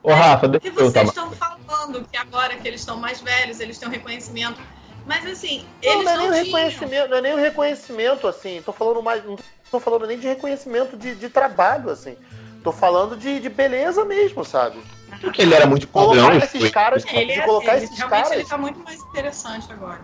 Ô, 0.02 0.14
Rafa, 0.14 0.48
deixa 0.48 0.62
que 0.62 0.80
eu 0.80 0.90
vocês 0.90 1.10
estão 1.10 1.30
falando 1.34 2.06
que 2.10 2.16
agora 2.18 2.56
que 2.56 2.66
eles 2.68 2.80
estão 2.80 2.98
mais 2.98 3.20
velhos, 3.22 3.60
eles 3.60 3.78
têm 3.78 3.90
um 3.90 3.92
reconhecimento. 3.92 4.60
Mas 5.06 5.26
assim, 5.26 5.68
Não, 5.84 5.92
eles 5.92 6.06
não 6.06 6.12
é 6.12 6.16
não, 6.16 6.22
nem 6.22 6.30
o 6.30 6.34
tinham. 6.34 6.46
reconhecimento, 6.46 7.10
não 7.10 7.18
é 7.18 7.22
nem 7.22 7.34
o 7.34 7.38
reconhecimento, 7.38 8.28
assim. 8.28 8.62
Tô 8.66 8.72
falando 8.72 9.04
mais. 9.04 9.24
Não 9.26 9.36
tô 9.70 9.80
falando 9.80 10.08
nem 10.08 10.18
de 10.18 10.28
reconhecimento 10.28 10.96
de, 10.96 11.16
de 11.16 11.30
trabalho, 11.30 11.90
assim. 11.90 12.18
Tô 12.64 12.72
falando 12.72 13.18
de, 13.18 13.40
de 13.40 13.50
beleza 13.50 14.06
mesmo, 14.06 14.46
sabe? 14.46 14.80
Porque 15.22 15.42
ele 15.42 15.54
era 15.54 15.66
muito 15.66 15.88
Colocar 15.88 16.22
padrão. 16.22 16.38
esses 16.38 16.62
foi- 16.62 16.70
caras, 16.72 17.06
Ele, 17.12 17.34
de 17.34 17.40
é, 17.40 17.46
colocar 17.46 17.76
ele, 17.76 17.86
esses 17.86 18.04
caras. 18.04 18.32
ele 18.32 18.46
tá 18.46 18.58
muito 18.58 18.80
mais 18.84 19.00
interessante 19.02 19.72
agora. 19.72 20.02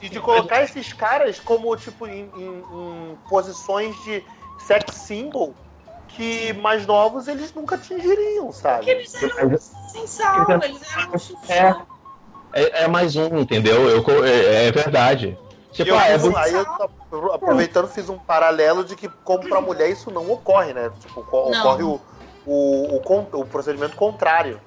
E 0.00 0.08
de 0.08 0.20
colocar 0.20 0.62
esses 0.62 0.92
caras 0.92 1.40
como, 1.40 1.74
tipo, 1.76 2.06
em, 2.06 2.30
em- 2.34 2.64
em 2.72 3.18
posições 3.28 3.96
de 4.04 4.22
sex 4.58 4.94
symbol 4.94 5.54
que 6.08 6.52
mais 6.54 6.86
novos 6.86 7.26
eles 7.26 7.54
nunca 7.54 7.76
atingiriam, 7.76 8.46
Porque 8.46 8.60
sabe? 8.60 8.90
eles 8.90 9.14
eram 9.14 9.58
sem 9.58 10.06
sal, 10.06 10.46
eles 10.62 10.82
eram. 10.96 11.12
É. 11.48 11.92
É, 12.54 12.82
é 12.84 12.88
mais 12.88 13.16
um, 13.16 13.38
entendeu? 13.38 13.88
Eu, 13.88 14.02
co- 14.02 14.24
é, 14.24 14.66
é 14.66 14.72
verdade. 14.72 15.38
Tipo, 15.72 15.88
eu 15.88 15.98
ah, 15.98 16.06
é 16.06 16.18
muito- 16.18 16.36
aí 16.36 16.52
eu 16.52 16.66
tô 16.66 17.32
aproveitando, 17.32 17.88
fiz 17.88 18.10
um 18.10 18.18
paralelo 18.18 18.84
de 18.84 18.94
que, 18.94 19.08
como 19.24 19.48
pra 19.48 19.58
mulher, 19.58 19.88
isso 19.88 20.10
não 20.10 20.30
ocorre, 20.30 20.74
né? 20.74 20.90
Tipo, 21.00 21.24
Não. 21.50 21.60
ocorre 21.60 21.82
o, 21.82 21.98
o, 22.46 22.96
o, 22.96 23.40
o 23.40 23.46
procedimento 23.46 23.96
contrário. 23.96 24.60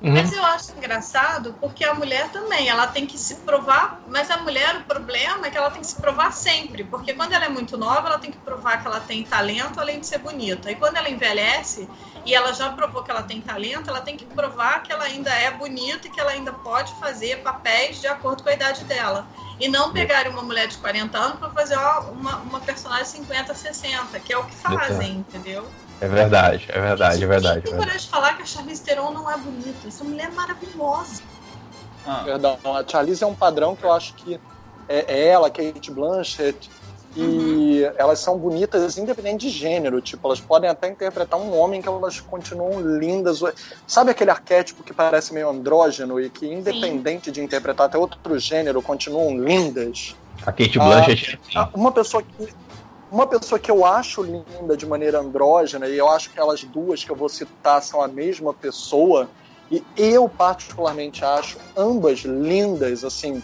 Uhum. 0.00 0.12
Mas 0.12 0.32
eu 0.32 0.44
acho 0.44 0.72
engraçado 0.76 1.56
porque 1.60 1.84
a 1.84 1.92
mulher 1.92 2.30
também, 2.30 2.68
ela 2.68 2.86
tem 2.86 3.04
que 3.04 3.18
se 3.18 3.34
provar, 3.36 4.00
mas 4.06 4.30
a 4.30 4.36
mulher, 4.38 4.76
o 4.76 4.84
problema 4.84 5.46
é 5.46 5.50
que 5.50 5.58
ela 5.58 5.70
tem 5.70 5.80
que 5.80 5.88
se 5.88 5.96
provar 5.96 6.32
sempre, 6.32 6.84
porque 6.84 7.14
quando 7.14 7.32
ela 7.32 7.46
é 7.46 7.48
muito 7.48 7.76
nova, 7.76 8.06
ela 8.06 8.18
tem 8.18 8.30
que 8.30 8.38
provar 8.38 8.80
que 8.80 8.86
ela 8.86 9.00
tem 9.00 9.24
talento 9.24 9.80
além 9.80 9.98
de 9.98 10.06
ser 10.06 10.18
bonita. 10.18 10.70
E 10.70 10.76
quando 10.76 10.96
ela 10.96 11.10
envelhece 11.10 11.88
e 12.24 12.32
ela 12.32 12.52
já 12.52 12.70
provou 12.70 13.02
que 13.02 13.10
ela 13.10 13.24
tem 13.24 13.40
talento, 13.40 13.90
ela 13.90 14.00
tem 14.00 14.16
que 14.16 14.24
provar 14.24 14.84
que 14.84 14.92
ela 14.92 15.04
ainda 15.04 15.30
é 15.30 15.50
bonita 15.50 16.06
e 16.06 16.10
que 16.10 16.20
ela 16.20 16.30
ainda 16.30 16.52
pode 16.52 16.94
fazer 17.00 17.42
papéis 17.42 18.00
de 18.00 18.06
acordo 18.06 18.44
com 18.44 18.50
a 18.50 18.52
idade 18.52 18.84
dela. 18.84 19.26
E 19.58 19.66
não 19.66 19.92
pegar 19.92 20.28
uma 20.28 20.42
mulher 20.42 20.68
de 20.68 20.76
40 20.76 21.18
anos 21.18 21.38
para 21.40 21.50
fazer 21.50 21.76
ó, 21.76 22.02
uma, 22.12 22.36
uma 22.36 22.60
personagem 22.60 23.06
50, 23.06 23.52
60, 23.52 24.20
que 24.20 24.32
é 24.32 24.38
o 24.38 24.44
que 24.44 24.54
fazem, 24.54 25.16
entendeu? 25.16 25.68
É 26.00 26.06
verdade, 26.06 26.66
é 26.68 26.80
verdade, 26.80 27.24
é 27.24 27.26
verdade. 27.26 27.62
Quem 27.62 27.70
tem 27.70 27.78
coragem 27.78 28.00
de 28.00 28.08
falar 28.08 28.36
que 28.36 28.42
a 28.42 28.46
Charlize 28.46 28.82
Theron 28.82 29.10
não 29.12 29.30
é 29.30 29.36
bonita? 29.36 29.88
Essa 29.88 30.04
mulher 30.04 30.28
é 30.28 30.34
maravilhosa. 30.34 31.22
Ah, 32.06 32.22
Perdão, 32.24 32.58
a 32.64 32.84
Charlize 32.86 33.22
é 33.22 33.26
um 33.26 33.34
padrão 33.34 33.74
que 33.74 33.84
eu 33.84 33.92
acho 33.92 34.14
que 34.14 34.40
é, 34.88 35.04
é 35.08 35.26
ela, 35.28 35.50
Kate 35.50 35.90
Blanchett, 35.90 36.70
e 37.16 37.82
elas 37.96 38.20
são 38.20 38.38
bonitas 38.38 38.96
independente 38.96 39.48
de 39.48 39.50
gênero. 39.50 40.00
Tipo, 40.00 40.28
elas 40.28 40.40
podem 40.40 40.70
até 40.70 40.88
interpretar 40.88 41.38
um 41.38 41.56
homem 41.58 41.82
que 41.82 41.88
elas 41.88 42.20
continuam 42.20 42.80
lindas. 42.80 43.40
Sabe 43.86 44.12
aquele 44.12 44.30
arquétipo 44.30 44.84
que 44.84 44.92
parece 44.92 45.34
meio 45.34 45.48
andrógeno 45.50 46.20
e 46.20 46.30
que, 46.30 46.46
independente 46.46 47.30
de 47.32 47.40
interpretar 47.40 47.86
até 47.86 47.98
outro 47.98 48.38
gênero, 48.38 48.80
continuam 48.80 49.36
lindas? 49.36 50.14
A 50.46 50.52
Kate 50.52 50.78
Blanchett 50.78 51.34
é 51.34 51.58
Ah. 51.58 51.68
Uma 51.74 51.90
pessoa 51.90 52.22
que. 52.22 52.48
Uma 53.10 53.26
pessoa 53.26 53.58
que 53.58 53.70
eu 53.70 53.86
acho 53.86 54.22
linda 54.22 54.76
de 54.76 54.84
maneira 54.84 55.20
andrógena, 55.20 55.88
e 55.88 55.96
eu 55.96 56.08
acho 56.08 56.30
que 56.30 56.38
elas 56.38 56.62
duas 56.62 57.02
que 57.02 57.10
eu 57.10 57.16
vou 57.16 57.28
citar 57.28 57.82
são 57.82 58.02
a 58.02 58.08
mesma 58.08 58.52
pessoa, 58.52 59.28
e 59.70 59.82
eu 59.96 60.28
particularmente 60.28 61.24
acho 61.24 61.58
ambas 61.74 62.20
lindas, 62.20 63.04
assim. 63.04 63.42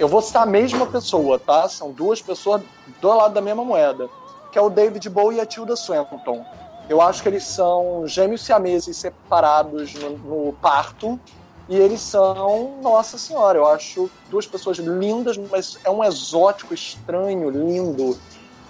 Eu 0.00 0.08
vou 0.08 0.20
citar 0.20 0.42
a 0.42 0.46
mesma 0.46 0.86
pessoa, 0.86 1.38
tá? 1.38 1.68
São 1.68 1.92
duas 1.92 2.20
pessoas 2.20 2.62
do 3.00 3.08
lado 3.08 3.34
da 3.34 3.40
mesma 3.40 3.64
moeda, 3.64 4.08
que 4.50 4.58
é 4.58 4.62
o 4.62 4.68
David 4.68 5.08
Bowie 5.08 5.38
e 5.38 5.40
a 5.40 5.46
Tilda 5.46 5.76
Swinton. 5.76 6.44
Eu 6.88 7.00
acho 7.00 7.22
que 7.22 7.28
eles 7.28 7.44
são 7.44 8.06
gêmeos 8.06 8.44
siameses 8.44 8.96
separados 8.96 9.94
no, 9.94 10.10
no 10.18 10.52
parto, 10.54 11.20
e 11.68 11.76
eles 11.76 12.00
são, 12.00 12.78
nossa 12.82 13.16
senhora, 13.16 13.58
eu 13.58 13.66
acho 13.66 14.10
duas 14.28 14.46
pessoas 14.46 14.78
lindas, 14.78 15.38
mas 15.38 15.78
é 15.84 15.90
um 15.90 16.04
exótico, 16.04 16.74
estranho, 16.74 17.48
lindo, 17.48 18.18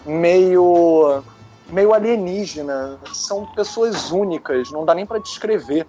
meio 0.04 1.22
meio 1.70 1.94
alienígena. 1.94 2.98
São 3.12 3.46
pessoas 3.46 4.10
únicas, 4.10 4.70
não 4.70 4.84
dá 4.84 4.94
nem 4.94 5.06
pra 5.06 5.18
descrever. 5.18 5.86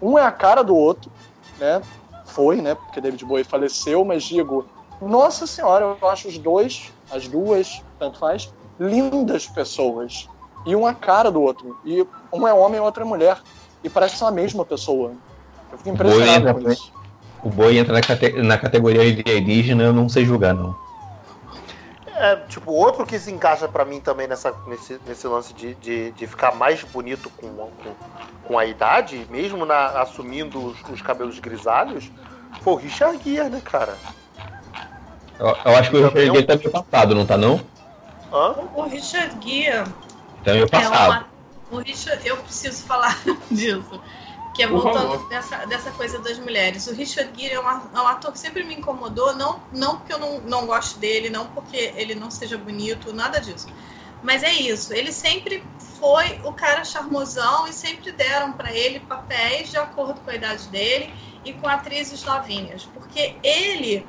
Um 0.00 0.18
é 0.18 0.22
a 0.22 0.30
cara 0.30 0.62
do 0.62 0.74
outro, 0.74 1.10
né? 1.58 1.82
Foi, 2.26 2.56
né? 2.60 2.74
Porque 2.74 3.00
David 3.00 3.24
Bowie 3.24 3.44
faleceu, 3.44 4.04
mas 4.04 4.24
digo, 4.24 4.66
nossa 5.00 5.46
senhora, 5.46 5.96
eu 6.00 6.08
acho 6.08 6.28
os 6.28 6.38
dois, 6.38 6.92
as 7.10 7.26
duas, 7.28 7.82
tanto 7.98 8.18
faz, 8.18 8.52
lindas 8.78 9.46
pessoas. 9.46 10.28
E 10.66 10.74
um 10.74 10.86
é 10.86 10.90
a 10.90 10.94
cara 10.94 11.30
do 11.30 11.40
outro. 11.40 11.76
E 11.84 12.04
um 12.32 12.46
é 12.46 12.52
homem 12.52 12.78
e 12.78 12.82
outra 12.82 13.04
é 13.04 13.06
mulher. 13.06 13.38
E 13.82 13.88
parece 13.88 14.14
que 14.14 14.18
são 14.18 14.28
a 14.28 14.32
mesma 14.32 14.64
pessoa. 14.64 15.12
Eu 15.70 15.78
fico 15.78 15.90
impressionado 15.90 16.54
com 16.54 16.70
isso. 16.70 16.92
O 17.42 17.48
boi 17.50 17.78
entra 17.78 17.92
na, 17.92 18.00
cate- 18.00 18.42
na 18.42 18.58
categoria 18.58 19.00
alienígena, 19.02 19.84
eu 19.84 19.92
não 19.92 20.08
sei 20.08 20.24
julgar, 20.24 20.54
não. 20.54 20.74
É, 22.18 22.36
tipo, 22.48 22.72
outro 22.72 23.04
que 23.04 23.18
se 23.18 23.30
encaixa 23.30 23.68
pra 23.68 23.84
mim 23.84 24.00
também 24.00 24.26
nessa, 24.26 24.54
nesse, 24.66 24.98
nesse 25.06 25.26
lance 25.26 25.52
de, 25.52 25.74
de, 25.74 26.10
de 26.12 26.26
ficar 26.26 26.54
mais 26.54 26.82
bonito 26.82 27.28
com, 27.30 27.48
com, 27.48 27.94
com 28.44 28.58
a 28.58 28.64
idade, 28.64 29.26
mesmo 29.30 29.66
na, 29.66 30.00
assumindo 30.00 30.64
os, 30.64 30.76
os 30.88 31.02
cabelos 31.02 31.38
grisalhos, 31.38 32.10
foi 32.62 32.72
o 32.72 32.76
Richard 32.76 33.20
Gere, 33.22 33.50
né, 33.50 33.60
cara? 33.62 33.94
Eu, 35.38 35.48
eu 35.64 35.76
acho 35.76 35.90
que 35.90 35.96
o 35.96 36.08
Richard 36.08 36.24
Gere 36.24 36.42
tá 36.46 36.56
meio 36.56 36.70
passado, 36.70 37.14
não 37.14 37.26
tá 37.26 37.36
não? 37.36 37.60
Hã? 38.32 38.54
O 38.74 38.82
Richard 38.84 39.36
Gere 39.46 39.84
Tá 40.42 40.52
meio 40.52 40.64
é 40.64 40.68
passado. 40.68 41.10
uma. 41.10 41.26
O 41.68 41.78
Richard, 41.78 42.26
eu 42.26 42.36
preciso 42.36 42.84
falar 42.84 43.18
disso. 43.50 44.00
Que 44.56 44.62
é 44.62 44.66
voltando 44.66 45.18
dessa, 45.28 45.66
dessa 45.66 45.90
coisa 45.92 46.18
das 46.18 46.38
mulheres. 46.38 46.86
O 46.86 46.94
Richard 46.94 47.30
Gere 47.38 47.54
é 47.54 47.60
um, 47.60 47.68
é 47.68 48.00
um 48.00 48.08
ator 48.08 48.32
que 48.32 48.38
sempre 48.38 48.64
me 48.64 48.74
incomodou, 48.74 49.36
não, 49.36 49.60
não 49.70 49.98
porque 49.98 50.14
eu 50.14 50.18
não, 50.18 50.40
não 50.40 50.66
gosto 50.66 50.98
dele, 50.98 51.28
não 51.28 51.46
porque 51.48 51.92
ele 51.94 52.14
não 52.14 52.30
seja 52.30 52.56
bonito, 52.56 53.12
nada 53.12 53.38
disso. 53.38 53.66
Mas 54.22 54.42
é 54.42 54.50
isso, 54.50 54.94
ele 54.94 55.12
sempre 55.12 55.62
foi 55.98 56.40
o 56.42 56.52
cara 56.52 56.84
charmosão 56.84 57.68
e 57.68 57.72
sempre 57.72 58.10
deram 58.12 58.52
pra 58.52 58.72
ele 58.72 59.00
papéis 59.00 59.70
de 59.70 59.76
acordo 59.76 60.20
com 60.22 60.30
a 60.30 60.34
idade 60.34 60.68
dele 60.68 61.12
e 61.44 61.52
com 61.52 61.68
atrizes 61.68 62.24
novinhas, 62.24 62.84
porque 62.86 63.36
ele 63.42 64.06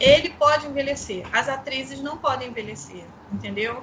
ele 0.00 0.30
pode 0.30 0.66
envelhecer, 0.66 1.24
as 1.32 1.48
atrizes 1.48 2.00
não 2.00 2.16
podem 2.16 2.48
envelhecer, 2.48 3.06
entendeu? 3.30 3.82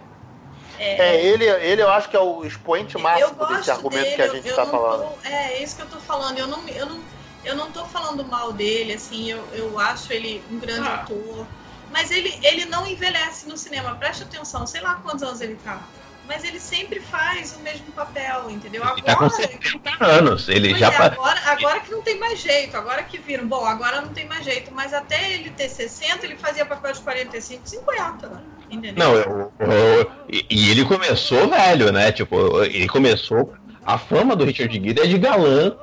É, 0.80 1.24
ele, 1.24 1.46
ele 1.46 1.82
eu 1.82 1.90
acho 1.90 2.10
que 2.10 2.16
é 2.16 2.20
o 2.20 2.44
expoente 2.46 2.98
máximo 2.98 3.36
gosto 3.36 3.56
desse 3.56 3.72
argumento 3.72 4.04
dele, 4.04 4.16
que 4.16 4.22
a 4.22 4.28
gente 4.28 4.48
eu 4.50 4.56
tá 4.56 4.66
não 4.66 4.72
falando. 4.72 5.04
tô- 5.22 5.28
é, 5.28 5.54
é 5.54 5.64
isso 5.64 5.76
que 5.76 5.82
eu 5.82 5.88
tô 5.90 6.00
falando. 6.00 6.38
Eu 6.38 6.48
não, 6.48 6.68
eu 6.70 6.86
não, 6.86 7.04
eu 7.44 7.56
não 7.56 7.72
tô 7.72 7.86
falando 7.86 8.24
mal 8.26 8.52
dele, 8.54 8.94
assim, 8.94 9.30
eu, 9.30 9.44
eu 9.54 9.80
acho 9.80 10.12
ele 10.14 10.44
um 10.50 10.60
grande 10.60 10.88
Ah. 10.88 10.96
ator. 10.96 11.48
Mas 11.92 12.10
ele, 12.10 12.34
ele 12.44 12.66
não 12.66 12.88
envelhece 12.88 13.48
no 13.50 13.58
cinema, 13.58 13.96
preste 13.96 14.24
atenção, 14.24 14.66
sei 14.66 14.80
lá 14.82 14.96
quantos 14.96 15.24
anos 15.24 15.42
ele 15.42 15.56
tá. 15.56 15.88
Mas 16.26 16.44
ele 16.46 16.60
sempre 16.60 17.02
faz 17.02 17.54
o 17.58 17.60
mesmo 17.60 17.92
papel, 17.92 18.50
entendeu? 18.50 18.82
Ele 18.88 19.02
tá 19.02 19.16
com 19.18 19.30
70 19.30 19.92
anos. 20.06 20.48
Ele 20.48 20.74
já. 20.78 20.88
é, 20.90 20.96
agora, 20.98 21.42
agora 21.48 21.80
que 21.82 21.92
não 21.92 22.02
tem 22.02 22.18
mais 22.18 22.40
jeito, 22.40 22.78
agora 22.78 23.04
que 23.04 23.18
viram, 23.18 23.46
bom, 23.46 23.66
agora 23.66 24.00
não 24.02 24.14
tem 24.14 24.26
mais 24.28 24.46
jeito, 24.46 24.74
mas 24.74 24.94
até 24.94 25.34
ele 25.34 25.50
ter 25.50 25.68
60, 25.68 26.26
ele 26.26 26.38
fazia 26.38 26.66
papel 26.66 26.94
de 26.94 27.02
45, 27.02 27.68
50, 27.68 28.28
entendeu? 28.28 28.61
Não, 28.96 29.16
eu- 29.16 29.52
eu- 29.60 30.12
e 30.30 30.46
e 30.50 30.72
ele 30.72 30.86
começou 30.86 31.48
velho, 31.50 31.92
né? 31.92 32.12
Tipo, 32.12 32.64
ele 32.64 32.88
começou. 32.88 33.54
A 33.86 33.98
fama 33.98 34.36
do 34.36 34.46
Richard 34.46 34.74
Gere 34.74 35.02
é 35.02 35.08
de 35.08 35.18
galã. 35.18 35.76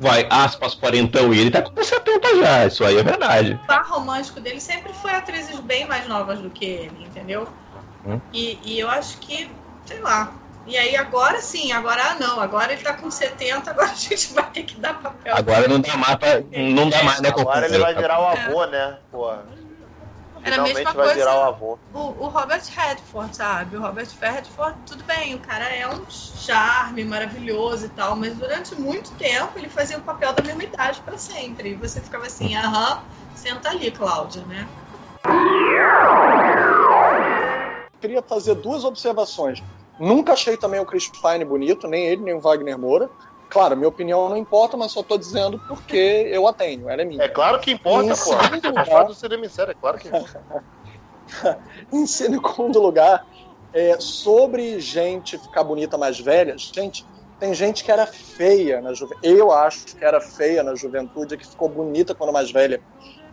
Vai, 0.00 0.28
aspas, 0.30 0.74
quarentão, 0.76 1.34
e 1.34 1.40
ele 1.40 1.50
tá 1.50 1.60
com 1.60 1.82
70 1.82 2.36
já. 2.36 2.66
Isso 2.66 2.84
aí 2.84 2.96
é 2.96 3.02
verdade. 3.02 3.58
O 3.64 3.66
par 3.66 3.84
romântico 3.84 4.40
dele 4.40 4.60
sempre 4.60 4.92
foi 4.92 5.10
atrizes 5.10 5.58
bem 5.58 5.88
mais 5.88 6.06
novas 6.06 6.38
do 6.38 6.50
que 6.50 6.64
ele, 6.64 7.04
entendeu? 7.04 7.48
Hum. 8.06 8.20
E, 8.32 8.60
e 8.64 8.78
eu 8.78 8.88
acho 8.88 9.18
que, 9.18 9.50
sei 9.84 10.00
lá. 10.00 10.32
E 10.64 10.76
aí 10.76 10.94
agora 10.94 11.40
sim, 11.40 11.72
agora 11.72 12.00
ah, 12.12 12.14
não, 12.20 12.38
agora 12.40 12.72
ele 12.74 12.82
tá 12.82 12.92
com 12.92 13.10
70, 13.10 13.70
agora 13.72 13.90
a 13.90 13.94
gente 13.94 14.32
vai 14.34 14.48
ter 14.50 14.62
que 14.62 14.78
dar 14.78 14.94
papel. 15.00 15.34
Agora 15.34 15.66
não 15.66 15.80
dá 15.80 15.96
mais 15.96 16.14
pra, 16.14 16.40
Não 16.56 16.88
dá 16.88 17.02
mais, 17.02 17.20
né? 17.20 17.30
Agora 17.30 17.66
ele 17.66 17.78
vai 17.78 17.94
virar 17.94 18.20
o 18.20 18.30
É. 18.36 18.44
avô, 18.44 18.66
né? 18.66 18.98
Pô. 19.10 19.32
Era 20.42 20.56
a 20.56 20.62
mesma 20.62 20.84
vai 20.84 20.92
coisa- 20.94 21.14
virar 21.14 21.36
o 21.38 21.42
avô. 21.42 21.78
O, 21.92 21.98
o 21.98 22.28
Robert 22.28 22.62
Redford, 22.74 23.34
sabe? 23.34 23.76
O 23.76 23.80
Robert 23.80 24.08
Redford, 24.20 24.76
tudo 24.86 25.04
bem, 25.04 25.34
o 25.34 25.40
cara 25.40 25.64
é 25.64 25.88
um 25.88 26.04
charme 26.08 27.04
maravilhoso 27.04 27.86
e 27.86 27.88
tal, 27.88 28.14
mas 28.14 28.36
durante 28.36 28.74
muito 28.74 29.10
tempo 29.14 29.58
ele 29.58 29.68
fazia 29.68 29.96
o 29.98 30.02
papel 30.02 30.32
da 30.32 30.42
mesma 30.42 30.64
idade 30.64 31.00
pra 31.02 31.16
sempre. 31.16 31.70
E 31.70 31.74
você 31.74 32.00
ficava 32.00 32.26
assim, 32.26 32.54
aham, 32.54 33.00
senta 33.34 33.70
ali, 33.70 33.90
Cláudia, 33.90 34.42
né? 34.44 34.68
Queria 38.00 38.22
fazer 38.22 38.54
duas 38.56 38.84
observações. 38.84 39.62
Nunca 39.98 40.32
achei 40.34 40.56
também 40.56 40.78
o 40.78 40.86
Chris 40.86 41.08
Pine 41.08 41.44
bonito, 41.44 41.88
nem 41.88 42.06
ele, 42.06 42.22
nem 42.22 42.34
o 42.34 42.40
Wagner 42.40 42.78
Moura. 42.78 43.10
Claro, 43.48 43.76
minha 43.76 43.88
opinião 43.88 44.28
não 44.28 44.36
importa, 44.36 44.76
mas 44.76 44.92
só 44.92 45.02
tô 45.02 45.16
dizendo 45.16 45.58
porque 45.66 46.28
eu 46.30 46.46
a 46.46 46.52
tenho, 46.52 46.88
ela 46.88 47.02
é 47.02 47.04
minha. 47.04 47.22
É 47.24 47.28
claro 47.28 47.58
que 47.60 47.70
importa, 47.70 48.14
pô. 48.14 48.32
lugar- 48.68 48.84
história 48.84 49.06
do 49.06 49.14
cinema 49.14 49.46
é 49.70 49.74
claro 49.74 49.98
que 49.98 50.08
importa. 50.08 50.44
Em 51.92 52.06
segundo 52.06 52.80
lugar, 52.80 53.22
é, 53.72 53.98
sobre 54.00 54.80
gente 54.80 55.38
ficar 55.38 55.64
bonita 55.64 55.96
mais 55.98 56.18
velha, 56.18 56.54
gente, 56.74 57.04
tem 57.38 57.54
gente 57.54 57.84
que 57.84 57.92
era 57.92 58.06
feia 58.06 58.80
na 58.80 58.92
juventude. 58.92 59.20
Eu 59.22 59.50
acho 59.52 59.84
que 59.96 60.04
era 60.04 60.20
feia 60.20 60.62
na 60.62 60.74
juventude, 60.74 61.36
que 61.36 61.46
ficou 61.46 61.68
bonita 61.68 62.14
quando 62.14 62.32
mais 62.32 62.50
velha. 62.50 62.82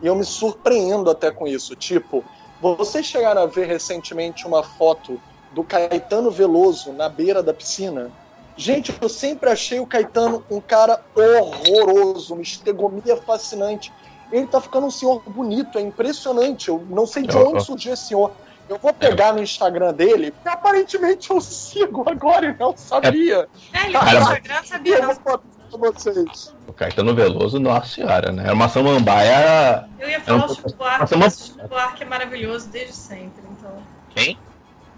E 0.02 0.06
eu 0.06 0.14
me 0.14 0.24
surpreendo 0.24 1.10
até 1.10 1.30
com 1.30 1.46
isso. 1.46 1.74
Tipo, 1.76 2.24
vocês 2.60 3.06
chegaram 3.06 3.42
a 3.42 3.46
ver 3.46 3.66
recentemente 3.66 4.46
uma 4.46 4.62
foto 4.62 5.20
do 5.50 5.64
Caetano 5.64 6.30
Veloso 6.30 6.92
na 6.92 7.08
beira 7.08 7.42
da 7.42 7.52
piscina? 7.52 8.12
Gente, 8.56 8.94
eu 9.00 9.08
sempre 9.08 9.50
achei 9.50 9.78
o 9.80 9.86
Caetano 9.86 10.44
um 10.50 10.60
cara 10.60 11.02
horroroso, 11.14 12.34
uma 12.34 12.42
estegomia 12.42 13.16
fascinante. 13.16 13.92
Ele 14.32 14.46
tá 14.46 14.60
ficando 14.60 14.86
um 14.86 14.90
senhor 14.90 15.22
bonito, 15.26 15.78
é 15.78 15.82
impressionante. 15.82 16.68
Eu 16.68 16.84
não 16.88 17.06
sei 17.06 17.24
de 17.26 17.36
onde 17.36 17.62
surgiu 17.62 17.92
esse 17.92 18.08
senhor. 18.08 18.32
Eu 18.68 18.78
vou 18.78 18.92
pegar 18.92 19.32
no 19.32 19.40
Instagram 19.42 19.92
dele, 19.92 20.34
que 20.42 20.48
aparentemente 20.48 21.30
eu 21.30 21.40
sigo 21.40 22.08
agora 22.08 22.46
e 22.46 22.58
não 22.58 22.76
sabia. 22.76 23.48
É, 23.72 23.84
ele 23.84 23.92
mas- 23.92 24.14
Instagram, 24.20 24.60
E 24.62 24.66
sabia 24.66 24.94
eu 24.96 25.02
não. 25.02 25.14
vou 25.14 25.38
pra 25.78 25.90
vocês. 25.92 26.54
O 26.66 26.72
Caetano 26.72 27.14
Veloso, 27.14 27.60
nossa 27.60 27.86
senhora, 27.88 28.32
né? 28.32 28.44
Era 28.44 28.54
uma 28.54 28.68
samambaia. 28.68 29.88
Eu 29.98 30.08
ia 30.08 30.20
falar 30.20 30.38
É 30.38 30.42
um 30.42 30.46
o 30.46 30.54
Chico 30.54 30.74
Buarque, 30.74 31.16
mas 31.16 31.40
o 31.40 31.44
Chico 31.44 31.68
Buarque 31.68 32.02
é 32.02 32.06
maravilhoso 32.06 32.68
desde 32.70 32.94
sempre, 32.94 33.42
então... 33.50 33.70
Quem? 34.10 34.38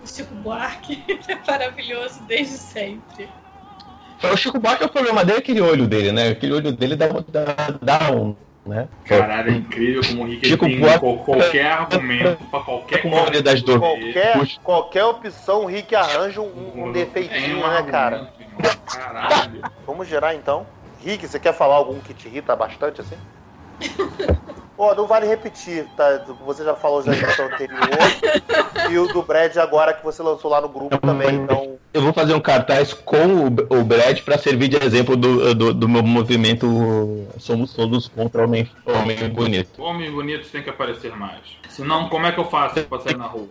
O 0.02 0.06
Chico 0.06 0.34
Buarque 0.36 1.04
é 1.28 1.50
maravilhoso 1.50 2.22
desde 2.22 2.56
sempre. 2.56 3.28
O 4.22 4.36
Chico 4.36 4.58
Buarque, 4.58 4.84
o 4.84 4.88
problema 4.88 5.24
dele 5.24 5.38
é 5.38 5.40
aquele 5.40 5.60
olho 5.60 5.86
dele, 5.86 6.12
né? 6.12 6.28
Aquele 6.30 6.52
olho 6.52 6.72
dele 6.72 6.96
dá, 6.96 7.06
dá, 7.28 7.98
dá 7.98 8.12
um, 8.12 8.34
né? 8.66 8.88
Caralho, 9.04 9.50
é 9.52 9.54
incrível 9.54 10.02
como 10.06 10.22
o 10.24 10.26
Rick 10.26 10.46
Chico 10.48 10.66
tem 10.66 10.80
Buarque- 10.80 10.98
qual- 11.00 11.18
qualquer 11.18 11.66
argumento 11.66 12.44
pra 12.50 12.60
qualquer 12.60 13.02
Com 13.02 13.10
comunidade 13.10 13.62
do 13.64 13.78
Qualquer, 13.78 14.40
qualquer 14.62 15.04
opção, 15.04 15.62
o 15.62 15.66
Rick 15.66 15.94
arranja 15.94 16.40
um, 16.40 16.72
um 16.88 16.92
defeitinho, 16.92 17.66
né, 17.66 17.82
cara? 17.90 18.28
Caralho. 18.86 19.62
Vamos 19.86 20.08
gerar 20.08 20.34
então. 20.34 20.66
Rick, 21.00 21.26
você 21.28 21.38
quer 21.38 21.52
falar 21.54 21.76
algum 21.76 22.00
que 22.00 22.12
te 22.12 22.26
irrita 22.26 22.56
bastante 22.56 23.00
assim? 23.00 23.16
Pô, 24.76 24.94
não 24.94 25.06
vale 25.06 25.26
repetir, 25.26 25.86
tá? 25.96 26.24
Você 26.44 26.64
já 26.64 26.74
falou 26.74 27.02
já 27.02 27.12
edição 27.12 27.46
anterior. 27.46 27.78
e 28.90 28.98
o 28.98 29.06
do 29.08 29.22
Brad 29.22 29.56
agora 29.56 29.92
que 29.92 30.04
você 30.04 30.22
lançou 30.22 30.50
lá 30.50 30.60
no 30.60 30.68
grupo 30.68 30.96
também, 30.98 31.34
então. 31.34 31.67
Eu 31.92 32.02
vou 32.02 32.12
fazer 32.12 32.34
um 32.34 32.40
cartaz 32.40 32.92
com 32.92 33.46
o, 33.46 33.46
o 33.46 33.84
Brad 33.84 34.20
pra 34.20 34.36
servir 34.36 34.68
de 34.68 34.76
exemplo 34.76 35.16
do, 35.16 35.54
do, 35.54 35.74
do 35.74 35.88
meu 35.88 36.02
movimento 36.02 37.26
Somos 37.38 37.72
Todos 37.72 38.08
contra 38.08 38.42
o 38.42 38.44
Homem, 38.44 38.70
homem 38.84 39.28
Bonito. 39.30 39.82
Homens 39.82 40.10
bonitos 40.10 40.50
tem 40.50 40.62
que 40.62 40.70
aparecer 40.70 41.16
mais. 41.16 41.40
Senão, 41.68 42.08
como 42.08 42.26
é 42.26 42.32
que 42.32 42.38
eu 42.38 42.44
faço 42.44 42.82
pra 42.84 43.00
sair 43.00 43.16
na 43.16 43.26
rua? 43.26 43.48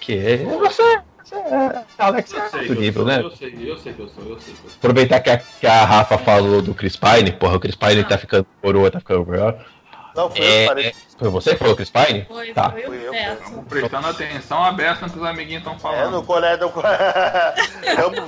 Que 0.00 0.18
é 0.18 0.36
você, 0.38 1.00
você 1.24 1.34
é 1.34 1.84
Alex 1.98 2.32
Eu 2.32 2.48
sei, 2.50 2.60
é 2.60 2.70
eu 2.70 2.74
nível, 2.74 3.02
sou, 3.02 3.12
né? 3.12 3.22
eu 3.22 3.30
sei, 3.30 3.58
eu 3.64 3.78
sei 3.78 3.92
que 3.92 4.00
eu 4.00 4.08
sou, 4.08 4.24
eu 4.24 4.40
sei 4.40 4.54
que 4.54 4.64
eu 4.64 4.70
sou. 4.70 4.78
Aproveitar 4.78 5.20
que 5.20 5.30
a, 5.30 5.38
que 5.38 5.66
a 5.66 5.84
Rafa 5.84 6.18
falou 6.18 6.60
do 6.60 6.74
Chris 6.74 6.96
Pine, 6.96 7.32
porra, 7.32 7.56
o 7.56 7.60
Chris 7.60 7.74
Pine 7.74 8.04
tá 8.04 8.18
ficando 8.18 8.46
coroa, 8.60 8.90
tá 8.90 9.00
ficando 9.00 9.26
melhor. 9.26 9.64
Não, 10.16 10.30
foi 10.30 10.40
eu 10.40 10.44
É, 10.44 10.60
que 10.62 10.66
falei. 10.66 10.94
Foi 11.18 11.28
você 11.30 11.50
que 11.50 11.56
falou 11.56 11.76
Chris 11.76 11.90
Pine? 11.90 12.24
Foi, 12.26 12.52
Tá. 12.52 12.70
foi 12.70 13.06
eu. 13.06 13.12
Estamos 13.14 13.64
prestando 13.68 14.06
atenção 14.08 14.62
aberta 14.64 15.06
no 15.06 15.12
que 15.12 15.18
os 15.18 15.24
amiguinhos 15.24 15.60
estão 15.60 15.74
É, 15.74 15.78
falando. 15.78 16.12
no 16.12 16.22
colégio. 16.22 16.72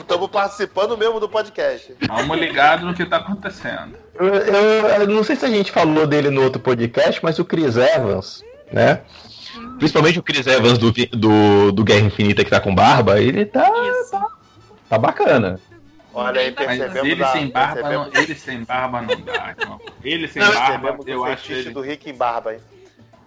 Estamos 0.00 0.28
participando 0.30 0.96
mesmo 0.96 1.18
do 1.20 1.28
podcast. 1.28 1.94
Vamos 2.06 2.38
ligados 2.38 2.84
no 2.84 2.94
que 2.94 3.04
tá 3.06 3.16
acontecendo. 3.16 3.94
Eu, 4.14 4.26
eu- 4.34 4.86
eu 5.02 5.06
não 5.08 5.24
sei 5.24 5.36
se 5.36 5.44
a 5.44 5.48
gente 5.50 5.70
falou 5.72 6.06
dele 6.06 6.30
no 6.30 6.42
outro 6.42 6.60
podcast, 6.60 7.20
mas 7.22 7.38
o 7.38 7.44
Chris 7.44 7.76
Evans, 7.76 8.42
né? 8.72 9.00
Principalmente 9.78 10.18
o 10.18 10.22
Chris 10.22 10.46
Evans 10.46 10.78
do, 10.78 10.92
do, 10.92 11.72
do 11.72 11.84
Guerra 11.84 12.06
Infinita 12.06 12.44
que 12.44 12.50
tá 12.50 12.60
com 12.60 12.74
barba, 12.74 13.20
ele 13.20 13.44
tá, 13.46 13.70
tá, 14.10 14.26
tá 14.90 14.98
bacana. 14.98 15.58
Olha 16.18 16.40
aí, 16.40 16.52
percebemos 16.52 17.08
ele 17.08 17.22
a- 17.24 17.28
sem 17.28 17.48
barba, 17.48 17.74
percebemos- 17.74 18.14
não, 18.14 18.22
ele 18.22 18.34
sem 18.34 18.64
barba 18.64 19.00
não 19.02 19.20
dá, 19.20 19.54
irmão. 19.58 19.80
Ele 20.02 20.28
sem 20.28 20.42
Não, 20.42 20.52
barba, 20.52 20.66
percebemos 20.68 21.06
eu 21.06 21.20
o 21.20 21.24
acho 21.24 21.52
ele. 21.52 21.70
do 21.70 21.80
Rick 21.80 22.10
em 22.10 22.14
barba 22.14 22.50
aí. 22.50 22.60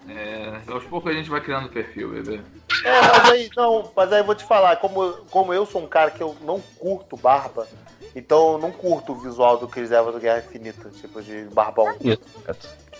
É, 0.08 0.60
aos 0.68 0.84
poucos 0.84 1.10
a 1.12 1.14
gente 1.14 1.30
vai 1.30 1.40
criando 1.40 1.68
perfil, 1.68 2.10
bebê. 2.10 2.40
É, 2.84 3.00
mas 3.00 3.30
aí, 3.30 3.50
não, 3.56 3.92
mas 3.94 4.12
aí 4.12 4.20
eu 4.20 4.24
vou 4.24 4.34
te 4.34 4.44
falar, 4.44 4.76
como, 4.76 5.12
como 5.30 5.54
eu 5.54 5.64
sou 5.64 5.80
um 5.82 5.86
cara 5.86 6.10
que 6.10 6.22
eu 6.22 6.36
não 6.42 6.60
curto 6.60 7.16
barba, 7.16 7.68
então 8.16 8.52
eu 8.52 8.58
não 8.58 8.72
curto 8.72 9.12
o 9.12 9.16
visual 9.16 9.56
do 9.58 9.68
Chris 9.68 9.92
Evans 9.92 10.14
do 10.14 10.20
Guerra 10.20 10.40
Infinita, 10.40 10.90
tipo 10.90 11.22
de 11.22 11.44
barbão. 11.44 11.94
Isso. 12.00 12.20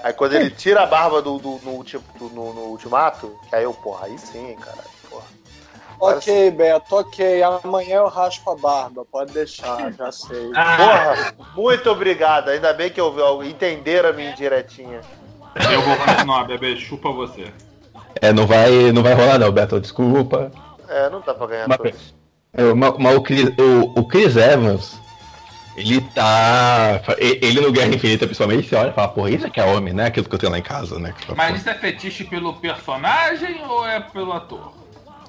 Aí 0.01 0.13
quando 0.13 0.35
ele 0.35 0.51
tira 0.51 0.83
a 0.83 0.87
barba 0.87 1.21
do, 1.21 1.39
do- 1.39 1.59
no, 1.65 1.73
ulti- 1.73 1.99
do- 2.19 2.29
no, 2.31 2.53
no 2.53 2.61
ultimato, 2.71 3.37
que 3.49 3.55
aí 3.57 3.65
eu, 3.65 3.75
porra, 3.75 4.07
aí 4.07 4.17
sim, 4.19 4.55
cara, 4.57 4.85
Ok, 6.03 6.51
Beto, 6.51 6.97
ok. 6.97 7.43
Amanhã 7.45 7.99
eu 7.99 8.09
raspo 8.09 8.51
a 8.51 8.57
barba, 8.57 9.05
pode 9.05 9.33
deixar, 9.33 9.93
já 9.93 10.11
sei. 10.11 10.49
Porra, 10.49 11.35
muito 11.55 11.89
obrigado. 11.89 12.49
Ainda 12.49 12.73
bem 12.73 12.91
que 12.91 13.01
eu, 13.01 13.17
eu 13.17 13.45
entenderam 13.45 14.09
a 14.09 14.13
minha 14.13 14.33
indiretinha. 14.33 15.01
Eu 15.73 15.81
vou 15.83 15.97
continuar, 15.99 16.45
bebê, 16.45 16.77
chupa 16.77 17.09
você. 17.13 17.53
É, 18.21 18.33
não 18.33 18.49
vai, 18.49 18.91
não 18.91 19.01
vai 19.01 19.15
rolar 19.15 19.39
não, 19.39 19.53
Beto, 19.53 19.81
desculpa. 19.81 20.51
É, 20.89 21.09
não 21.09 21.21
dá 21.21 21.35
pra 21.35 21.47
ganhar 21.47 21.69
Mas- 21.69 21.79
todos. 21.79 22.15
É, 22.55 22.75
Mas, 22.75 22.95
mas 22.99 23.17
o, 23.17 23.23
Chris, 23.23 23.49
o, 23.57 24.01
o 24.01 24.05
Chris 24.09 24.37
Evans, 24.37 25.01
ele 25.77 26.01
tá. 26.01 27.01
Ele 27.17 27.61
no 27.61 27.71
Guerra 27.71 27.95
Infinita, 27.95 28.27
principalmente, 28.27 28.69
você 28.69 28.75
olha 28.75 28.91
e 28.91 28.93
fala, 28.93 29.09
porra, 29.09 29.31
isso 29.31 29.47
aqui 29.47 29.61
é 29.61 29.65
homem, 29.65 29.95
né? 29.95 30.07
Aquilo 30.07 30.29
que 30.29 30.35
eu 30.35 30.39
tenho 30.39 30.53
lá 30.53 30.59
em 30.59 30.63
casa, 30.63 30.99
né? 30.99 31.15
Mas 31.37 31.61
isso 31.61 31.71
é 31.71 31.75
fetiche 31.75 32.25
pelo 32.25 32.55
personagem 32.55 33.65
ou 33.65 33.87
é 33.87 34.01
pelo 34.01 34.33
ator? 34.33 34.82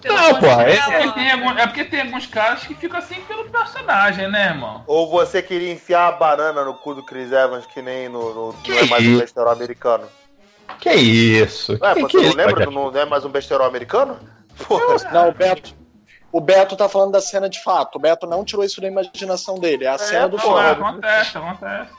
Pelo 0.03 0.15
Não, 0.17 0.39
pô, 0.39 0.45
é- 0.47 0.75
É 0.75 1.01
porque, 1.03 1.19
é 1.21 1.67
porque 1.67 1.85
tem 1.85 2.01
alguns 2.01 2.27
caras 2.27 2.63
que 2.67 2.75
ficam 2.75 2.99
assim 2.99 3.21
pelo 3.21 3.45
personagem, 3.45 4.29
né, 4.29 4.47
irmão? 4.49 4.83
Ou 4.85 5.09
você 5.09 5.41
queria 5.41 5.71
enfiar 5.71 6.07
a 6.09 6.11
banana 6.11 6.63
no 6.65 6.73
cu 6.73 6.93
do 6.93 7.01
Chris 7.01 7.31
Evans, 7.31 7.65
que 7.65 7.81
nem 7.81 8.09
no, 8.09 8.33
no 8.33 8.53
Que 8.61 8.71
não 8.71 8.79
é 8.79 8.85
mais 8.85 9.03
um 9.03 9.11
isso? 9.11 9.19
besterol 9.21 9.53
americano? 9.53 10.03
Que 10.79 10.91
isso? 10.93 11.77
Ué, 11.81 11.93
que, 11.93 12.01
você 12.01 12.07
que 12.09 12.17
não 12.17 12.27
isso, 12.27 12.37
lembra 12.37 12.65
do 12.65 12.71
não 12.71 12.91
é 12.99 13.05
mais 13.05 13.23
um 13.23 13.29
besterol 13.29 13.65
americano? 13.65 14.19
Porra. 14.67 15.09
Não, 15.11 15.29
o 15.29 15.33
Beto. 15.33 15.73
O 16.33 16.41
Beto 16.41 16.75
tá 16.75 16.89
falando 16.89 17.11
da 17.11 17.21
cena 17.21 17.47
de 17.47 17.61
fato. 17.63 17.95
O 17.95 17.99
Beto 17.99 18.25
não 18.27 18.43
tirou 18.43 18.65
isso 18.65 18.81
da 18.81 18.87
imaginação 18.87 19.59
dele. 19.59 19.85
É 19.85 19.89
a 19.89 19.97
cena 19.99 20.27
do. 20.27 20.37
Ah, 20.37 20.41
filme. 20.41 20.59
acontece, 20.59 21.37
acontece. 21.37 21.89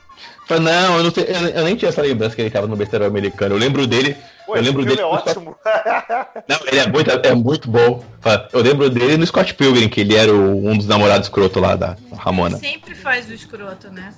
Fala, 0.47 0.61
não, 0.61 0.97
eu, 0.99 1.05
não 1.05 1.11
sei, 1.11 1.25
eu, 1.25 1.49
eu 1.49 1.65
nem 1.65 1.75
tinha 1.77 1.89
essa 1.89 2.03
lembrança 2.03 2.35
que 2.37 2.43
ele 2.43 2.51
tava 2.51 2.67
no 2.67 2.77
besteiro 2.77 3.05
americano. 3.05 3.55
Eu 3.55 3.59
lembro 3.59 3.87
dele. 3.87 4.17
Pô, 4.47 4.57
eu 4.57 4.63
lembro 4.63 4.83
filme 4.83 4.97
dele. 4.97 5.01
é 5.01 5.05
no 5.13 5.19
Scott- 5.19 5.31
ótimo. 5.31 5.57
Não, 6.49 6.59
ele 6.67 6.79
é 6.81 6.87
muito, 6.87 7.11
é 7.11 7.35
muito 7.35 7.71
bom. 7.71 8.05
Eu 8.53 8.61
lembro 8.61 8.91
dele 8.91 9.17
no 9.17 9.27
Scott 9.27 9.55
Pilgrim, 9.55 9.89
que 9.89 10.01
ele 10.03 10.15
era 10.15 10.33
o- 10.33 10.67
um 10.69 10.77
dos 10.77 10.87
namorados 10.87 11.27
escroto 11.29 11.61
lá 11.61 11.75
da 11.77 11.97
Ramona. 12.19 12.59
Sempre 12.59 12.95
faz 12.95 13.29
o 13.31 13.33
escroto, 13.35 13.89
né? 13.91 14.13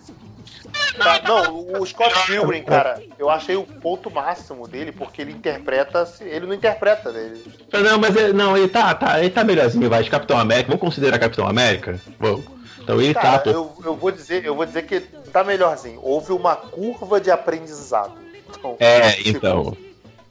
Tá, 0.99 1.21
não, 1.27 1.81
o 1.81 1.87
Scott 1.87 2.15
Pilgrim, 2.27 2.63
cara, 2.63 3.03
eu 3.19 3.29
achei 3.29 3.55
o 3.55 3.65
ponto 3.65 4.11
máximo 4.11 4.67
dele, 4.67 4.93
porque 4.93 5.21
ele 5.23 5.33
interpreta. 5.33 6.09
Ele 6.21 6.47
não 6.47 6.55
interpreta 6.55 7.13
dele. 7.13 7.43
Não, 7.73 7.99
mas 7.99 8.17
ele, 8.17 8.33
não, 8.33 8.57
ele 8.57 8.69
tá, 8.69 8.95
tá, 8.95 9.21
ele 9.21 9.31
tá 9.31 9.45
melhorzinho, 9.45 9.91
vai, 9.91 10.03
de 10.03 10.11
Capitão 10.11 10.39
América. 10.39 10.69
Vamos 10.69 10.81
considerar 10.81 11.19
Capitão 11.19 11.47
América? 11.47 12.01
Vamos. 12.19 12.45
Então 12.81 13.01
ele 13.01 13.15
Cara, 13.15 13.41
tá, 13.41 13.51
eu, 13.51 13.73
eu 13.85 13.97
vou 13.97 14.11
dizer, 14.13 14.45
eu 14.45 14.55
vou 14.55 14.65
dizer 14.65 14.83
que 14.87 15.01
tá 15.01 15.43
melhorzinho. 15.43 15.99
Houve 16.03 16.33
uma 16.33 16.55
curva 16.55 17.21
de 17.21 17.31
aprendizado. 17.31 18.13
Então, 18.49 18.77
É, 18.79 19.29
então. 19.29 19.77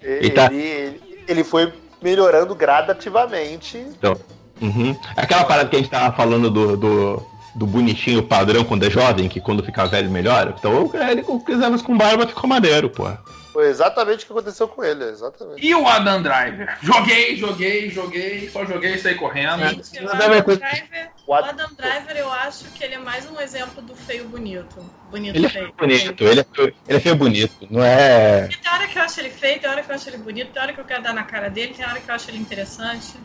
ele, 0.02 0.30
tá- 0.32 0.50
ele, 0.52 1.24
ele 1.28 1.44
foi 1.44 1.72
melhorando 2.02 2.56
gradativamente. 2.56 3.78
então 3.78 4.18
uhum. 4.62 4.96
Aquela 5.18 5.44
parada 5.44 5.70
que 5.70 5.76
a 5.76 5.80
gente 5.80 5.92
tava 5.92 6.16
falando 6.16 6.50
do, 6.50 6.78
do, 6.78 7.28
do 7.56 7.66
bonitinho 7.66 8.22
padrão 8.22 8.66
quando 8.66 8.86
é 8.86 8.90
jovem, 8.90 9.30
que 9.30 9.40
quando 9.40 9.64
fica 9.64 9.86
velho 9.88 10.12
melhora. 10.12 10.54
Então 10.60 10.92
ele 11.10 11.24
com 11.24 11.40
Chris 11.40 11.82
com 11.82 11.98
barba 11.98 12.28
ficou 12.28 12.50
maneiro, 12.50 12.90
pô. 12.90 13.06
Foi 13.54 13.70
exatamente 13.70 14.24
o 14.24 14.28
que 14.28 14.34
aconteceu 14.34 14.68
com 14.68 14.84
ele, 14.84 15.06
exatamente. 15.06 15.66
E 15.66 15.74
o 15.74 15.88
Adam 15.88 16.22
Driver? 16.22 16.78
Joguei, 16.82 17.38
joguei, 17.38 17.90
joguei, 17.90 18.50
só 18.50 18.66
joguei 18.66 18.96
e 18.96 19.00
saí 19.00 19.16
correndo. 19.16 19.66
Gente, 19.66 20.04
o 20.04 20.10
é 20.10 20.12
Adam, 20.12 20.42
Driver, 20.42 21.12
O 21.26 21.32
o 21.32 21.34
Ad- 21.34 21.50
Adam 21.50 21.68
Driver, 21.78 22.18
eu 22.18 22.30
acho 22.34 22.70
que 22.74 22.84
ele 22.84 22.96
é 22.96 22.98
mais 22.98 23.26
um 23.32 23.40
exemplo 23.40 23.82
do 23.82 23.96
feio 23.96 24.28
bonito. 24.28 24.92
Bonito 25.10 25.38
Ele 25.38 25.46
é 25.46 25.50
feio. 25.50 25.74
bonito, 25.80 26.24
ele 26.26 26.40
é, 26.42 26.46
feio- 26.54 26.76
ele 26.86 26.98
é 26.98 27.00
feio 27.00 27.16
bonito, 27.16 27.68
não 27.72 27.82
é. 27.82 28.42
Porque 28.42 28.58
tem 28.62 28.74
hora 28.74 28.88
que 28.90 29.00
eu 29.00 29.04
acho 29.04 29.20
ele 29.22 29.30
feio, 29.30 29.62
tem 29.62 29.70
hora 29.70 29.82
que 29.82 29.90
eu 29.90 29.96
acho 29.96 30.10
ele 30.10 30.18
bonito, 30.18 30.52
tem 30.52 30.62
hora 30.62 30.74
que 30.74 30.80
eu 30.82 30.86
quero 30.86 31.04
dar 31.04 31.14
na 31.14 31.24
cara 31.24 31.50
dele, 31.50 31.74
tem 31.74 31.86
hora 31.86 32.02
que 32.02 32.12
eu 32.12 32.16
acho 32.16 32.30
ele 32.30 32.40
interessante. 32.40 33.18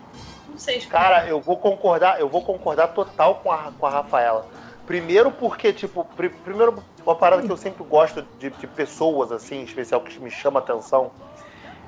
Não 0.61 0.65
sei 0.65 0.77
explicar. 0.77 1.01
Cara, 1.01 1.27
eu 1.27 1.41
vou 1.41 1.57
concordar, 1.57 2.21
eu 2.21 2.29
vou 2.29 2.43
concordar 2.43 2.89
total 2.89 3.37
com 3.37 3.51
a, 3.51 3.71
com 3.73 3.87
a 3.87 3.91
Rafaela. 3.91 4.47
Primeiro 4.85 5.31
porque, 5.33 5.73
tipo, 5.73 6.05
pri- 6.05 6.29
primeiro 6.29 6.85
uma 7.07 7.15
parada 7.17 7.41
que 7.43 7.51
eu 7.51 7.57
sempre 7.57 7.83
gosto 7.83 8.21
de, 8.39 8.51
de 8.51 8.67
pessoas, 8.67 9.33
assim, 9.33 9.57
em 9.57 9.65
especial 9.65 10.03
que 10.03 10.21
me 10.21 10.31
chama 10.31 10.59
atenção, 10.61 11.11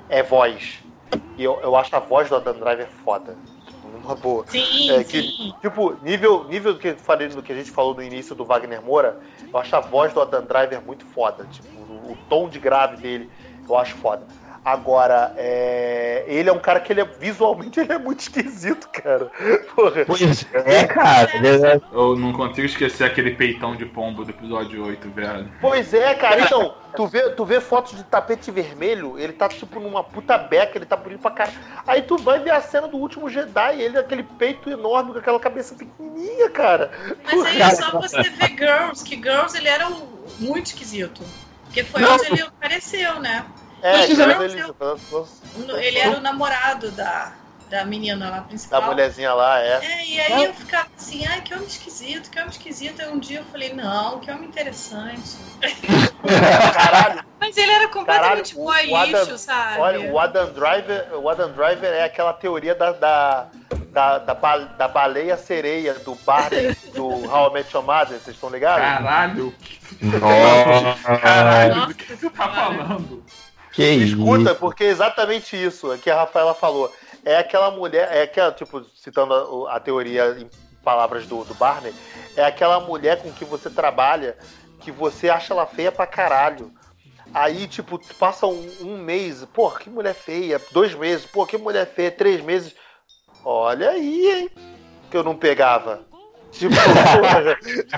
é 0.09 0.23
voz. 0.23 0.79
E 1.37 1.43
eu, 1.43 1.59
eu 1.61 1.75
acho 1.75 1.95
a 1.95 1.99
voz 1.99 2.29
do 2.29 2.35
Adam 2.35 2.59
Driver 2.59 2.87
foda. 2.89 3.37
Uma 3.83 4.15
boa. 4.15 4.43
Sim, 4.47 4.89
É, 4.89 5.03
que, 5.03 5.21
sim. 5.21 5.53
tipo, 5.61 5.93
nível, 6.03 6.45
nível 6.45 6.73
do 6.73 6.79
que 6.79 6.95
falei 6.95 7.27
do 7.27 7.43
que 7.43 7.51
a 7.51 7.55
gente 7.55 7.69
falou 7.69 7.93
no 7.93 8.01
início 8.01 8.33
do 8.35 8.43
Wagner 8.43 8.81
Moura, 8.81 9.19
eu 9.53 9.59
acho 9.59 9.75
a 9.75 9.79
voz 9.81 10.11
do 10.13 10.21
Adam 10.21 10.45
Driver 10.45 10.81
muito 10.83 11.05
foda. 11.05 11.45
Tipo, 11.45 11.79
o, 11.79 12.13
o 12.13 12.15
tom 12.27 12.49
de 12.49 12.59
grave 12.59 12.97
dele, 12.97 13.29
eu 13.69 13.77
acho 13.77 13.93
foda. 13.95 14.27
Agora, 14.65 15.33
é, 15.35 16.23
ele 16.27 16.49
é 16.49 16.53
um 16.53 16.59
cara 16.59 16.79
que 16.79 16.93
ele 16.93 17.01
é, 17.01 17.05
visualmente 17.05 17.79
ele 17.79 17.91
é 17.91 17.97
muito 17.97 18.21
esquisito, 18.21 18.87
cara. 18.89 19.29
Porra. 19.75 20.05
Pois 20.05 20.45
é, 20.53 20.85
cara. 20.85 21.35
ele 21.35 21.47
é- 21.65 21.81
Eu 21.91 22.15
não 22.15 22.31
consigo 22.31 22.65
esquecer 22.65 23.03
aquele 23.03 23.31
peitão 23.35 23.75
de 23.75 23.85
pombo 23.85 24.23
do 24.23 24.31
episódio 24.31 24.85
8, 24.85 25.09
velho. 25.09 25.51
Pois 25.59 25.93
é, 25.93 26.13
cara. 26.15 26.39
Então, 26.41 26.75
tu 26.95 27.05
vê, 27.07 27.29
tu 27.31 27.43
vê 27.43 27.59
fotos 27.59 27.97
de 27.97 28.03
tapete 28.05 28.51
vermelho, 28.51 29.19
ele 29.19 29.33
tá 29.33 29.49
tipo 29.49 29.79
numa 29.81 30.03
puta 30.03 30.37
beca, 30.37 30.77
ele 30.77 30.85
tá 30.85 30.95
bonito 30.95 31.19
pra 31.19 31.31
caralho. 31.31 31.57
Aí 31.85 32.01
tu 32.01 32.17
vai 32.17 32.39
ver 32.39 32.51
a 32.51 32.61
cena 32.61 32.87
do 32.87 32.95
último 32.97 33.29
Jedi, 33.29 33.81
ele 33.81 33.97
aquele 33.97 34.23
peito 34.23 34.69
enorme 34.69 35.11
com 35.11 35.19
aquela 35.19 35.39
cabeça 35.41 35.75
pequenininha, 35.75 36.49
cara. 36.51 36.89
Mas 37.23 37.43
aí 37.45 37.61
é 37.61 37.69
só 37.71 37.91
você 37.99 38.23
ver 38.29 38.49
Girls, 38.57 39.03
que 39.03 39.15
Girls 39.15 39.57
ele 39.57 39.67
era 39.67 39.89
um- 39.89 40.07
muito 40.39 40.67
esquisito. 40.67 41.21
Porque 41.65 41.83
foi 41.83 42.03
onde 42.03 42.27
ele 42.27 42.41
apareceu, 42.43 43.19
né? 43.19 43.43
É, 43.83 44.05
ele, 44.05 44.63
Ele 45.87 45.99
era 45.99 46.17
o 46.17 46.21
namorado 46.21 46.89
da, 46.91 47.33
da 47.69 47.83
menina 47.85 48.29
lá 48.29 48.37
da 48.37 48.41
principal. 48.43 48.81
mulherzinha 48.83 49.33
lá, 49.33 49.59
é. 49.59 49.83
É, 49.83 50.05
e 50.07 50.19
aí 50.21 50.43
eu 50.45 50.53
ficava 50.53 50.87
assim, 50.97 51.25
ai, 51.27 51.41
que 51.41 51.53
homem 51.53 51.67
esquisito, 51.67 52.29
que 52.29 52.39
homem 52.39 52.49
esquisito. 52.51 53.01
Aí 53.01 53.09
um 53.09 53.19
dia 53.19 53.39
eu 53.39 53.45
falei, 53.45 53.73
não, 53.73 54.19
que 54.19 54.31
homem 54.31 54.47
interessante. 54.47 55.35
Caralho, 56.73 57.23
Mas 57.39 57.57
ele 57.57 57.71
era 57.71 57.87
completamente 57.89 58.55
Caralho, 58.55 58.85
boy 58.85 58.91
o 58.91 58.95
Adam- 58.95 59.21
lixo, 59.23 59.37
sabe? 59.37 59.79
olha, 59.79 60.11
o 60.11 60.17
Adam 60.19 60.53
Driver, 60.53 61.07
o 61.19 61.29
Adam 61.29 61.51
Driver 61.51 61.91
é 61.91 62.03
aquela 62.05 62.31
teoria 62.33 62.73
da, 62.73 62.91
da, 62.93 63.47
da, 63.91 64.17
da, 64.19 64.33
ba- 64.33 64.57
da 64.57 64.87
baleia 64.87 65.35
sereia 65.35 65.93
do 65.95 66.15
Barney 66.15 66.73
do 66.95 67.05
How 67.29 67.49
I 67.49 67.53
Met 67.55 67.75
Your 67.75 67.83
Mother, 67.85 68.17
vocês 68.19 68.29
estão 68.35 68.49
ligados? 68.49 68.79
Caralho, 68.81 69.53
Nossa, 70.01 71.19
caralho, 71.19 71.75
Nossa 71.75 71.87
do 71.87 71.95
que 71.95 72.05
você 72.15 72.29
tá 72.29 72.49
falando? 72.49 73.23
Que 73.73 73.83
Escuta, 73.83 74.51
isso. 74.51 74.55
porque 74.55 74.83
é 74.83 74.89
exatamente 74.89 75.61
isso 75.61 75.97
que 75.97 76.09
a 76.09 76.15
Rafaela 76.15 76.53
falou. 76.53 76.93
É 77.25 77.37
aquela 77.37 77.71
mulher, 77.71 78.07
é 78.11 78.21
aquela, 78.21 78.51
tipo, 78.51 78.85
citando 78.95 79.33
a, 79.67 79.75
a 79.75 79.79
teoria 79.79 80.37
em 80.39 80.49
palavras 80.83 81.25
do, 81.25 81.43
do 81.43 81.53
Barney, 81.55 81.93
é 82.35 82.43
aquela 82.43 82.79
mulher 82.79 83.21
com 83.21 83.31
que 83.31 83.45
você 83.45 83.69
trabalha 83.69 84.37
que 84.79 84.91
você 84.91 85.29
acha 85.29 85.53
ela 85.53 85.65
feia 85.65 85.91
pra 85.91 86.05
caralho. 86.05 86.71
Aí, 87.33 87.67
tipo, 87.67 87.99
passa 88.19 88.45
um, 88.45 88.69
um 88.81 88.97
mês, 88.97 89.43
pô, 89.45 89.71
que 89.71 89.89
mulher 89.89 90.13
feia, 90.13 90.61
dois 90.71 90.93
meses, 90.93 91.25
pô, 91.25 91.47
que 91.47 91.57
mulher 91.57 91.87
feia, 91.87 92.11
três 92.11 92.41
meses. 92.41 92.75
Olha 93.43 93.91
aí, 93.91 94.29
hein? 94.29 94.49
Que 95.09 95.17
eu 95.17 95.23
não 95.23 95.35
pegava. 95.35 96.05
Tipo, 96.53 96.75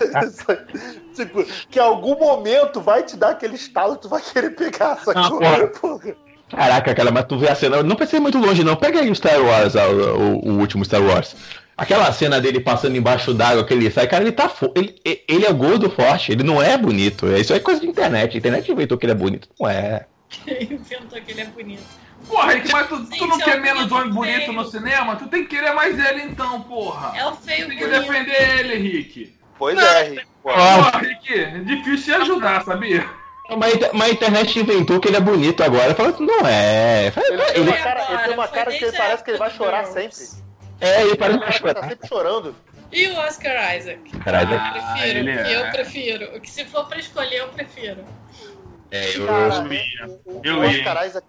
tipo, 1.14 1.44
que 1.70 1.80
em 1.80 1.82
algum 1.82 2.18
momento 2.18 2.82
vai 2.82 3.04
te 3.04 3.16
dar 3.18 3.32
aquele 3.32 3.56
estalo, 3.56 3.96
tu 3.98 4.08
vai 4.10 4.22
querer 4.22 4.52
pegar, 4.52 4.98
sacou? 4.98 5.40
porra. 5.40 5.68
Porra. 5.68 6.16
Caraca, 6.50 6.94
cara, 6.96 7.12
mas 7.12 7.26
tu 7.26 7.38
vê 7.38 7.50
a 7.50 7.56
cena. 7.56 7.82
Não 7.84 7.96
ir 8.18 8.22
muito 8.22 8.38
longe, 8.38 8.64
não. 8.64 8.76
Pega 8.76 9.00
aí 9.00 9.10
o 9.10 9.16
Star 9.16 9.42
Wars, 9.42 9.76
o, 9.88 10.50
o 10.50 10.60
último 10.60 10.86
Star 10.86 11.02
Wars. 11.02 11.36
Aquela 11.76 12.10
cena 12.14 12.40
dele 12.40 12.60
passando 12.62 12.96
embaixo 12.96 13.34
d'água, 13.34 13.66
que 13.66 13.74
ele 13.74 13.92
sai, 13.92 14.08
cara, 14.08 14.24
ele 14.24 14.32
tá. 14.32 14.48
fo- 14.48 14.72
Ele, 14.76 14.96
ele 15.28 15.46
é 15.46 15.52
gordo 15.52 15.90
forte, 15.90 16.32
ele 16.32 16.44
não 16.44 16.62
é 16.62 16.78
bonito. 16.78 17.28
Isso 17.36 17.54
é 17.54 17.60
coisa 17.60 17.82
de 17.82 17.88
internet. 17.88 18.36
A 18.36 18.38
internet 18.38 18.72
inventou 18.72 18.98
que 18.98 19.06
ele 19.06 19.12
é 19.12 19.16
bonito. 19.16 19.50
Não 19.60 19.68
é. 19.70 20.06
Inventou 20.48 21.20
que 21.22 21.32
ele 21.32 21.42
é 21.42 21.46
bonito. 21.46 21.84
Porra, 22.28 22.54
Rick, 22.54 22.72
mas 22.72 22.88
tu, 22.88 23.06
tu 23.06 23.28
não 23.28 23.40
é 23.40 23.44
quer 23.44 23.60
menos 23.62 23.92
homem 23.92 24.10
bonito 24.12 24.40
feio. 24.46 24.54
no 24.54 24.66
cinema? 24.66 25.16
Tu 25.16 25.28
tem 25.28 25.44
que 25.46 25.56
querer 25.56 25.74
mais 25.74 25.98
ele 26.00 26.24
então, 26.24 26.62
porra. 26.62 27.16
É 27.18 27.26
o 27.28 27.36
feio 27.36 27.68
Tem 27.68 27.78
que 27.78 27.86
bonito. 27.86 28.02
defender 28.02 28.60
ele, 28.60 28.76
Rick. 28.78 29.36
Pois 29.58 29.78
é, 29.78 30.04
Rick. 30.10 30.26
Pô, 30.44 30.50
Ah. 30.52 30.76
Porra, 30.92 31.00
Rick, 31.00 31.34
é 31.34 31.46
difícil 31.60 32.16
te 32.16 32.22
ajudar, 32.22 32.64
sabia? 32.64 33.08
Mas, 33.58 33.74
a 33.74 33.76
inter- 33.76 33.90
mas 33.94 34.10
a 34.10 34.12
internet 34.12 34.60
inventou 34.60 35.00
que 35.00 35.08
ele 35.08 35.18
é 35.18 35.22
bonito 35.22 35.64
agora. 35.64 35.94
Fala, 35.94 36.16
não 36.20 36.48
é. 36.48 37.12
Fala, 37.12 37.28
Ele 37.28 37.42
ele- 37.54 37.70
uma 37.70 37.78
cara, 37.78 38.06
ele 38.10 38.18
tem 38.24 38.34
uma 38.34 38.48
cara 38.48 38.72
que 38.72 38.86
a 38.86 38.92
parece 38.92 39.24
que 39.24 39.32
ele 39.32 39.38
vai 39.38 39.52
chorar 39.52 39.86
Girls. 39.86 40.16
sempre. 40.16 40.46
é, 40.82 41.02
ele 41.04 41.16
parece 41.16 41.38
Ele 41.38 41.46
que 41.46 41.62
vai 41.62 41.74
tá 41.74 41.80
chorar. 41.82 41.90
sempre 41.90 42.08
chorando. 42.08 42.56
E 42.92 43.08
o 43.08 43.18
Oscar 43.18 43.78
Isaac? 43.78 44.00
Eu 44.14 44.20
Ah, 44.26 44.72
prefiro, 44.96 45.18
ele 45.20 45.32
que 45.34 45.40
é. 45.54 45.56
eu 45.68 45.72
prefiro. 45.72 46.42
Que 46.42 46.50
se 46.50 46.66
for 46.66 46.86
pra 46.88 46.98
escolher, 46.98 47.38
eu 47.42 47.48
prefiro. 47.50 48.04
é, 48.92 49.16
eu, 49.18 49.26
Cara, 49.28 49.54
eu 49.56 50.10
o, 50.26 50.38
o, 50.38 50.42
Eu 50.44 50.56
o. 50.58 50.66
Oscar 50.66 51.06
Isaac, 51.06 51.28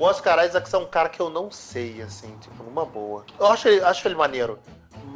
o 0.00 0.04
Oscar 0.04 0.42
Isaac 0.46 0.74
é 0.74 0.78
um 0.78 0.86
cara 0.86 1.10
que 1.10 1.20
eu 1.20 1.28
não 1.28 1.50
sei, 1.50 2.00
assim, 2.00 2.34
tipo, 2.40 2.64
numa 2.64 2.86
boa. 2.86 3.26
Eu 3.38 3.48
acho 3.48 3.68
ele, 3.68 3.84
acho 3.84 4.08
ele 4.08 4.14
maneiro. 4.14 4.58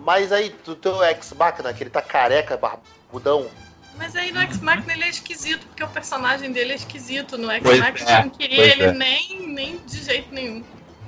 Mas 0.04 0.30
aí, 0.30 0.54
do 0.62 0.76
teu 0.76 1.02
ex-máquina, 1.02 1.72
que 1.72 1.82
ele 1.82 1.88
tá 1.88 2.02
careca, 2.02 2.58
barbudão, 2.58 3.48
Mas 3.96 4.14
aí 4.14 4.30
no 4.30 4.40
X-Machina 4.42 4.92
ele 4.92 5.04
é 5.04 5.08
esquisito, 5.08 5.66
porque 5.68 5.82
o 5.82 5.88
personagem 5.88 6.52
dele 6.52 6.72
é 6.72 6.74
esquisito. 6.74 7.38
No 7.38 7.50
X-Machina 7.50 8.10
é, 8.10 8.18
eu 8.18 8.22
não 8.24 8.30
queria 8.30 8.64
ele 8.72 8.82
é. 8.82 8.92
nem, 8.92 9.48
nem 9.48 9.78
de 9.78 10.04
jeito 10.04 10.34
nenhum. 10.34 10.62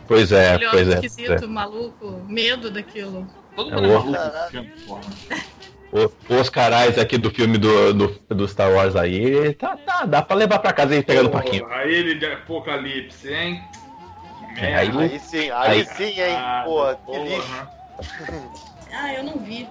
Pois 0.09 0.33
é, 0.33 0.55
ele 0.55 0.65
é 0.65 0.71
pois 0.71 0.89
é. 0.89 0.95
esquisito, 0.95 1.45
é. 1.45 1.47
maluco, 1.47 2.25
medo 2.27 2.71
daquilo. 2.71 3.29
Todo 3.55 3.73
É 3.73 3.75
mundo 3.75 4.17
é 4.17 4.63
maluco. 4.89 5.01
O, 5.93 6.35
o 6.35 6.39
Oscar 6.39 6.71
Isaac 6.83 7.01
aqui 7.01 7.17
do 7.19 7.31
filme 7.31 7.57
do, 7.59 7.95
do, 7.95 8.09
do 8.35 8.49
Star 8.49 8.71
Wars 8.73 8.97
aí, 8.97 9.55
tá, 9.55 9.77
tá, 9.77 10.05
dá 10.05 10.21
pra 10.21 10.37
levar 10.37 10.59
pra 10.59 10.73
casa 10.73 10.95
e 10.97 11.03
pegar 11.03 11.23
no 11.23 11.31
parquinho. 11.31 11.65
Porra, 11.65 11.85
ele 11.85 12.17
de 12.17 12.27
Apocalipse, 12.27 13.33
hein? 13.33 13.63
É, 14.59 14.75
aí- 14.75 14.91
aí 14.99 15.19
sim, 15.19 15.51
aí, 15.51 15.71
Aí- 15.81 15.85
sim, 15.85 16.21
hein, 16.21 16.35
Ah, 16.37 16.63
porra, 16.65 16.99
que 17.07 17.19
lixo. 17.19 17.69
Ah, 18.99 19.13
eu 19.15 19.25
não 19.25 19.39
vi. 19.39 19.69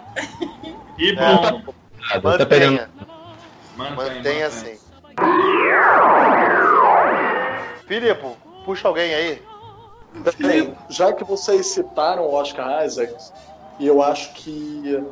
E 0.99 1.13
bom, 1.15 1.61
Ah, 2.11 2.19
tá 2.37 2.45
pegando. 2.45 2.79
mantenha, 3.75 3.95
mantenha 3.95 4.47
assim. 4.47 4.77
Filipe, 7.87 8.21
puxa 8.63 8.87
alguém 8.87 9.13
aí. 9.13 9.41
Bem, 10.39 10.75
já 10.89 11.11
que 11.13 11.23
vocês 11.23 11.67
citaram 11.67 12.23
o 12.23 12.33
Oscar 12.33 12.85
Isaac, 12.85 13.13
e 13.79 13.87
eu 13.87 14.01
acho 14.03 14.33
que 14.33 15.03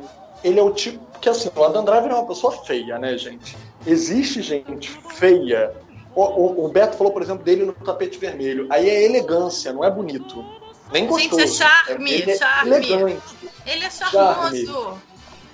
ele 0.44 0.60
é 0.60 0.62
o 0.62 0.70
tipo. 0.72 1.02
Porque 1.12 1.28
assim, 1.28 1.50
o 1.56 1.64
Adam 1.64 1.84
Driver 1.84 2.10
é 2.10 2.14
uma 2.14 2.26
pessoa 2.26 2.52
feia, 2.64 2.98
né, 2.98 3.16
gente? 3.16 3.56
Existe 3.86 4.42
gente 4.42 4.90
feia. 5.14 5.72
O, 6.14 6.22
o- 6.22 6.64
o 6.66 6.68
Beto 6.68 6.96
falou, 6.96 7.12
por 7.12 7.22
exemplo, 7.22 7.42
dele 7.42 7.64
no 7.64 7.72
tapete 7.72 8.18
vermelho. 8.18 8.66
Aí 8.70 8.88
é 8.88 9.02
elegância, 9.04 9.72
não 9.72 9.82
é 9.84 9.90
bonito. 9.90 10.44
Nem 10.92 11.04
Gente, 11.08 11.28
gostoso. 11.28 11.42
é 11.42 11.46
charme, 11.48 12.12
ele 12.12 12.30
é 12.30 12.36
charme. 12.38 12.70
elegante. 12.76 13.22
Ele 13.66 13.84
é 13.84 13.90
charmoso. 13.90 14.98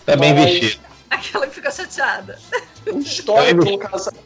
Tá 0.04 0.16
bem 0.16 0.34
Mas- 0.34 0.44
vestido. 0.58 0.82
Aquela 1.08 1.46
que 1.46 1.54
fica 1.54 1.70
chateada. 1.70 2.38
História 2.98 3.54
de 3.54 3.68
um 3.72 3.78
casamento. 3.78 4.24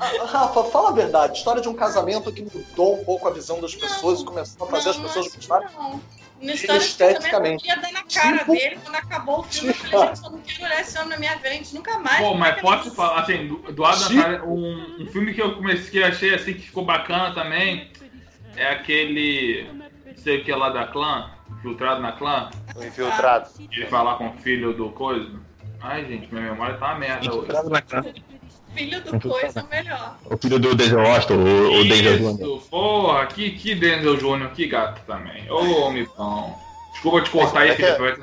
Ah, 0.00 0.24
Rafa, 0.26 0.64
fala 0.64 0.88
a 0.88 0.92
verdade. 0.92 1.38
História 1.38 1.60
de 1.62 1.68
um 1.68 1.74
casamento 1.74 2.32
que 2.32 2.42
mudou 2.42 3.00
um 3.00 3.04
pouco 3.04 3.28
a 3.28 3.30
visão 3.30 3.60
das 3.60 3.74
pessoas 3.76 4.20
e 4.20 4.24
começou 4.24 4.66
a 4.66 4.70
fazer 4.70 4.90
as 4.90 4.96
Não, 4.96 5.04
pessoas 5.04 5.26
acho 5.26 5.30
que 5.34 5.36
gostarem. 5.46 5.68
Não. 6.40 6.46
Na 6.46 6.52
história 6.54 6.80
Esteticamente. 6.82 7.30
casamento, 7.30 7.64
eu 7.64 7.68
ia 7.68 7.76
dar 7.76 7.92
na 7.92 8.02
cara 8.02 8.38
Tipo- 8.38 8.52
dele 8.52 8.78
quando 8.82 8.94
acabou 8.96 9.40
o 9.40 9.42
filme. 9.44 9.68
Eu 9.70 9.74
falei, 9.74 10.08
gente, 10.08 10.24
eu 10.24 10.30
não 10.30 10.38
quero 10.40 10.64
olhar 10.64 10.80
esse 10.80 10.98
homem 10.98 11.08
na 11.10 11.16
minha 11.18 11.38
frente 11.38 11.74
nunca 11.74 11.98
mais. 11.98 12.18
Pô, 12.18 12.32
é 12.32 12.36
mas 12.36 12.54
que 12.56 12.60
posso 12.60 12.88
é 12.88 12.90
falar, 12.90 13.20
assim, 13.20 13.46
do, 13.48 13.56
do 13.72 13.84
Adam 13.84 13.98
Sim. 14.08 14.20
Sandler, 14.20 14.48
um, 14.48 14.96
um 15.02 15.06
filme 15.06 15.32
que 15.34 15.40
eu 15.42 15.54
comecei, 15.56 15.90
que 15.90 15.98
eu 15.98 16.06
achei 16.06 16.34
assim, 16.34 16.52
que 16.54 16.60
ficou 16.62 16.84
bacana 16.84 17.34
também, 17.34 17.90
é 18.56 18.66
aquele, 18.68 19.66
sei 20.16 20.40
o 20.40 20.44
que 20.44 20.52
é 20.52 20.56
lá 20.56 20.68
da 20.70 20.86
clã, 20.86 21.30
filtrado 21.62 22.00
na 22.00 22.12
clã, 22.12 22.50
O 22.76 22.84
infiltrado. 22.84 23.48
ele 23.72 23.86
vai 23.86 24.04
lá 24.04 24.16
com 24.16 24.28
o 24.28 24.32
filho 24.38 24.72
do 24.74 24.90
coisa. 24.90 25.30
Ai, 25.80 26.04
gente, 26.06 26.32
minha 26.32 26.50
memória 26.50 26.76
tá 26.78 26.86
uma 26.92 26.98
merda 26.98 27.34
hoje. 27.34 27.48
Filho 28.74 29.00
do 29.02 29.20
coisa 29.28 29.60
é 29.60 29.62
o 29.62 29.68
melhor. 29.68 30.18
O 30.24 30.36
filho 30.36 30.58
do 30.58 30.74
Denzel 30.74 30.98
Washington, 31.00 31.34
o, 31.34 31.80
o 31.80 31.84
Denzel 31.88 32.16
Jr. 32.18 32.32
Isso, 32.42 32.66
porra, 32.70 33.26
que, 33.26 33.50
que 33.52 33.74
Denzel 33.74 34.18
Júnior, 34.18 34.50
que 34.52 34.66
gato 34.66 35.00
também. 35.06 35.50
Ô, 35.50 35.80
homem 35.86 36.06
bom. 36.16 36.58
Desculpa 36.92 37.22
te 37.22 37.30
cortar 37.30 37.60
aí, 37.62 37.70
É 37.70 37.74
que- 37.76 37.82
Felipe. 37.94 38.22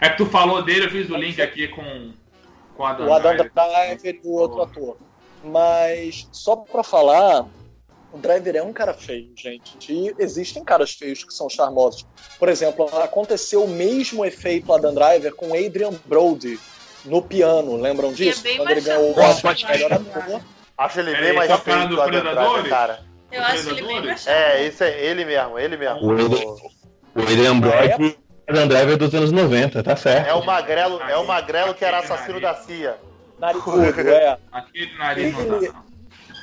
É 0.00 0.08
que 0.08 0.16
tu 0.16 0.26
falou 0.26 0.62
dele, 0.62 0.86
eu 0.86 0.90
fiz 0.90 1.10
o 1.10 1.16
link 1.16 1.40
aqui 1.40 1.68
com, 1.68 2.12
com 2.76 2.84
Adam 2.86 3.06
O 3.06 3.12
Adam 3.12 3.34
Driver. 3.36 3.52
Driver 3.54 4.20
e 4.24 4.26
o 4.26 4.32
outro 4.32 4.62
ator. 4.62 4.96
Mas, 5.44 6.28
só 6.32 6.56
pra 6.56 6.82
falar, 6.82 7.46
o 8.12 8.18
Driver 8.18 8.56
é 8.56 8.62
um 8.62 8.72
cara 8.72 8.94
feio, 8.94 9.32
gente. 9.36 9.76
E 9.92 10.14
existem 10.18 10.64
caras 10.64 10.92
feios 10.92 11.24
que 11.24 11.34
são 11.34 11.48
charmosos. 11.50 12.06
Por 12.38 12.48
exemplo, 12.48 12.86
aconteceu 13.02 13.64
o 13.64 13.68
mesmo 13.68 14.24
efeito 14.24 14.72
Adam 14.72 14.94
Driver 14.94 15.34
com 15.34 15.46
Adrian 15.54 15.92
Brody 16.06 16.58
no 17.04 17.22
piano, 17.22 17.76
lembram 17.76 18.10
é 18.10 18.12
disso? 18.12 18.42
bem 18.42 18.56
Quando 18.56 18.70
ele 18.70 18.80
ganhou 18.80 19.16
o 19.16 19.20
Oscar 19.20 19.54
de 19.54 19.66
melhor 19.66 19.92
ator. 19.92 20.04
Driver. 20.22 20.40
Acho 20.78 21.00
ele 21.00 21.10
É, 21.10 21.14
bem 21.14 21.24
ele 21.28 21.36
mais 21.36 21.50
feio 21.50 21.60
falando 21.60 21.88
que 21.88 21.94
o 21.94 21.96
do 21.96 22.10
Predadores? 22.10 22.68
cara. 22.68 23.00
Eu 23.30 23.42
acho 23.42 23.70
ele 23.70 23.82
bem 23.82 24.02
mais 24.04 24.26
É, 24.26 24.66
isso 24.66 24.84
é 24.84 25.04
ele 25.04 25.24
mesmo, 25.24 25.58
ele 25.58 25.76
mesmo. 25.76 25.98
O 26.02 26.06
Brody 27.14 27.34
e 27.34 28.06
o 28.08 28.16
Adam 28.48 28.68
Driver 28.68 28.96
dos 28.96 29.14
anos 29.14 29.32
90, 29.32 29.82
tá 29.82 29.96
certo. 29.96 30.28
É 30.28 30.34
o 30.34 30.44
magrelo, 30.44 31.00
é 31.02 31.16
o 31.16 31.26
magrelo 31.26 31.74
que 31.74 31.84
era 31.84 31.98
assassino 31.98 32.40
da 32.40 32.54
CIA. 32.54 32.96
Narigudo, 33.38 33.84
é. 33.84 34.38
Aquele 34.52 34.96
nariz 34.98 35.32
não 35.32 35.40
Ele- 35.56 35.66
dá, 35.68 35.72
não. 35.72 35.92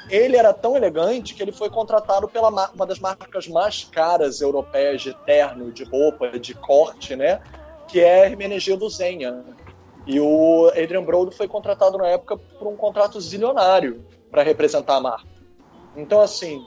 Ele 0.10 0.36
era 0.38 0.51
tão 0.53 0.76
elegante 0.76 1.36
que 1.36 1.43
ele 1.43 1.51
foi 1.51 1.70
contratado 1.70 2.28
pela 2.28 2.49
ma- 2.49 2.72
uma 2.74 2.86
das 2.88 2.97
marcas 2.99 3.47
mais 3.47 3.84
caras 3.91 4.41
europeias 4.41 5.01
de 5.03 5.14
terno, 5.14 5.72
de 5.72 5.84
roupa, 5.84 6.30
de 6.39 6.55
corte, 6.55 7.16
né? 7.16 7.39
Que 7.88 7.99
é 7.99 8.26
Hermenegildo 8.26 8.89
Zenha. 8.89 9.43
E 10.12 10.20
o 10.20 10.70
Adrian 10.70 11.03
Brody 11.03 11.36
foi 11.36 11.47
contratado 11.47 11.95
na 11.99 12.07
época 12.07 12.36
por 12.36 12.68
um 12.68 12.76
contrato 12.76 13.22
zilionário 13.22 14.03
para 14.32 14.41
representar 14.41 14.95
a 14.95 14.99
marca. 14.99 15.28
Então, 15.95 16.20
assim, 16.20 16.66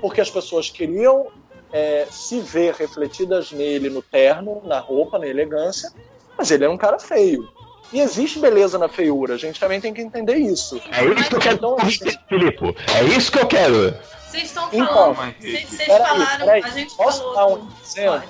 porque 0.00 0.20
as 0.20 0.30
pessoas 0.30 0.70
queriam 0.70 1.26
é, 1.72 2.06
se 2.08 2.38
ver 2.40 2.74
refletidas 2.74 3.50
nele 3.50 3.90
no 3.90 4.00
terno, 4.00 4.62
na 4.64 4.78
roupa, 4.78 5.18
na 5.18 5.26
elegância, 5.26 5.90
mas 6.36 6.52
ele 6.52 6.62
era 6.62 6.72
um 6.72 6.76
cara 6.78 7.00
feio. 7.00 7.48
E 7.92 7.98
existe 8.00 8.38
beleza 8.38 8.78
na 8.78 8.88
feiura, 8.88 9.34
a 9.34 9.38
gente 9.38 9.58
também 9.58 9.80
tem 9.80 9.92
que 9.92 10.00
entender 10.00 10.36
isso. 10.36 10.80
É 10.92 11.04
isso 11.04 11.28
que 11.30 11.34
eu 11.34 11.40
quero 11.40 11.56
Então, 11.56 11.76
assim, 11.80 12.18
Filipe. 12.28 12.76
É 12.96 13.02
isso 13.16 13.32
que 13.32 13.38
eu 13.40 13.46
quero. 13.48 13.92
Vocês 14.28 14.44
estão 14.44 14.68
Então, 14.70 14.86
falando. 14.86 15.16
mas- 15.16 15.34
Vocês 15.40 15.84
falaram. 15.86 16.38
peraí. 16.46 16.62
A 16.62 16.68
gente 16.68 16.94
Posso 16.94 17.18
falou. 17.18 17.34
dar 17.34 17.46
um 17.48 17.68
exemplo? 17.82 18.28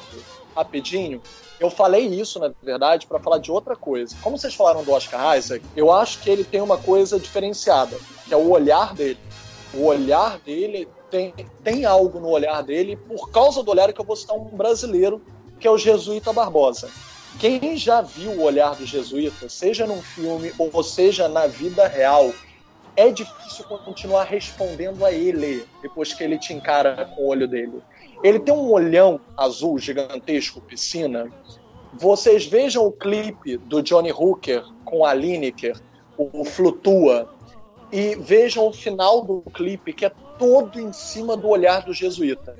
rapidinho. 0.56 1.20
Eu 1.60 1.70
falei 1.70 2.06
isso, 2.06 2.38
na 2.38 2.52
verdade, 2.62 3.06
para 3.06 3.18
falar 3.18 3.38
de 3.38 3.50
outra 3.50 3.74
coisa. 3.74 4.14
Como 4.22 4.38
vocês 4.38 4.54
falaram 4.54 4.84
do 4.84 4.92
Oscar 4.92 5.36
Isaac, 5.36 5.64
eu 5.74 5.92
acho 5.92 6.20
que 6.20 6.30
ele 6.30 6.44
tem 6.44 6.60
uma 6.60 6.78
coisa 6.78 7.18
diferenciada, 7.18 7.96
que 8.26 8.32
é 8.32 8.36
o 8.36 8.50
olhar 8.50 8.94
dele. 8.94 9.18
O 9.74 9.84
olhar 9.84 10.38
dele 10.38 10.88
tem, 11.10 11.34
tem 11.64 11.84
algo 11.84 12.20
no 12.20 12.28
olhar 12.28 12.62
dele, 12.62 12.96
por 12.96 13.30
causa 13.30 13.62
do 13.62 13.70
olhar 13.70 13.92
que 13.92 14.00
eu 14.00 14.04
vou 14.04 14.16
citar 14.16 14.36
um 14.36 14.44
brasileiro, 14.44 15.20
que 15.58 15.66
é 15.66 15.70
o 15.70 15.78
Jesuíta 15.78 16.32
Barbosa. 16.32 16.88
Quem 17.40 17.76
já 17.76 18.00
viu 18.00 18.32
o 18.32 18.42
olhar 18.42 18.74
do 18.74 18.86
Jesuíta, 18.86 19.48
seja 19.48 19.86
num 19.86 20.00
filme 20.00 20.52
ou 20.58 20.82
seja 20.82 21.28
na 21.28 21.46
vida 21.46 21.86
real, 21.86 22.32
é 22.96 23.10
difícil 23.10 23.64
continuar 23.64 24.24
respondendo 24.24 25.04
a 25.04 25.12
ele 25.12 25.64
depois 25.80 26.12
que 26.12 26.24
ele 26.24 26.38
te 26.38 26.52
encara 26.52 27.04
com 27.14 27.22
o 27.22 27.26
olho 27.28 27.46
dele. 27.46 27.80
Ele 28.22 28.40
tem 28.40 28.54
um 28.54 28.70
olhão 28.70 29.20
azul 29.36 29.78
gigantesco, 29.78 30.60
piscina. 30.60 31.30
Vocês 31.92 32.46
vejam 32.46 32.86
o 32.86 32.92
clipe 32.92 33.56
do 33.56 33.82
Johnny 33.82 34.12
Hooker 34.12 34.64
com 34.84 35.04
a 35.04 35.14
Lineker, 35.14 35.80
o 36.16 36.44
Flutua, 36.44 37.28
e 37.90 38.14
vejam 38.16 38.66
o 38.66 38.72
final 38.72 39.22
do 39.22 39.40
clipe, 39.52 39.92
que 39.92 40.04
é 40.04 40.12
todo 40.38 40.78
em 40.78 40.92
cima 40.92 41.36
do 41.36 41.48
olhar 41.48 41.84
do 41.84 41.92
jesuíta. 41.92 42.54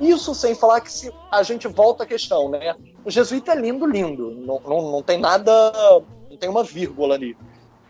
Isso 0.00 0.34
sem 0.34 0.54
falar 0.54 0.80
que 0.80 0.90
se 0.90 1.12
a 1.30 1.42
gente 1.42 1.68
volta 1.68 2.04
à 2.04 2.06
questão, 2.06 2.48
né? 2.48 2.74
O 3.04 3.10
jesuíta 3.10 3.52
é 3.52 3.54
lindo, 3.54 3.84
lindo. 3.84 4.30
Não, 4.30 4.58
não, 4.60 4.92
não 4.92 5.02
tem 5.02 5.18
nada. 5.18 5.52
Não 6.30 6.36
tem 6.38 6.48
uma 6.48 6.64
vírgula 6.64 7.14
ali. 7.14 7.36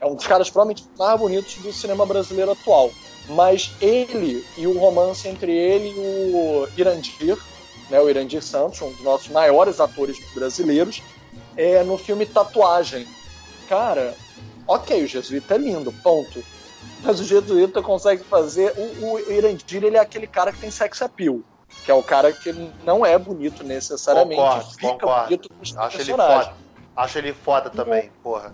É 0.01 0.07
um 0.07 0.17
dos 0.17 0.27
caras 0.27 0.51
provavelmente 0.51 0.85
mais 0.99 1.21
bonitos 1.21 1.55
do 1.57 1.73
cinema 1.73 2.05
brasileiro 2.05 2.51
atual. 2.51 2.91
Mas 3.31 3.73
ele 3.81 4.45
e 4.57 4.67
o 4.67 4.79
romance 4.79 5.29
entre 5.29 5.53
ele 5.53 5.91
e 5.91 5.95
o 5.99 6.69
Irandir, 6.77 7.39
né, 7.89 8.01
o 8.01 8.11
Irandir 8.11 8.43
Santos, 8.43 8.81
um 8.83 8.91
dos 8.91 9.03
nossos 9.03 9.29
maiores 9.29 9.81
atores 9.81 10.19
brasileiros, 10.35 11.03
é 11.57 11.83
no 11.85 11.97
filme 11.97 12.27
Tatuagem. 12.27 13.07
Cara, 13.69 14.17
ok, 14.67 15.05
o 15.05 15.07
Jesuíta 15.07 15.55
é 15.55 15.59
lindo, 15.59 15.93
ponto. 16.03 16.43
Mas 17.03 17.21
o 17.21 17.25
Jesuíta 17.25 17.81
consegue 17.81 18.25
fazer. 18.25 18.75
O, 18.77 19.13
o 19.13 19.33
Irandir 19.33 19.85
ele 19.85 19.97
é 19.97 20.01
aquele 20.01 20.27
cara 20.27 20.53
que 20.53 20.59
tem 20.59 20.71
sex 20.71 21.01
appeal. 21.01 21.41
Que 21.85 21.91
é 21.91 21.95
o 21.95 22.03
cara 22.03 22.33
que 22.33 22.53
não 22.85 23.07
é 23.07 23.17
bonito 23.17 23.63
necessariamente. 23.63 24.41
Concordo, 24.41 24.71
fica 24.73 24.89
concordo. 24.89 25.25
bonito 25.25 25.49
com 25.49 25.81
Acho 25.81 25.97
ele 25.97 26.05
personagens. 26.05 26.45
foda. 26.47 26.57
Acho 26.97 27.19
ele 27.19 27.33
foda 27.33 27.71
também, 27.71 28.11
porra. 28.23 28.53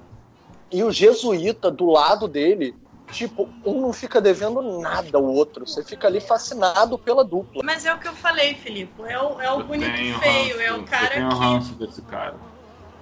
E 0.70 0.84
o 0.84 0.92
jesuíta 0.92 1.70
do 1.70 1.86
lado 1.86 2.28
dele, 2.28 2.74
tipo, 3.10 3.48
um 3.64 3.80
não 3.80 3.92
fica 3.92 4.20
devendo 4.20 4.80
nada 4.80 5.18
ao 5.18 5.24
outro. 5.24 5.66
Você 5.66 5.82
fica 5.84 6.06
ali 6.06 6.20
fascinado 6.20 6.98
pela 6.98 7.24
dupla. 7.24 7.62
Mas 7.64 7.84
é 7.84 7.92
o 7.92 7.98
que 7.98 8.08
eu 8.08 8.14
falei, 8.14 8.54
Filipe. 8.54 9.02
É 9.02 9.18
o, 9.18 9.40
é 9.40 9.50
o 9.50 9.60
Eu 9.60 9.66
bonito 9.66 10.00
e 10.00 10.12
feio. 10.12 10.56
ranço, 10.56 10.60
É 10.60 10.72
o 10.72 10.76
Eu 10.76 10.84
cara 10.84 11.08
tenho 11.10 11.28
que. 11.28 11.36
ranço 11.36 11.74
desse 11.74 12.02
cara. 12.02 12.40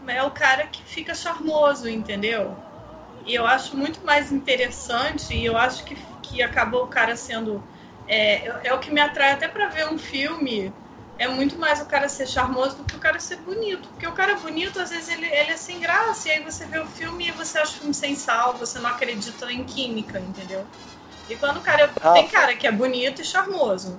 é 0.09 0.23
o 0.23 0.31
cara 0.31 0.67
que 0.67 0.83
fica 0.83 1.15
charmoso, 1.15 1.89
entendeu? 1.89 2.57
E 3.27 3.35
eu 3.35 3.47
acho 3.47 3.77
muito 3.77 4.05
mais 4.05 4.31
interessante, 4.31 5.35
e 5.35 5.45
eu 5.47 5.57
acho 5.57 5.85
que, 5.85 5.95
que 6.23 6.43
acabou 6.43 6.85
o 6.85 6.89
cara 6.89 7.17
sendo. 7.17 7.63
É, 8.07 8.69
é 8.69 8.75
o 8.75 8.79
que 8.79 8.93
me 8.93 9.01
atrai 9.01 9.33
até 9.33 9.49
pra 9.49 9.69
ver 9.69 9.89
um 9.89 9.99
filme. 9.99 10.73
É 11.17 11.29
muito 11.29 11.57
mais 11.57 11.81
o 11.81 11.87
cara 11.87 12.09
ser 12.09 12.27
charmoso 12.27 12.77
do 12.77 12.85
que 12.85 12.97
o 12.97 12.99
cara 13.01 13.21
ser 13.21 13.37
bonito. 13.37 13.89
Porque 13.89 14.07
o 14.07 14.13
cara 14.13 14.35
bonito, 14.37 14.81
às 14.81 14.91
vezes, 14.91 15.09
ele, 15.09 15.27
ele 15.27 15.53
é 15.53 15.57
sem 15.57 15.79
graça, 15.79 16.29
e 16.29 16.33
aí 16.33 16.43
você 16.43 16.65
vê 16.67 16.79
o 16.79 16.87
filme 16.87 17.29
e 17.29 17.33
você 17.33 17.59
acha 17.59 17.73
o 17.73 17.77
filme 17.79 17.95
sem 17.95 18.17
sal, 18.17 18.55
você 18.55 18.79
não 18.81 18.91
acredita 18.91 19.51
em 19.53 19.63
química, 19.65 20.19
entendeu? 20.19 20.67
E 21.29 21.37
quando 21.37 21.59
o 21.59 21.61
cara. 21.61 21.87
Rafa. 21.87 22.13
Tem 22.15 22.29
cara 22.29 22.55
que 22.57 22.67
é 22.67 22.73
bonito 22.73 23.23
e 23.23 23.25
charmoso. 23.25 23.99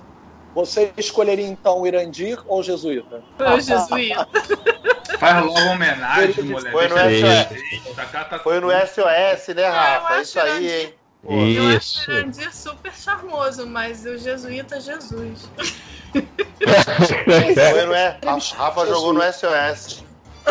Você 0.54 0.92
escolheria 0.96 1.46
então 1.46 1.80
o 1.80 1.86
Irandir 1.86 2.38
ou 2.46 2.60
o 2.60 2.62
jesuíta? 2.62 3.22
O 3.38 3.60
jesuíta. 3.60 4.26
Faz 5.18 5.44
logo 5.44 5.70
homenagem, 5.70 6.32
Foi 6.34 6.44
mulher. 6.44 6.72
no 6.72 6.88
SOS. 6.88 7.90
Essa 7.90 8.06
cara 8.06 8.24
tá 8.26 8.38
Foi 8.38 8.60
no 8.60 8.70
SOS, 8.70 9.54
né, 9.54 9.66
eu 9.66 9.72
Rafa? 9.72 10.14
acho 10.14 10.22
Isso 10.22 10.40
aí, 10.40 10.70
hein? 10.82 10.94
Pô, 11.22 11.32
Eu 11.32 11.68
acho 11.68 11.76
Isso. 11.76 12.10
o 12.10 12.14
Irandir 12.14 12.54
super 12.54 12.94
charmoso, 12.94 13.66
mas 13.66 14.04
o 14.04 14.16
jesuíta, 14.16 14.80
Jesus. 14.80 15.50
Foi 16.12 17.86
no 17.86 17.94
é, 17.94 18.18
a 18.24 18.38
Rafa 18.56 18.86
jogou 18.86 19.12
no 19.12 19.20
SOS. 19.22 20.04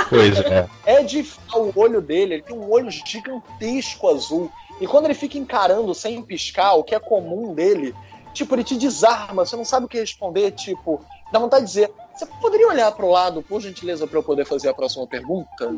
pois 0.09 0.39
é. 0.39 0.67
É 0.85 1.03
de 1.03 1.25
o 1.53 1.71
olho 1.75 2.01
dele, 2.01 2.35
ele 2.35 2.43
tem 2.43 2.55
um 2.55 2.71
olho 2.71 2.89
gigantesco 2.91 4.09
azul. 4.09 4.51
E 4.79 4.87
quando 4.87 5.05
ele 5.05 5.13
fica 5.13 5.37
encarando 5.37 5.93
sem 5.95 6.21
piscar, 6.21 6.73
o 6.73 6.83
que 6.83 6.93
é 6.93 6.99
comum 6.99 7.53
dele, 7.53 7.95
tipo, 8.33 8.53
ele 8.55 8.63
te 8.63 8.75
desarma, 8.75 9.45
você 9.45 9.55
não 9.55 9.63
sabe 9.63 9.85
o 9.85 9.89
que 9.89 9.97
responder, 9.97 10.51
tipo, 10.51 11.01
dá 11.31 11.39
vontade 11.39 11.65
de 11.65 11.71
dizer, 11.71 11.91
você 12.13 12.25
poderia 12.41 12.67
olhar 12.67 12.91
pro 12.91 13.09
lado, 13.09 13.41
por 13.41 13.61
gentileza, 13.61 14.05
para 14.05 14.19
eu 14.19 14.23
poder 14.23 14.45
fazer 14.45 14.69
a 14.69 14.73
próxima 14.73 15.07
pergunta? 15.07 15.73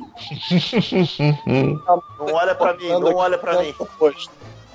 Não 2.20 2.34
olha 2.34 2.56
pra 2.56 2.74
mim, 2.74 2.88
não 2.88 3.16
olha 3.16 3.38
pra 3.38 3.62
mim. 3.62 3.74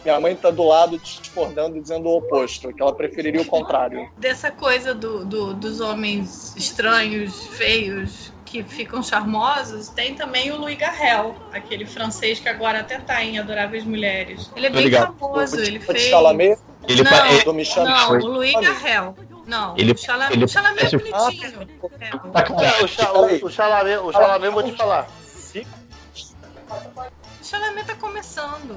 O. 0.02 0.04
Minha 0.04 0.20
mãe 0.20 0.34
tá 0.36 0.50
do 0.50 0.62
lado 0.64 0.98
discordando 0.98 1.76
e 1.76 1.80
dizendo 1.80 2.06
o 2.08 2.16
oposto, 2.18 2.72
que 2.72 2.82
ela 2.82 2.94
preferiria 2.94 3.40
o 3.40 3.46
contrário. 3.46 4.10
Dessa 4.16 4.50
coisa 4.50 4.94
do, 4.94 5.24
do- 5.24 5.54
dos 5.54 5.80
homens 5.80 6.54
estranhos, 6.56 7.46
feios, 7.48 8.32
que 8.44 8.62
ficam 8.62 9.02
charmosos, 9.02 9.88
tem 9.88 10.14
também 10.14 10.50
o 10.50 10.58
Louis 10.58 10.76
Garrel, 10.76 11.34
aquele 11.52 11.86
francês 11.86 12.38
que 12.38 12.48
agora 12.48 12.80
até 12.80 12.98
tá 12.98 13.22
em 13.24 13.38
Adoráveis 13.38 13.84
Mulheres. 13.84 14.50
Ele 14.54 14.66
é 14.66 14.70
bem 14.70 14.82
ligado. 14.84 15.16
famoso, 15.18 15.56
ele 15.58 15.76
O 15.76 15.80
de 15.80 15.86
fez. 15.86 16.02
Chalamet, 16.02 16.58
Ele, 16.86 17.02
Não. 17.04 17.10
pa- 17.10 17.28
ele- 17.32 17.44
do 17.44 17.54
Michel 17.54 17.84
Não, 17.84 18.10
o 18.10 18.26
Louis 18.26 18.52
Garrel. 18.54 19.16
Não, 19.46 19.74
Ele- 19.76 19.92
o 19.92 19.96
Chalamet, 19.96 20.34
ele 20.34 20.44
o 20.44 20.48
Chalamet 20.48 20.84
é 20.94 20.98
bonitinho. 20.98 21.68
É. 22.00 22.10
tá 22.10 22.64
É, 22.80 22.84
o, 22.84 22.88
Cha- 22.88 23.12
o, 23.12 23.46
o 23.46 23.50
Chalamet, 23.50 23.96
o 23.98 24.12
Chalamet, 24.12 24.52
vou 24.52 24.62
te 24.62 24.72
falar. 24.72 25.08
se 25.24 25.66
Chalamet 27.42 27.86
tá 27.86 27.94
começando. 27.94 28.76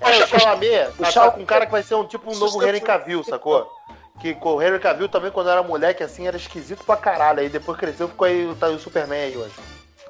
É, 0.00 0.24
o 0.24 0.26
Chalamet 0.26 0.88
o 0.98 1.02
tá, 1.02 1.12
tá 1.12 1.30
com 1.30 1.40
um 1.40 1.46
cara 1.46 1.66
que 1.66 1.72
vai 1.72 1.82
ser 1.82 1.94
um 1.94 2.04
tipo 2.04 2.30
um 2.30 2.38
novo 2.38 2.62
Henry 2.62 2.80
Cavill, 2.80 3.24
sacou? 3.24 3.70
Que 4.20 4.36
o 4.40 4.62
Henry 4.62 4.78
Cavill 4.78 5.08
também, 5.08 5.30
quando 5.30 5.50
era 5.50 5.62
moleque, 5.62 6.02
assim, 6.02 6.26
era 6.26 6.36
esquisito 6.36 6.84
pra 6.84 6.96
caralho. 6.96 7.40
Aí 7.40 7.48
depois 7.48 7.78
cresceu, 7.78 8.08
ficou 8.08 8.26
aí 8.26 8.54
tá, 8.58 8.68
o 8.68 8.78
Superman 8.78 9.20
aí 9.20 9.36
hoje. 9.36 9.54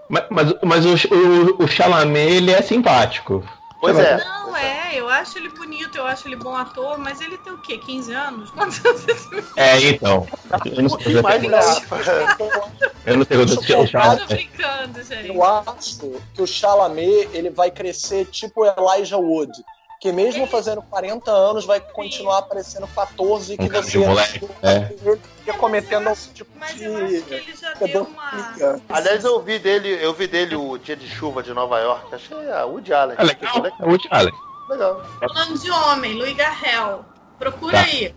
Mas, 0.08 0.24
mas, 0.28 0.54
mas 0.62 0.86
o, 0.86 0.90
o, 0.90 1.64
o 1.64 1.68
Chalamet, 1.68 2.36
ele 2.36 2.52
é 2.52 2.60
simpático. 2.60 3.42
Pois 3.80 3.98
é. 3.98 4.16
Não, 4.18 4.50
pois 4.50 4.62
é, 4.62 4.94
eu 4.94 5.08
acho 5.08 5.38
ele 5.38 5.48
bonito, 5.48 5.96
eu 5.96 6.06
acho 6.06 6.28
ele 6.28 6.36
bom 6.36 6.54
ator, 6.54 6.98
mas 6.98 7.20
ele 7.20 7.36
tem 7.38 7.52
o 7.52 7.58
quê? 7.58 7.78
15 7.78 8.12
anos? 8.12 8.50
Quantos 8.50 8.84
anos 8.84 9.08
esse 9.08 9.44
É, 9.56 9.80
então. 9.80 10.26
Eu 10.64 10.82
não 10.82 10.96
Um 10.96 11.00
sei 11.00 11.22
mais? 11.22 11.42
Eu 13.06 13.16
não 13.18 13.24
sei 13.24 13.36
quanto 13.36 13.56
Deixa 13.56 13.72
eu 13.72 13.80
o 13.82 13.86
Chalamet. 13.86 14.26
brincando, 14.34 15.02
gente. 15.02 15.28
Eu 15.28 15.44
acho 15.44 16.20
que 16.34 16.42
o 16.42 16.46
Chalamet 16.46 17.28
ele 17.32 17.50
vai 17.50 17.70
crescer 17.70 18.26
tipo 18.26 18.64
Elijah 18.64 19.16
Wood. 19.18 19.52
Que 20.00 20.12
mesmo 20.12 20.46
fazendo 20.46 20.82
40 20.82 21.30
anos 21.30 21.64
vai 21.64 21.80
continuar 21.80 22.38
aparecendo 22.38 22.86
14 22.88 23.56
que 23.56 23.62
Um 23.64 23.68
você 23.68 23.98
moleque, 23.98 24.46
é. 24.62 24.92
ele 25.00 25.18
fica 25.38 25.54
cometendo 25.56 26.10
um 26.10 26.14
tipo 26.34 26.50
Mas 26.58 26.74
de 26.74 26.84
eu 26.84 26.96
acho 27.06 27.22
que 27.22 27.34
ele 27.34 27.56
já 27.56 27.72
deu 27.72 28.02
uma. 28.02 28.30
pedofilia. 28.30 28.82
Aliás, 28.90 29.24
eu 29.24 29.40
vi 29.40 29.58
dele, 29.58 29.88
eu 30.04 30.12
vi 30.12 30.26
dele 30.26 30.56
o 30.56 30.76
Dia 30.76 30.94
de 30.94 31.08
Chuva 31.08 31.42
de 31.42 31.54
Nova 31.54 31.78
York. 31.80 32.14
Achei 32.14 32.50
a 32.52 32.66
Woody 32.66 32.92
Allen. 32.92 33.16
É 33.18 33.24
legal. 33.24 33.66
É 33.66 33.70
o 33.82 33.88
Woody 33.88 34.08
Allen. 34.10 34.34
Legal. 34.68 35.02
Falando 35.20 35.58
de 35.58 35.70
homem, 35.70 36.14
Louis 36.14 36.36
Garrel. 36.36 37.04
Procura 37.38 37.78
Tá. 37.78 37.84
aí. 37.84 38.14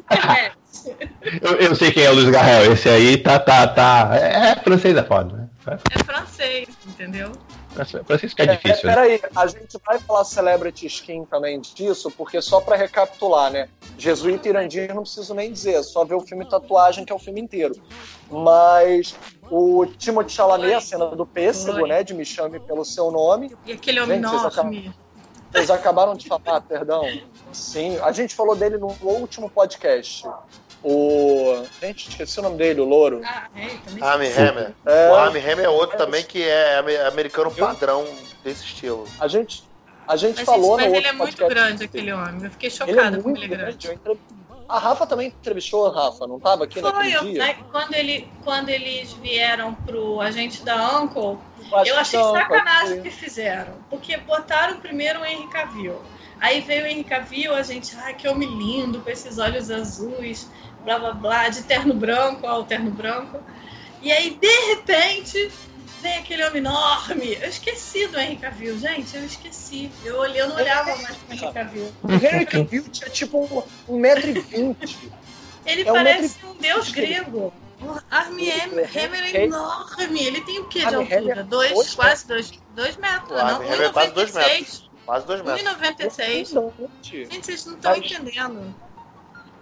Internet. 0.00 0.52
Eu, 1.42 1.56
eu 1.56 1.74
sei 1.74 1.90
quem 1.90 2.04
é 2.04 2.10
o 2.10 2.14
Luiz 2.14 2.30
Garrel. 2.30 2.72
Esse 2.72 2.88
aí 2.88 3.16
tá, 3.16 3.38
tá, 3.38 3.66
tá. 3.66 4.10
É, 4.14 4.50
é 4.50 4.56
francês 4.56 4.96
é 4.96 5.02
foda, 5.02 5.36
né? 5.36 5.48
É 5.90 6.04
francês, 6.04 6.68
entendeu? 6.86 7.32
É, 7.78 7.84
francês 7.84 8.34
que 8.34 8.42
é 8.42 8.46
difícil, 8.46 8.86
né? 8.88 8.94
Peraí, 8.94 9.20
a 9.36 9.46
gente 9.46 9.78
vai 9.86 9.98
falar 9.98 10.24
Celebrity 10.24 10.86
Skin 10.86 11.24
também 11.24 11.60
disso, 11.60 12.10
porque 12.10 12.40
só 12.40 12.60
pra 12.60 12.76
recapitular, 12.76 13.52
né? 13.52 13.68
Jesuíta 13.98 14.48
e 14.48 14.50
Irandir 14.50 14.94
não 14.94 15.02
preciso 15.02 15.34
nem 15.34 15.52
dizer, 15.52 15.74
é 15.74 15.82
só 15.82 16.04
ver 16.04 16.14
o 16.14 16.20
filme 16.20 16.48
Tatuagem, 16.48 17.04
que 17.04 17.12
é 17.12 17.14
o 17.14 17.18
filme 17.18 17.40
inteiro. 17.40 17.74
Mas 18.30 19.14
o 19.50 19.86
Timothée 19.86 20.34
Chalamet, 20.34 20.74
a 20.74 20.80
cena 20.80 21.06
do 21.08 21.26
pêssego, 21.26 21.82
Oi. 21.82 21.88
né? 21.88 22.02
De 22.02 22.14
Me 22.14 22.24
Chame 22.24 22.58
Pelo 22.58 22.84
Seu 22.84 23.10
Nome. 23.10 23.54
E 23.66 23.72
aquele 23.72 24.00
homem 24.00 24.22
Gente, 24.22 24.28
enorme. 24.28 24.92
Vocês 25.52 25.70
acabaram 25.70 26.14
de 26.14 26.28
falar, 26.28 26.60
perdão. 26.60 27.02
Sim, 27.52 27.98
a 27.98 28.12
gente 28.12 28.34
falou 28.34 28.54
dele 28.54 28.78
no 28.78 28.88
último 29.02 29.50
podcast. 29.50 30.26
O. 30.82 31.62
Gente, 31.80 32.08
esqueci 32.08 32.38
o 32.40 32.42
nome 32.42 32.56
dele, 32.56 32.80
o 32.80 32.84
Louro. 32.84 33.20
Ah, 33.24 33.48
é, 33.54 33.68
também. 33.84 34.02
Armie 34.02 34.32
Hammer. 34.32 34.74
É. 34.86 35.10
O 35.10 35.14
Armie 35.14 35.40
Hammer 35.42 35.64
é 35.66 35.68
outro 35.68 35.98
também 35.98 36.24
que 36.24 36.42
é 36.42 36.78
ame- 36.78 36.96
americano 36.96 37.50
padrão 37.50 38.04
desse 38.42 38.64
estilo. 38.64 39.04
A 39.18 39.28
gente, 39.28 39.62
a 40.08 40.16
gente 40.16 40.36
Mas, 40.38 40.46
falou 40.46 40.78
gente, 40.78 40.88
mas 40.88 40.90
no 40.92 40.96
ele 40.98 41.06
é 41.06 41.12
muito 41.12 41.36
podcast. 41.36 41.54
grande, 41.54 41.84
aquele 41.84 42.12
homem. 42.12 42.44
Eu 42.44 42.50
fiquei 42.50 42.70
Ele 42.86 42.98
é 43.00 43.10
muito 43.10 43.28
ele 43.42 43.44
é 43.44 43.48
grande. 43.48 43.88
grande. 43.88 44.20
A 44.70 44.78
Rafa 44.78 45.04
também 45.04 45.26
entrevistou 45.26 45.88
a 45.88 45.92
Rafa, 45.92 46.28
não 46.28 46.38
tava 46.38 46.64
aqui 46.64 46.80
Foi, 46.80 46.92
naquele 46.92 47.12
eu, 47.16 47.24
dia? 47.24 47.44
né, 47.44 47.56
quando, 47.72 47.94
ele, 47.94 48.28
quando 48.44 48.68
eles 48.68 49.12
vieram 49.14 49.74
pro 49.74 50.20
agente 50.20 50.62
da 50.62 51.00
Uncle, 51.00 51.38
eu 51.84 51.98
achei 51.98 52.20
não, 52.20 52.32
sacanagem 52.32 53.00
o 53.00 53.02
que 53.02 53.10
fizeram. 53.10 53.74
Porque 53.90 54.16
botaram 54.18 54.78
primeiro 54.78 55.20
o 55.20 55.24
Henry 55.24 55.48
Cavill. 55.48 56.00
Aí 56.40 56.60
veio 56.60 56.84
o 56.84 56.86
Henry 56.86 57.02
Cavill, 57.02 57.54
a 57.54 57.62
gente, 57.62 57.96
ai, 57.96 58.14
que 58.14 58.28
homem 58.28 58.48
lindo, 58.48 59.00
com 59.00 59.10
esses 59.10 59.38
olhos 59.38 59.70
azuis, 59.70 60.48
blá 60.84 60.98
blá 60.98 61.12
blá, 61.12 61.48
de 61.48 61.64
terno 61.64 61.92
branco, 61.92 62.46
ó, 62.46 62.60
o 62.60 62.64
terno 62.64 62.92
branco. 62.92 63.40
E 64.00 64.12
aí, 64.12 64.30
de 64.30 64.74
repente, 64.74 65.50
vem 66.00 66.18
aquele 66.18 66.44
homem 66.44 66.58
enorme. 66.58 67.34
Eu 67.40 67.48
esqueci 67.48 68.06
do 68.08 68.18
Henry 68.18 68.36
Cavill, 68.36 68.78
gente, 68.78 69.16
eu 69.16 69.24
esqueci. 69.24 69.90
Eu, 70.04 70.18
olhei, 70.18 70.40
eu 70.40 70.48
não 70.48 70.56
olhava 70.56 70.96
mais 70.96 71.16
pro 71.16 71.34
Henry 71.34 71.52
Cavill. 71.52 71.92
O 72.02 72.12
Henry 72.12 72.46
Cavill 72.46 72.88
tinha 72.88 73.10
tipo 73.10 73.64
um 73.88 73.98
metro 73.98 74.28
e 74.30 74.40
vinte. 74.40 75.10
Ele 75.66 75.82
É 75.82 75.90
um 75.90 75.94
parece 75.94 76.34
metro 76.36 76.50
um 76.50 76.54
deus 76.56 76.90
grego. 76.90 77.52
O 77.82 77.98
Armie 78.10 78.50
é 78.50 78.64
Hammer 78.64 78.90
é 78.94 79.06
Hammer. 79.06 79.36
enorme. 79.36 80.22
Ele 80.22 80.40
tem 80.42 80.58
o 80.58 80.66
que 80.66 80.80
de 80.80 80.94
altura? 80.94 81.40
é 81.40 81.42
Dois, 81.44 81.94
quase 81.94 82.26
dois, 82.26 82.52
dois 82.74 82.96
metros. 82.96 83.30
O 83.30 83.34
Não, 83.34 83.56
Armie 83.56 83.68
Hammer 83.68 83.88
é 83.88 83.92
quase 83.92 84.12
dois 84.12 84.32
1,96. 84.32 84.82
Quase 85.06 85.26
dois 85.26 85.42
metros. 85.42 85.62
1,96. 85.62 86.72
Gente, 87.02 87.46
vocês 87.46 87.66
não 87.66 87.74
estão 87.76 87.96
entendendo. 87.96 88.74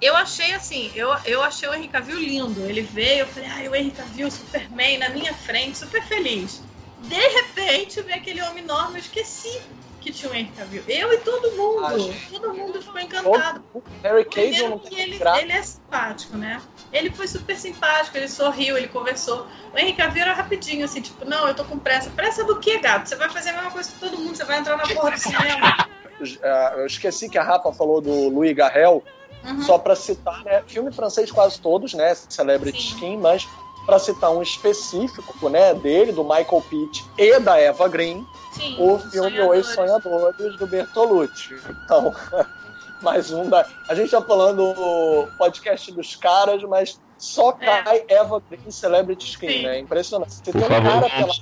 Eu 0.01 0.15
achei 0.17 0.53
assim, 0.53 0.93
eu, 0.95 1.13
eu 1.25 1.43
achei 1.43 1.69
o 1.69 1.75
Henry 1.75 1.89
Cavill 1.89 2.19
lindo. 2.19 2.65
Ele 2.65 2.83
veio, 2.83 3.21
eu 3.21 3.27
falei, 3.27 3.49
ai, 3.49 3.69
o 3.69 3.75
Henry 3.75 3.91
Cavill, 3.91 4.31
Superman, 4.31 4.99
na 4.99 5.09
minha 5.09 5.35
frente, 5.35 5.79
super 5.79 6.03
feliz. 6.03 6.63
De 7.01 7.17
repente, 7.17 8.01
veio 8.03 8.17
aquele 8.17 8.43
homem 8.43 8.63
enorme, 8.63 8.99
eu 8.99 9.03
esqueci 9.03 9.61
que 10.01 10.13
tinha 10.13 10.31
o 10.31 10.35
Henry 10.35 10.53
Cavill. 10.57 10.85
Eu 10.87 11.13
e 11.13 11.19
todo 11.19 11.51
mundo. 11.57 11.85
Ah, 11.85 12.29
todo 12.31 12.55
mundo 12.55 12.81
ficou 12.81 13.01
encantado. 13.01 13.65
O 13.75 13.83
Harry 14.03 14.25
Primeiro 14.25 14.71
não 14.71 14.79
que 14.79 14.95
ele, 14.95 15.19
ele 15.41 15.53
é 15.53 15.63
simpático, 15.63 16.37
né? 16.37 16.63
Ele 16.93 17.11
foi 17.11 17.27
super 17.27 17.57
simpático, 17.57 18.17
ele 18.17 18.29
sorriu, 18.29 18.77
ele 18.77 18.89
conversou. 18.89 19.47
O 19.75 19.79
Henry 19.79 19.95
Cavill 19.95 20.23
era 20.23 20.33
rapidinho, 20.33 20.85
assim, 20.85 21.01
tipo, 21.01 21.25
não, 21.25 21.49
eu 21.49 21.55
tô 21.55 21.65
com 21.65 21.79
pressa. 21.79 22.11
Pressa 22.11 22.45
do 22.45 22.59
quê, 22.59 22.79
gato? 22.79 23.09
Você 23.09 23.17
vai 23.17 23.29
fazer 23.29 23.51
a 23.51 23.55
mesma 23.55 23.71
coisa 23.71 23.91
que 23.91 23.99
todo 23.99 24.19
mundo, 24.19 24.37
você 24.37 24.45
vai 24.45 24.61
entrar 24.61 24.77
na 24.77 24.85
porra 24.85 25.11
do 25.11 25.19
cinema. 25.19 25.89
Eu 26.21 26.87
esqueci 26.87 27.29
que 27.29 27.39
a 27.39 27.45
Rafa 27.45 27.73
falou 27.73 28.01
do 28.01 28.29
Louis 28.29 28.53
Garrel, 28.53 29.05
Uhum. 29.45 29.63
só 29.63 29.79
pra 29.79 29.95
citar, 29.95 30.45
né? 30.45 30.63
Filme 30.67 30.93
francês 30.93 31.31
quase 31.31 31.61
todos, 31.61 31.95
né? 31.95 32.15
Celebrity 32.15 32.81
Sim. 32.83 32.89
Skin, 32.95 33.17
mas 33.19 33.47
pra 33.87 33.99
citar 33.99 34.31
um 34.31 34.43
específico, 34.43 35.49
né? 35.49 35.73
Dele, 35.75 36.13
do 36.13 36.23
Michael 36.23 36.63
Pitt 36.69 37.05
e 37.17 37.39
da 37.41 37.59
Eva 37.59 37.89
Green, 37.89 38.27
Sim, 38.53 38.77
o 38.79 38.99
filme 38.99 39.31
Sonhadores. 39.31 39.69
Os 39.69 39.75
Sonhadores 39.75 40.57
do 40.59 40.67
Bertolucci. 40.67 41.55
Então, 41.85 42.15
mais 43.01 43.31
um 43.31 43.49
da. 43.49 43.67
A 43.89 43.95
gente 43.95 44.11
tá 44.11 44.21
falando 44.21 44.75
do 44.75 45.29
podcast 45.39 45.91
dos 45.93 46.17
caras, 46.17 46.63
mas 46.65 47.01
só 47.17 47.57
É. 47.61 47.83
cai 47.83 48.05
Eva 48.09 48.43
Green 48.51 48.71
Celebrity 48.71 49.25
Skin, 49.31 49.49
Sim. 49.49 49.63
né? 49.63 49.79
Impressionante. 49.79 50.35
Você 50.35 50.53
Por 50.53 50.53
tem 50.53 50.63
um 50.63 50.69
favor, 50.69 51.09
cara 51.09 51.11
pela 51.11 51.33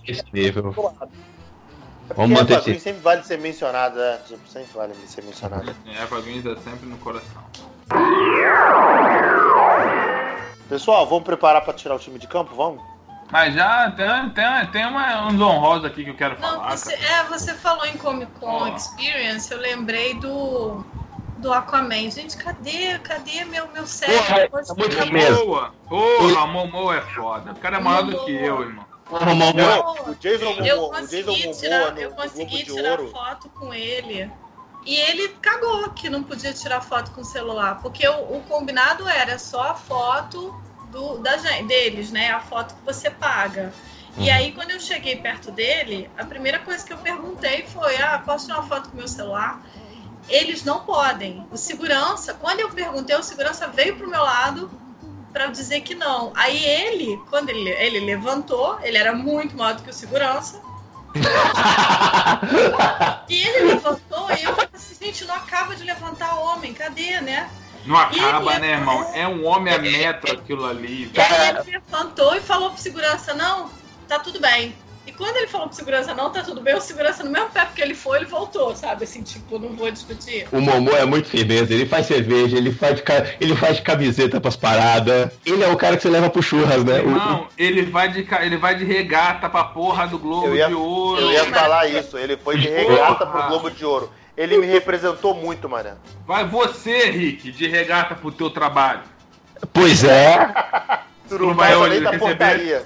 Vamos 2.14 2.16
porque 2.16 2.34
manter 2.34 2.52
Eva 2.54 2.62
Green 2.64 2.74
esse- 2.76 2.84
sempre 2.84 3.00
vale 3.02 3.22
ser 3.24 3.38
mencionado, 3.38 4.00
é. 4.00 4.20
Sempre 4.48 4.68
vale 4.74 4.94
ser 5.06 5.24
mencionado. 5.24 5.74
Eva 6.00 6.20
Green 6.20 6.42
tá 6.42 6.56
sempre 6.60 6.86
no 6.86 6.96
coração. 6.98 7.42
Pessoal, 10.68 11.06
vamos 11.06 11.24
preparar 11.24 11.62
pra 11.62 11.72
tirar 11.72 11.94
o 11.94 11.98
time 11.98 12.18
de 12.18 12.26
campo? 12.26 12.54
Vamos? 12.54 12.82
Mas 13.30 13.54
já 13.54 13.90
tem, 13.90 14.30
tem, 14.30 14.66
tem 14.70 14.86
uma, 14.86 15.26
uns 15.26 15.40
honrosos 15.40 15.84
aqui 15.84 16.04
que 16.04 16.10
eu 16.10 16.14
quero 16.14 16.38
Não, 16.40 16.48
falar. 16.60 16.76
você, 16.76 16.94
é, 16.94 17.24
você 17.24 17.54
falou 17.54 17.84
em 17.86 17.96
Comic 17.96 18.30
Con 18.38 18.46
Ó. 18.46 18.68
Experience, 18.68 19.52
eu 19.52 19.58
lembrei 19.58 20.14
do, 20.14 20.84
do 21.38 21.52
Aquaman. 21.52 22.08
Gente, 22.10 22.36
cadê, 22.36 22.98
cadê 23.00 23.44
meu, 23.44 23.64
meu 23.66 23.82
Porra, 23.82 23.86
cérebro? 23.86 24.32
é 24.42 24.48
Poxa, 24.48 24.74
muito. 25.06 25.44
Boa! 25.44 25.72
Porra, 25.88 26.40
a 26.42 26.46
Momo 26.46 26.92
é 26.92 27.00
foda. 27.00 27.52
O 27.52 27.56
cara 27.56 27.78
é 27.78 27.80
maior 27.80 28.04
do 28.04 28.24
que 28.24 28.32
eu, 28.32 28.62
irmão. 28.62 28.85
Não, 29.10 30.10
o 30.10 30.14
Jason 30.16 30.50
Eu 30.64 30.76
Momoa, 30.76 31.00
Jason 31.02 31.26
consegui 31.26 31.52
tirar, 31.54 31.92
no, 31.94 32.00
eu 32.00 32.10
consegui 32.10 32.64
tirar 32.64 32.98
foto 32.98 33.48
com 33.50 33.72
ele. 33.72 34.30
E 34.84 34.96
ele 34.96 35.28
cagou 35.40 35.90
que 35.90 36.08
não 36.08 36.22
podia 36.22 36.52
tirar 36.52 36.80
foto 36.80 37.10
com 37.12 37.20
o 37.20 37.24
celular. 37.24 37.80
Porque 37.82 38.06
o, 38.06 38.36
o 38.36 38.42
combinado 38.42 39.08
era 39.08 39.38
só 39.38 39.70
a 39.70 39.74
foto 39.74 40.54
do, 40.90 41.18
da 41.18 41.36
deles, 41.62 42.10
né? 42.10 42.30
A 42.30 42.40
foto 42.40 42.74
que 42.74 42.84
você 42.84 43.10
paga. 43.10 43.72
E 44.16 44.28
Uhum. 44.28 44.32
aí, 44.34 44.52
quando 44.52 44.70
eu 44.70 44.80
cheguei 44.80 45.16
perto 45.16 45.50
dele, 45.50 46.10
a 46.16 46.24
primeira 46.24 46.58
coisa 46.60 46.84
que 46.84 46.92
eu 46.92 46.98
perguntei 46.98 47.66
foi: 47.66 47.96
Ah, 47.96 48.22
posso 48.24 48.46
tirar 48.46 48.60
uma 48.60 48.68
foto 48.68 48.88
com 48.88 48.94
o 48.94 48.98
meu 48.98 49.08
celular? 49.08 49.62
Eles 50.28 50.64
não 50.64 50.80
podem. 50.80 51.46
O 51.50 51.56
segurança, 51.56 52.34
quando 52.34 52.60
eu 52.60 52.70
perguntei, 52.70 53.14
o 53.16 53.22
segurança 53.22 53.68
veio 53.68 53.96
pro 53.96 54.08
meu 54.08 54.22
lado 54.22 54.70
para 55.32 55.46
dizer 55.48 55.82
que 55.82 55.94
não. 55.94 56.32
Aí 56.34 56.64
ele, 56.64 57.20
quando 57.28 57.50
ele, 57.50 57.68
ele 57.70 58.00
levantou, 58.00 58.78
ele 58.82 58.96
era 58.96 59.14
muito 59.14 59.56
maior 59.56 59.74
do 59.74 59.82
que 59.82 59.90
o 59.90 59.94
segurança. 59.94 60.60
E 63.28 63.42
ele 63.42 63.74
levantou 63.74 64.30
e 64.30 64.44
eu 64.44 64.54
falei 64.54 64.68
assim, 64.72 64.94
gente, 65.04 65.24
não 65.24 65.34
acaba 65.34 65.74
de 65.74 65.82
levantar 65.82 66.34
o 66.36 66.42
homem, 66.44 66.72
cadê, 66.72 67.20
né? 67.20 67.50
Não 67.84 67.96
acaba, 67.96 68.54
E- 68.54 68.58
né, 68.60 68.70
irmão? 68.72 69.10
É 69.14 69.26
um 69.26 69.44
homem 69.46 69.74
a 69.74 69.78
metro 69.78 70.32
aquilo 70.32 70.66
ali. 70.66 71.10
E 71.12 71.20
aí 71.20 71.48
ele 71.48 71.70
levantou 71.72 72.34
e 72.36 72.40
falou 72.40 72.70
pro 72.70 72.80
segurança, 72.80 73.34
não, 73.34 73.70
tá 74.08 74.18
tudo 74.18 74.40
bem. 74.40 74.74
E 75.06 75.12
quando 75.12 75.36
ele 75.36 75.46
falou 75.46 75.68
pro 75.68 75.76
segurança, 75.76 76.12
não, 76.14 76.30
tá 76.30 76.42
tudo 76.42 76.60
bem, 76.60 76.74
o 76.74 76.80
segurança 76.80 77.22
no 77.22 77.30
mesmo 77.30 77.48
pé 77.50 77.64
que 77.74 77.80
ele 77.80 77.94
foi, 77.94 78.18
ele 78.18 78.26
voltou, 78.26 78.74
sabe? 78.74 79.04
Assim, 79.04 79.22
tipo, 79.22 79.56
não 79.58 79.68
vou 79.76 79.88
discutir. 79.90 80.48
O 80.50 80.60
Momo 80.60 80.90
é 80.90 81.04
muito 81.04 81.28
firmeza, 81.28 81.72
ele 81.72 81.86
faz 81.86 82.06
cerveja, 82.06 82.56
ele 82.56 82.72
faz, 82.72 83.00
ele 83.40 83.54
faz 83.54 83.78
camiseta 83.78 84.40
pras 84.40 84.56
paradas. 84.56 85.30
Ele 85.46 85.62
é 85.62 85.68
o 85.68 85.76
cara 85.76 85.96
que 85.96 86.02
você 86.02 86.08
leva 86.10 86.28
pro 86.28 86.42
churras, 86.42 86.82
né? 86.84 86.94
O- 86.94 87.08
Irmão, 87.08 87.46
ele 87.56 87.82
vai 87.82 88.08
de, 88.08 88.26
ele 88.40 88.56
vai 88.56 88.74
de 88.74 88.84
regata 88.84 89.48
pra 89.48 89.62
porra 89.64 90.08
do 90.08 90.18
Globo 90.18 90.54
ia- 90.56 90.66
de 90.66 90.74
Ouro. 90.74 91.20
Eu 91.20 91.30
ia 91.32 91.44
falar 91.44 91.86
isso, 91.86 92.18
ele 92.18 92.36
foi 92.36 92.58
de 92.58 92.68
regata 92.68 93.24
pro 93.26 93.46
Globo 93.46 93.70
de 93.70 93.84
Ouro. 93.84 94.10
Ele 94.36 94.58
me 94.58 94.66
representou 94.66 95.34
muito, 95.34 95.68
mané. 95.68 95.94
Vai 96.26 96.44
você, 96.46 97.10
Rick, 97.10 97.52
de 97.52 97.68
regata 97.68 98.14
pro 98.16 98.30
teu 98.32 98.50
trabalho. 98.50 99.00
Pois 99.72 100.02
é. 100.04 100.36
Tu 101.28 101.36
não 101.40 101.54
vai 101.54 101.70
vai 101.70 101.76
olhar, 101.76 101.86
além 101.86 102.02
da 102.02 102.10
receber? 102.12 102.28
portaria. 102.36 102.82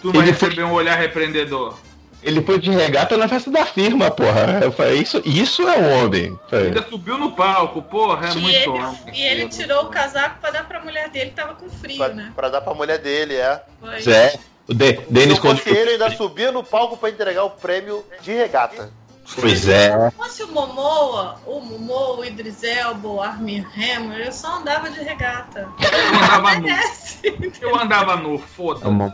Tu 0.00 0.12
vai 0.12 0.22
Ele 0.22 0.32
foi- 0.32 0.48
receber 0.48 0.64
um 0.64 0.72
olhar 0.72 0.96
repreendedor. 0.96 1.78
Ele 2.22 2.42
foi 2.42 2.58
de 2.58 2.70
regata 2.70 3.16
na 3.16 3.26
festa 3.28 3.50
da 3.50 3.64
firma, 3.64 4.10
porra. 4.10 4.60
Eu 4.62 4.70
falei, 4.72 4.98
isso, 4.98 5.22
isso 5.24 5.66
é 5.66 5.78
um 5.78 6.04
homem. 6.04 6.38
Falei, 6.50 6.66
Ainda 6.66 6.82
subiu 6.86 7.16
no 7.16 7.32
palco, 7.32 7.80
porra, 7.80 8.28
é 8.28 8.32
E 8.32 8.36
muito 8.38 8.56
ele, 8.56 8.68
homem. 8.68 8.98
e 9.14 9.22
ele 9.22 9.48
tirou 9.48 9.84
o 9.84 9.88
casaco 9.88 10.38
pra 10.38 10.50
dar 10.50 10.68
pra 10.68 10.80
mulher 10.80 11.08
dele, 11.08 11.30
que 11.30 11.36
tava 11.36 11.54
com 11.54 11.68
frio, 11.70 11.96
Pra, 11.96 12.08
né? 12.10 12.30
pra 12.36 12.48
dar 12.50 12.60
pra 12.60 12.74
mulher 12.74 12.98
dele, 12.98 13.36
é. 13.36 13.62
Foi. 13.80 14.00
Zé, 14.02 14.38
o 14.68 14.74
De, 14.74 14.96
Se 14.96 15.00
Denis 15.08 15.34
não 15.36 15.40
quando. 15.40 15.62
ainda 15.66 16.10
subia 16.10 16.52
no 16.52 16.62
palco 16.62 16.94
pra 16.98 17.08
entregar 17.08 17.44
o 17.44 17.50
prêmio 17.50 18.04
de 18.20 18.32
regata. 18.32 18.92
Pois 19.38 19.68
é. 19.68 20.10
Se 20.10 20.16
fosse 20.16 20.42
o 20.42 20.48
Momoa, 20.52 21.36
o 21.46 21.60
Momoa, 21.60 22.18
o 22.18 22.24
Idris 22.24 22.62
Elba, 22.64 23.06
o 23.08 23.20
Armie 23.22 23.64
Hammer, 23.76 24.26
eu 24.26 24.32
só 24.32 24.56
andava 24.58 24.90
de 24.90 25.00
regata. 25.00 25.68
Eu 25.80 26.18
andava 26.18 26.54
nu. 26.58 26.62
Merece. 26.62 27.54
Eu 27.60 27.76
andava 27.78 28.16
nu, 28.16 28.32
É 28.32 28.34
o 28.34 28.38
foda-se. 28.38 28.90
Mo- 28.90 29.12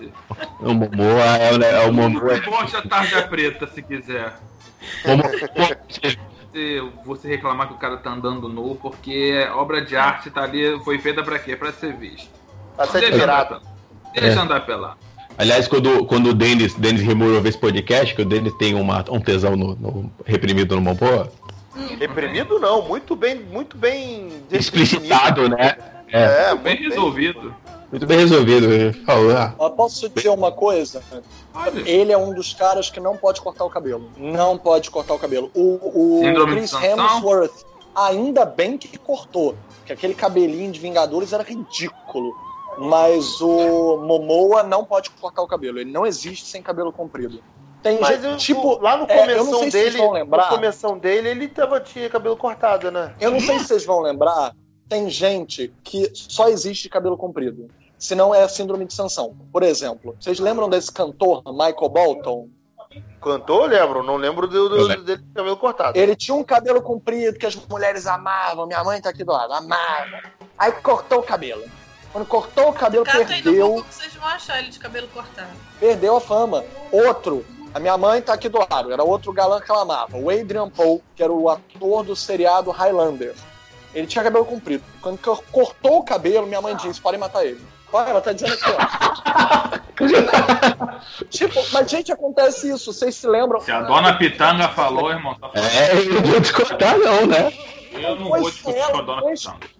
o 0.60 0.74
Momoa 0.74 1.24
é 1.36 1.52
o, 1.52 1.62
é 1.62 1.86
o 1.86 1.92
Momoa. 1.92 2.40
Bote 2.40 2.76
a 2.76 2.82
tarja 2.82 3.22
preta 3.28 3.66
se 3.66 3.82
quiser. 3.82 4.34
Se 6.52 6.80
você 7.04 7.28
reclamar 7.28 7.68
que 7.68 7.74
o 7.74 7.78
cara 7.78 7.98
tá 7.98 8.10
andando 8.10 8.48
nu, 8.48 8.76
porque 8.76 9.46
obra 9.54 9.84
de 9.84 9.96
arte 9.96 10.30
tá 10.30 10.42
ali, 10.42 10.78
foi 10.84 10.98
feita 10.98 11.22
pra 11.22 11.38
quê? 11.38 11.54
Pra 11.56 11.72
ser 11.72 11.94
vista. 11.94 12.30
Pra 12.74 12.86
ser 12.86 13.00
Deixa 13.00 13.18
pelado. 13.18 13.60
Deixa 14.14 14.38
É. 14.38 14.42
andar 14.42 14.64
pelado. 14.64 14.96
Aliás, 15.39 15.68
quando, 15.68 16.05
quando 16.07 16.30
o 16.30 16.34
Denis, 16.34 16.74
Denis 16.74 17.03
Rimuro 17.03 17.34
ouve 17.37 17.49
esse 17.49 17.59
podcast, 17.59 18.14
que 18.14 18.22
o 18.22 18.24
Denis 18.24 18.55
tem 18.55 18.74
uma, 18.74 19.05
um 19.11 19.20
tesão 19.20 19.55
no, 19.57 19.74
no- 19.76 20.11
reprimido 20.24 20.74
no 20.76 20.80
Momoa, 20.82 21.30
Reprimido 21.99 22.59
não, 22.59 22.80
muito 22.89 23.14
bem, 23.14 23.34
muito 23.37 23.76
bem 23.76 24.28
explicitado, 24.51 25.47
né? 25.49 25.76
É, 26.11 26.51
É, 26.51 26.55
Bem 26.55 26.76
muito 26.78 26.89
resolvido. 26.95 27.55
muito 27.93 28.07
bem 28.07 28.18
resolvido. 28.18 28.72
Ele 28.72 28.93
falou, 29.05 29.37
ah, 29.37 29.70
posso 29.70 30.09
dizer 30.09 30.30
uma 30.30 30.51
coisa? 30.51 31.03
Ele 31.84 32.12
é 32.12 32.16
um 32.16 32.32
dos 32.32 32.55
caras 32.55 32.89
que 32.89 32.99
não 32.99 33.16
pode 33.18 33.43
cortar 33.43 33.64
o 33.64 33.68
cabelo. 33.70 34.09
Não 34.16 34.57
pode 34.57 34.91
cortar 34.91 35.12
o 35.14 35.18
cabelo. 35.18 35.51
O, 35.55 36.18
o 36.18 36.20
Síndrome 36.24 36.55
Chris? 36.57 36.72
Hemsworth, 36.72 37.66
ainda 37.95 38.47
bem 38.47 38.78
que 38.78 38.97
cortou. 38.97 39.55
Que 39.84 39.93
aquele 39.93 40.14
cabelinho 40.14 40.72
de 40.72 40.80
Vingadores 40.80 41.32
era 41.34 41.43
ridículo. 41.43 42.34
Mas 42.78 43.40
o 43.40 43.96
Momoa 43.98 44.62
não 44.62 44.84
pode 44.84 45.10
cortar 45.10 45.42
o 45.42 45.46
cabelo. 45.46 45.78
Ele 45.78 45.90
não 45.90 46.06
existe 46.06 46.46
sem 46.46 46.62
cabelo 46.62 46.92
comprido. 46.92 47.42
Tem 47.82 48.00
Mas 48.00 48.20
gente, 48.20 48.40
tipo, 48.44 48.78
lá 48.80 48.96
no 48.96 49.04
é, 49.08 49.32
eu 49.34 49.44
não 49.44 49.52
começão 49.52 49.58
sei 49.60 49.70
se 49.70 49.70
vocês 49.70 49.84
dele, 49.92 49.98
vão 49.98 50.12
lembrar. 50.12 50.42
no 50.50 50.54
começão 50.56 50.98
dele, 50.98 51.28
ele 51.28 51.48
tava, 51.48 51.80
tinha 51.80 52.10
cabelo 52.10 52.36
cortado, 52.36 52.90
né? 52.90 53.14
Eu 53.20 53.30
não 53.30 53.40
sei 53.40 53.58
se 53.60 53.66
vocês 53.66 53.86
vão 53.86 54.00
lembrar, 54.00 54.54
tem 54.88 55.08
gente 55.08 55.72
que 55.84 56.10
só 56.14 56.48
existe 56.48 56.88
cabelo 56.88 57.16
comprido. 57.16 57.68
Se 57.98 58.14
não 58.14 58.34
é 58.34 58.42
a 58.42 58.48
síndrome 58.48 58.84
de 58.84 58.92
Sansão. 58.92 59.34
Por 59.52 59.62
exemplo, 59.62 60.16
vocês 60.20 60.38
lembram 60.38 60.68
desse 60.68 60.90
cantor, 60.92 61.42
Michael 61.46 61.88
Bolton? 61.88 62.48
Cantou, 63.22 63.62
eu 63.62 63.68
lembro, 63.68 64.02
não 64.02 64.16
lembro 64.16 64.46
do, 64.46 64.68
do- 64.68 64.82
lembro. 64.82 65.04
dele 65.04 65.22
com 65.22 65.34
cabelo 65.34 65.56
cortado. 65.56 65.98
Ele 65.98 66.14
tinha 66.16 66.34
um 66.34 66.44
cabelo 66.44 66.82
comprido 66.82 67.38
que 67.38 67.46
as 67.46 67.54
mulheres 67.54 68.06
amavam. 68.06 68.66
Minha 68.66 68.82
mãe 68.84 69.00
tá 69.00 69.10
aqui 69.10 69.22
do 69.24 69.32
lado, 69.32 69.52
amava. 69.52 70.22
Aí 70.58 70.72
cortou 70.72 71.20
o 71.20 71.22
cabelo. 71.22 71.62
Quando 72.16 72.26
cortou 72.28 72.70
o 72.70 72.72
cabelo, 72.72 73.04
Cato 73.04 73.26
perdeu, 73.26 73.84
que 73.86 73.94
vocês 73.94 74.14
vão 74.14 74.26
achar 74.26 74.58
ele 74.58 74.70
de 74.70 74.78
cabelo 74.78 75.06
cortado. 75.08 75.50
perdeu 75.78 76.16
a 76.16 76.20
fama. 76.20 76.64
Outro, 76.90 77.44
a 77.74 77.78
minha 77.78 77.98
mãe 77.98 78.22
tá 78.22 78.32
aqui 78.32 78.48
do 78.48 78.58
lado, 78.58 78.90
era 78.90 79.04
outro 79.04 79.34
galã 79.34 79.60
que 79.60 79.70
ela 79.70 79.82
amava. 79.82 80.16
O 80.16 80.30
Adrian 80.30 80.70
Paul, 80.70 81.02
que 81.14 81.22
era 81.22 81.30
o 81.30 81.50
ator 81.50 82.04
do 82.04 82.16
seriado 82.16 82.70
Highlander. 82.70 83.34
Ele 83.94 84.06
tinha 84.06 84.24
cabelo 84.24 84.46
comprido. 84.46 84.82
Quando 85.02 85.18
cor- 85.18 85.44
cortou 85.52 85.98
o 85.98 86.02
cabelo, 86.04 86.46
minha 86.46 86.62
mãe 86.62 86.74
disse: 86.76 86.98
pode 87.02 87.18
matar 87.18 87.44
ele. 87.44 87.60
Olha, 87.92 88.08
ela 88.08 88.20
tá 88.22 88.32
dizendo 88.32 88.54
aqui, 88.54 88.64
ó. 88.64 90.04
tipo, 91.28 91.60
mas 91.72 91.90
gente, 91.90 92.10
acontece 92.12 92.70
isso. 92.70 92.94
Vocês 92.94 93.14
se 93.14 93.26
lembram? 93.26 93.60
Se 93.60 93.70
a 93.70 93.82
dona 93.82 94.16
Pitanga 94.16 94.68
falou, 94.70 95.10
irmão, 95.10 95.34
tá 95.34 95.50
falando. 95.50 95.68
é, 95.70 95.98
eu 95.98 96.14
não 96.14 96.22
vou 96.22 96.40
descontar, 96.40 96.98
não, 96.98 97.26
né? 97.26 97.52
Eu 97.92 98.16
não 98.16 98.28
Pois 98.28 98.42
vou 98.42 98.50
discutir 98.50 98.86
com 98.90 98.98
a 98.98 99.02
dona 99.02 99.20
pois- 99.20 99.40
Pitanga. 99.42 99.75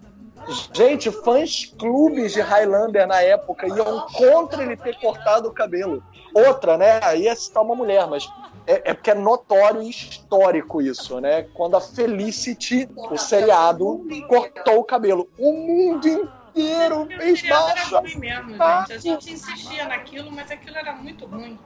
Gente, 0.73 1.11
fãs 1.11 1.65
clubes 1.77 2.33
de 2.33 2.41
Highlander 2.41 3.05
na 3.05 3.21
época 3.21 3.67
iam 3.67 4.07
contra 4.13 4.63
ele 4.63 4.77
ter 4.77 4.97
cortado 4.99 5.49
o 5.49 5.53
cabelo. 5.53 6.03
Outra, 6.33 6.77
né? 6.77 6.99
Aí 7.03 7.23
ia 7.23 7.35
citar 7.35 7.63
uma 7.63 7.75
mulher, 7.75 8.07
mas 8.07 8.29
é, 8.65 8.91
é 8.91 8.93
porque 8.93 9.11
é 9.11 9.15
notório 9.15 9.81
e 9.81 9.89
histórico 9.89 10.81
isso, 10.81 11.19
né? 11.19 11.43
Quando 11.53 11.75
a 11.75 11.81
Felicity, 11.81 12.87
o 12.95 13.17
seriado, 13.17 14.05
cortou 14.27 14.79
o 14.79 14.83
cabelo. 14.83 15.29
O 15.37 15.51
mundo 15.51 16.07
inteiro 16.55 17.07
fez 17.07 17.39
seriado 17.39 17.69
era 17.69 17.75
marcha. 17.75 17.99
ruim 17.99 18.17
mesmo, 18.17 18.49
gente. 18.49 18.93
A 18.93 18.97
gente 18.97 19.33
insistia 19.33 19.85
naquilo, 19.85 20.31
mas 20.31 20.49
aquilo 20.49 20.77
era 20.77 20.93
muito 20.93 21.25
ruim. 21.25 21.57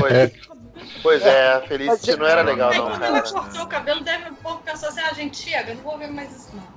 Pois, 0.00 0.32
pois 1.02 1.26
é, 1.26 1.60
Felicity 1.62 2.10
Mas, 2.10 2.18
não 2.18 2.26
era 2.26 2.42
legal, 2.42 2.70
Aí 2.70 2.78
não, 2.78 2.90
quando 2.90 3.02
ela 3.02 3.22
cortou 3.22 3.62
o 3.62 3.66
cabelo, 3.66 4.00
deve 4.02 4.30
o 4.30 4.34
povo 4.36 4.60
pensou 4.62 4.88
assim, 4.88 5.00
ah, 5.00 5.12
gente, 5.14 5.36
chega, 5.36 5.74
não 5.74 5.82
vou 5.82 5.98
ver 5.98 6.10
mais 6.10 6.30
isso 6.30 6.54
não. 6.54 6.73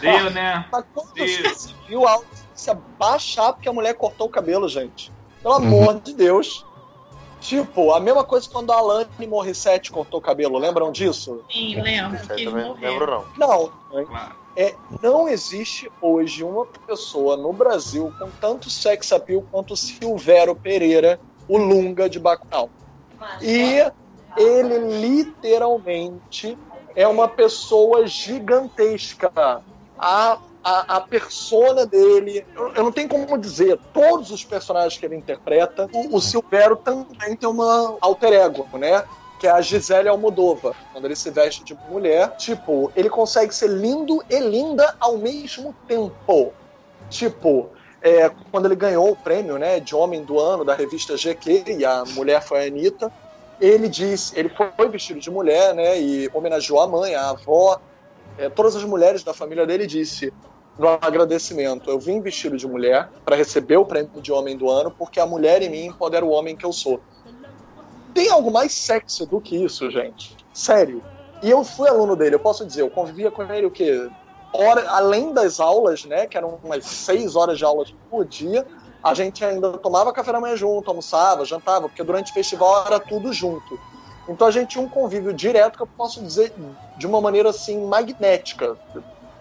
Deu, 0.00 0.30
né? 0.30 0.66
Mas 0.72 0.84
quando 0.94 1.18
Isso. 1.18 1.42
você 1.42 1.74
viu 1.88 2.06
a 2.06 2.12
audiência 2.12 2.74
baixar 2.98 3.52
porque 3.52 3.68
a 3.68 3.72
mulher 3.72 3.94
cortou 3.94 4.26
o 4.26 4.30
cabelo, 4.30 4.68
gente? 4.68 5.12
Pelo 5.42 5.54
amor 5.54 6.00
de 6.00 6.14
Deus. 6.14 6.64
Tipo, 7.40 7.92
a 7.92 7.98
mesma 7.98 8.22
coisa 8.22 8.48
quando 8.48 8.72
a 8.72 8.76
Alane 8.76 9.26
Morissette 9.26 9.90
cortou 9.90 10.20
o 10.20 10.22
cabelo, 10.22 10.58
lembram 10.58 10.92
disso? 10.92 11.42
Sim, 11.50 11.80
lembro 11.80 12.20
não 12.52 12.74
lembro, 12.74 13.24
não. 13.36 13.72
Não? 13.90 14.04
Claro. 14.06 14.36
é, 14.56 14.76
não 15.02 15.28
existe 15.28 15.90
hoje 16.00 16.44
uma 16.44 16.64
pessoa 16.64 17.36
no 17.36 17.52
Brasil 17.52 18.14
com 18.16 18.30
tanto 18.40 18.70
sex 18.70 19.10
appeal 19.10 19.44
quanto 19.50 19.74
o 19.74 19.76
Silvério 19.76 20.54
Pereira, 20.54 21.18
o 21.48 21.58
Lunga 21.58 22.08
de 22.08 22.20
Bacurau. 22.20 22.70
E 23.40 23.90
ele 24.36 24.78
literalmente 25.00 26.56
é 26.94 27.06
uma 27.08 27.28
pessoa 27.28 28.06
gigantesca. 28.06 29.62
A, 30.04 30.36
a, 30.64 30.96
a 30.96 31.00
persona 31.00 31.86
dele, 31.86 32.44
eu, 32.56 32.74
eu 32.74 32.82
não 32.82 32.90
tenho 32.90 33.08
como 33.08 33.38
dizer, 33.38 33.78
todos 33.92 34.32
os 34.32 34.44
personagens 34.44 34.98
que 34.98 35.06
ele 35.06 35.14
interpreta, 35.14 35.88
o, 35.92 36.16
o 36.16 36.20
Silvério 36.20 36.74
também 36.74 37.36
tem 37.36 37.48
uma 37.48 37.96
alter 38.00 38.32
ego, 38.32 38.66
né? 38.76 39.04
Que 39.38 39.46
é 39.46 39.50
a 39.50 39.60
Gisele 39.60 40.08
Almodova. 40.08 40.74
Quando 40.92 41.04
ele 41.04 41.14
se 41.14 41.30
veste 41.30 41.62
de 41.62 41.78
mulher, 41.88 42.34
tipo, 42.36 42.90
ele 42.96 43.08
consegue 43.08 43.54
ser 43.54 43.68
lindo 43.68 44.24
e 44.28 44.40
linda 44.40 44.96
ao 44.98 45.16
mesmo 45.16 45.72
tempo. 45.86 46.52
Tipo, 47.08 47.70
é, 48.02 48.28
quando 48.50 48.66
ele 48.66 48.74
ganhou 48.74 49.10
o 49.10 49.16
prêmio 49.16 49.58
né, 49.58 49.78
de 49.78 49.94
Homem 49.94 50.24
do 50.24 50.38
Ano 50.40 50.64
da 50.64 50.74
revista 50.74 51.16
GQ, 51.16 51.64
e 51.78 51.84
a 51.84 52.04
mulher 52.04 52.42
foi 52.42 52.64
a 52.64 52.66
Anitta, 52.66 53.12
ele 53.60 53.88
disse, 53.88 54.36
ele 54.36 54.48
foi 54.48 54.88
vestido 54.88 55.20
de 55.20 55.30
mulher, 55.30 55.72
né, 55.72 56.00
e 56.00 56.28
homenageou 56.34 56.80
a 56.80 56.88
mãe, 56.88 57.14
a 57.14 57.30
avó, 57.30 57.80
é, 58.38 58.48
todas 58.48 58.76
as 58.76 58.84
mulheres 58.84 59.22
da 59.22 59.34
família 59.34 59.66
dele, 59.66 59.86
disse 59.86 60.32
no 60.78 60.88
agradecimento, 60.88 61.90
eu 61.90 61.98
vim 61.98 62.20
vestido 62.20 62.56
de 62.56 62.66
mulher 62.66 63.10
para 63.24 63.36
receber 63.36 63.76
o 63.76 63.84
prêmio 63.84 64.20
de 64.22 64.32
Homem 64.32 64.56
do 64.56 64.70
Ano, 64.70 64.90
porque 64.90 65.20
a 65.20 65.26
mulher 65.26 65.60
em 65.62 65.68
mim 65.68 65.86
empodera 65.86 66.24
o 66.24 66.30
homem 66.30 66.56
que 66.56 66.64
eu 66.64 66.72
sou. 66.72 67.00
Tem 68.14 68.30
algo 68.30 68.50
mais 68.50 68.72
sexy 68.72 69.26
do 69.26 69.40
que 69.40 69.56
isso, 69.56 69.90
gente? 69.90 70.36
Sério. 70.52 71.02
E 71.42 71.50
eu 71.50 71.64
fui 71.64 71.88
aluno 71.88 72.16
dele, 72.16 72.36
eu 72.36 72.40
posso 72.40 72.64
dizer, 72.64 72.82
eu 72.82 72.90
convivia 72.90 73.30
com 73.30 73.42
ele 73.42 73.66
o 73.66 73.70
quê? 73.70 74.08
Hora, 74.52 74.88
além 74.90 75.32
das 75.32 75.60
aulas, 75.60 76.04
né, 76.04 76.26
que 76.26 76.36
eram 76.36 76.58
umas 76.62 76.84
seis 76.84 77.36
horas 77.36 77.58
de 77.58 77.64
aulas 77.64 77.94
por 78.10 78.24
dia, 78.24 78.66
a 79.02 79.14
gente 79.14 79.44
ainda 79.44 79.72
tomava 79.78 80.12
café 80.12 80.32
da 80.32 80.40
manhã 80.40 80.56
junto, 80.56 80.88
almoçava, 80.88 81.44
jantava, 81.44 81.88
porque 81.88 82.04
durante 82.04 82.30
o 82.30 82.34
festival 82.34 82.86
era 82.86 83.00
tudo 83.00 83.32
junto. 83.32 83.78
Então 84.28 84.46
a 84.46 84.50
gente 84.50 84.70
tinha 84.70 84.84
um 84.84 84.88
convívio 84.88 85.32
direto 85.32 85.76
que 85.76 85.82
eu 85.82 85.86
posso 85.86 86.22
dizer 86.22 86.52
de 86.96 87.06
uma 87.06 87.20
maneira 87.20 87.50
assim 87.50 87.84
magnética, 87.86 88.76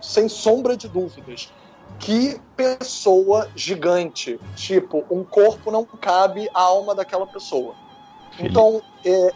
sem 0.01 0.27
sombra 0.27 0.75
de 0.75 0.87
dúvidas. 0.87 1.51
Que 1.99 2.39
pessoa 2.55 3.47
gigante! 3.55 4.39
Tipo, 4.55 5.03
um 5.09 5.23
corpo 5.23 5.69
não 5.71 5.85
cabe 5.85 6.49
a 6.53 6.61
alma 6.61 6.95
daquela 6.95 7.27
pessoa. 7.27 7.75
Então, 8.39 8.81
é, 9.05 9.31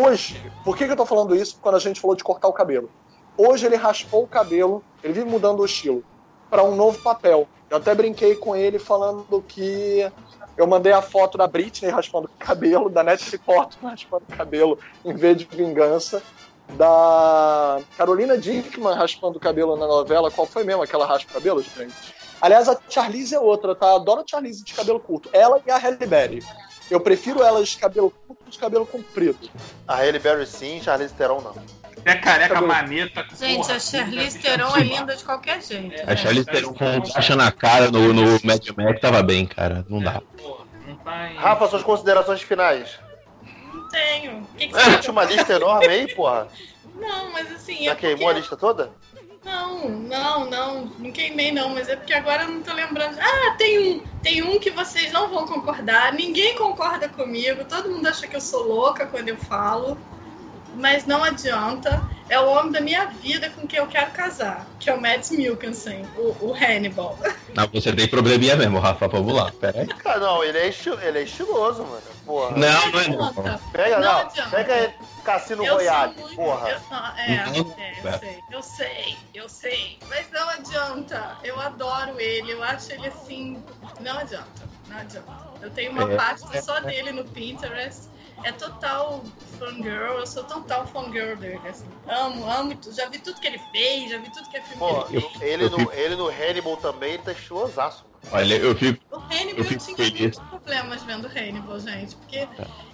hoje, 0.00 0.40
por 0.64 0.76
que, 0.76 0.86
que 0.86 0.92
eu 0.92 0.96
tô 0.96 1.04
falando 1.04 1.36
isso 1.36 1.58
quando 1.60 1.74
a 1.74 1.80
gente 1.80 2.00
falou 2.00 2.16
de 2.16 2.24
cortar 2.24 2.48
o 2.48 2.52
cabelo? 2.52 2.88
Hoje 3.36 3.66
ele 3.66 3.76
raspou 3.76 4.22
o 4.22 4.28
cabelo, 4.28 4.82
ele 5.02 5.12
vive 5.12 5.28
mudando 5.28 5.60
o 5.60 5.66
estilo 5.66 6.02
para 6.48 6.62
um 6.62 6.74
novo 6.74 6.98
papel. 7.02 7.46
Eu 7.68 7.76
até 7.76 7.94
brinquei 7.94 8.34
com 8.36 8.56
ele 8.56 8.78
falando 8.78 9.42
que 9.46 10.10
eu 10.56 10.66
mandei 10.66 10.92
a 10.92 11.02
foto 11.02 11.36
da 11.36 11.46
Britney 11.46 11.90
raspando 11.90 12.26
o 12.26 12.38
cabelo, 12.38 12.88
da 12.88 13.02
Natalie 13.02 13.38
Portman 13.38 13.90
raspando 13.90 14.24
o 14.28 14.36
cabelo 14.36 14.78
em 15.04 15.14
vez 15.14 15.36
de 15.36 15.44
vingança, 15.44 16.22
da 16.70 17.80
Carolina 17.96 18.36
Dickman 18.36 18.94
raspando 18.94 19.38
o 19.38 19.40
cabelo 19.40 19.76
na 19.76 19.86
novela. 19.86 20.30
Qual 20.30 20.46
foi 20.46 20.64
mesmo 20.64 20.82
aquela 20.82 21.06
raspa 21.06 21.30
o 21.30 21.34
cabelo, 21.34 21.62
gente? 21.62 21.94
Aliás, 22.40 22.68
a 22.68 22.78
Charlize 22.88 23.34
é 23.34 23.40
outra, 23.40 23.74
tá? 23.74 23.94
Adoro 23.94 24.22
a 24.22 24.24
Charlize 24.26 24.64
de 24.64 24.74
cabelo 24.74 25.00
curto. 25.00 25.28
Ela 25.32 25.60
e 25.66 25.70
a 25.70 25.78
Halle 25.78 26.06
Berry. 26.06 26.42
Eu 26.90 27.00
prefiro 27.00 27.42
elas 27.42 27.68
de 27.70 27.78
cabelo 27.78 28.12
curto 28.26 28.50
de 28.50 28.58
cabelo 28.58 28.86
comprido. 28.86 29.48
A 29.86 29.96
Halle 29.96 30.18
Berry 30.18 30.46
sim, 30.46 30.80
Charlize 30.82 31.14
Theron 31.14 31.40
não. 31.40 31.54
Até 32.06 32.20
careca 32.20 32.54
Cabelo. 32.54 32.68
maneta. 32.72 33.26
Gente, 33.36 33.56
porra, 33.56 33.74
a 33.74 33.80
Charlize 33.80 34.38
puta 34.38 34.38
que 34.38 34.56
Theron 34.56 34.76
é 34.76 34.80
linda 34.80 35.16
de 35.16 35.24
qualquer 35.24 35.60
jeito. 35.60 36.02
A 36.02 36.06
né? 36.06 36.16
Charlize 36.16 36.46
Theron 36.46 36.72
com 36.72 37.02
caixa 37.02 37.34
na 37.34 37.50
cara 37.50 37.90
no, 37.90 38.12
no 38.12 38.22
Mad 38.44 38.64
Max 38.76 39.00
tava 39.00 39.22
bem, 39.24 39.44
cara. 39.44 39.84
Não 39.88 40.00
dá. 40.00 40.20
Porra, 40.36 40.64
não 40.86 40.96
tá 40.98 41.32
em... 41.32 41.36
Rafa, 41.36 41.66
suas 41.66 41.82
considerações 41.82 42.40
finais. 42.42 42.96
Não 43.74 43.88
tenho. 43.88 44.38
O 44.38 44.46
que, 44.56 44.68
que 44.68 44.72
Você 44.72 44.84
você 44.90 44.98
tinha 44.98 45.12
uma 45.12 45.24
lista 45.24 45.52
enorme 45.52 45.86
aí, 45.88 46.14
porra? 46.14 46.46
Não, 46.94 47.32
mas 47.32 47.50
assim. 47.52 47.84
Já 47.84 47.92
é 47.92 47.94
queimou 47.96 48.18
porque- 48.18 48.30
a 48.36 48.38
lista 48.40 48.56
toda? 48.56 48.90
Não, 49.44 49.88
não, 49.88 50.50
não, 50.50 50.84
não 50.98 51.12
queimei 51.12 51.52
não, 51.52 51.68
mas 51.70 51.88
é 51.88 51.94
porque 51.94 52.12
agora 52.12 52.42
eu 52.42 52.48
não 52.48 52.62
tô 52.62 52.72
lembrando. 52.72 53.16
Ah, 53.20 53.54
tem 53.56 53.78
um, 53.78 54.00
tem 54.20 54.42
um 54.42 54.58
que 54.58 54.70
vocês 54.70 55.12
não 55.12 55.28
vão 55.28 55.46
concordar, 55.46 56.12
ninguém 56.12 56.56
concorda 56.56 57.08
comigo, 57.08 57.64
todo 57.64 57.88
mundo 57.88 58.08
acha 58.08 58.26
que 58.26 58.34
eu 58.34 58.40
sou 58.40 58.64
louca 58.64 59.06
quando 59.06 59.28
eu 59.28 59.36
falo, 59.36 59.96
mas 60.76 61.06
não 61.06 61.22
adianta. 61.24 62.02
É 62.28 62.40
o 62.40 62.48
homem 62.50 62.72
da 62.72 62.80
minha 62.80 63.06
vida 63.06 63.48
com 63.50 63.68
quem 63.68 63.78
eu 63.78 63.86
quero 63.86 64.10
casar, 64.10 64.66
que 64.80 64.90
é 64.90 64.94
o 64.94 65.00
Mads 65.00 65.30
Mikkelsen, 65.30 66.04
o, 66.16 66.48
o 66.48 66.52
Hannibal. 66.54 67.16
Não, 67.54 67.68
você 67.68 67.92
tem 67.92 68.08
probleminha 68.08 68.56
mesmo, 68.56 68.80
Rafa. 68.80 69.06
Vamos 69.06 69.32
lá, 69.32 69.52
pera 69.60 69.82
aí. 69.82 69.86
Cara, 69.86 70.18
não, 70.18 70.42
ele 70.42 70.58
é, 70.58 70.66
esti- 70.66 70.88
ele 71.02 71.20
é 71.20 71.22
estiloso, 71.22 71.84
mano. 71.84 72.02
Porra. 72.24 72.56
Não, 72.56 72.90
não 72.90 73.00
é 73.00 73.08
não. 73.08 73.58
Pega, 73.72 74.00
não 74.00 74.24
não. 74.24 74.50
Pega 74.50 74.94
Cassino 75.22 75.64
Eu 75.64 75.74
Royale, 75.74 76.14
muito- 76.20 76.34
porra. 76.34 76.68
eu- 76.68 76.80
não, 76.90 77.06
é, 77.16 77.46
Não, 77.46 77.74
é, 77.78 77.92
eu 78.02 78.08
é. 78.10 78.18
sei, 78.18 78.42
eu 78.50 78.62
sei, 78.62 79.16
eu 79.32 79.48
sei. 79.48 79.98
Mas 80.08 80.26
não 80.32 80.48
adianta. 80.48 81.36
Eu 81.44 81.60
adoro 81.60 82.18
ele, 82.20 82.52
eu 82.54 82.62
acho 82.64 82.90
ele 82.92 83.06
assim. 83.06 83.62
Não 84.00 84.18
adianta, 84.18 84.65
não 84.88 84.96
adianta. 84.98 85.46
Eu 85.62 85.70
tenho 85.70 85.90
uma 85.92 86.12
É. 86.12 86.16
pasta 86.16 86.62
só 86.62 86.80
dele 86.80 87.12
no 87.12 87.24
Pinterest. 87.24 88.08
É 88.44 88.52
total 88.52 89.24
fangirl, 89.58 90.18
eu 90.18 90.26
sou 90.26 90.44
total 90.44 90.86
fangirl 90.86 91.36
dele, 91.36 91.60
assim. 91.66 91.86
Amo, 92.06 92.48
amo, 92.50 92.78
já 92.92 93.08
vi 93.08 93.18
tudo 93.18 93.40
que 93.40 93.46
ele 93.46 93.58
fez, 93.58 94.10
já 94.10 94.18
vi 94.18 94.28
tudo 94.30 94.46
que 94.48 94.58
é 94.58 94.60
filme 94.60 94.78
Pô, 94.78 95.04
que 95.04 95.16
ele 95.16 95.28
fez. 95.30 95.42
ele 95.52 95.64
eu 95.64 95.70
no, 95.70 95.78
fico- 95.78 95.92
ele 95.94 96.16
no 96.16 96.28
Hannibal 96.28 96.76
também, 96.76 97.14
ele 97.14 97.22
tá 97.22 97.32
estilosaço, 97.32 98.04
mano. 98.04 98.16
Olha, 98.30 98.54
eu 98.56 98.76
fico. 98.76 99.02
O 99.10 99.16
Hannibal 99.16 99.48
Eu 99.56 99.56
eu, 99.58 99.64
fico 99.64 99.84
tinha 99.84 99.96
feliz. 99.96 100.20
muitos 100.20 100.38
problemas 100.66 101.02
vendo 101.04 101.28
Hannibal, 101.28 101.78
gente. 101.78 102.16
Porque 102.16 102.48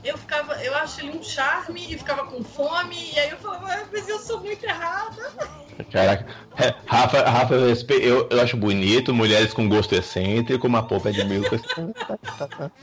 eu 0.04 0.18
ficava, 0.18 0.62
eu 0.62 0.74
acho 0.76 1.00
ele 1.00 1.16
um 1.16 1.22
charme 1.22 1.80
e 1.92 1.98
ficava 1.98 2.26
com 2.26 2.44
fome, 2.44 3.12
e 3.14 3.18
aí 3.18 3.30
eu 3.30 3.38
falava, 3.38 3.66
"Ah, 3.72 3.86
mas 3.90 4.08
eu 4.08 4.18
sou 4.18 4.40
muito 4.40 4.62
errada. 4.64 5.32
Caraca. 5.90 6.26
É, 6.58 6.74
Rafa, 6.86 7.22
Rafa 7.22 7.54
eu, 7.54 7.74
eu, 8.00 8.28
eu 8.30 8.40
acho 8.42 8.56
bonito, 8.58 9.14
mulheres 9.14 9.54
com 9.54 9.66
gosto 9.68 9.94
excêntrico, 9.94 10.66
uma 10.66 10.86
polpa 10.86 11.10
de 11.10 11.24
mil. 11.24 11.42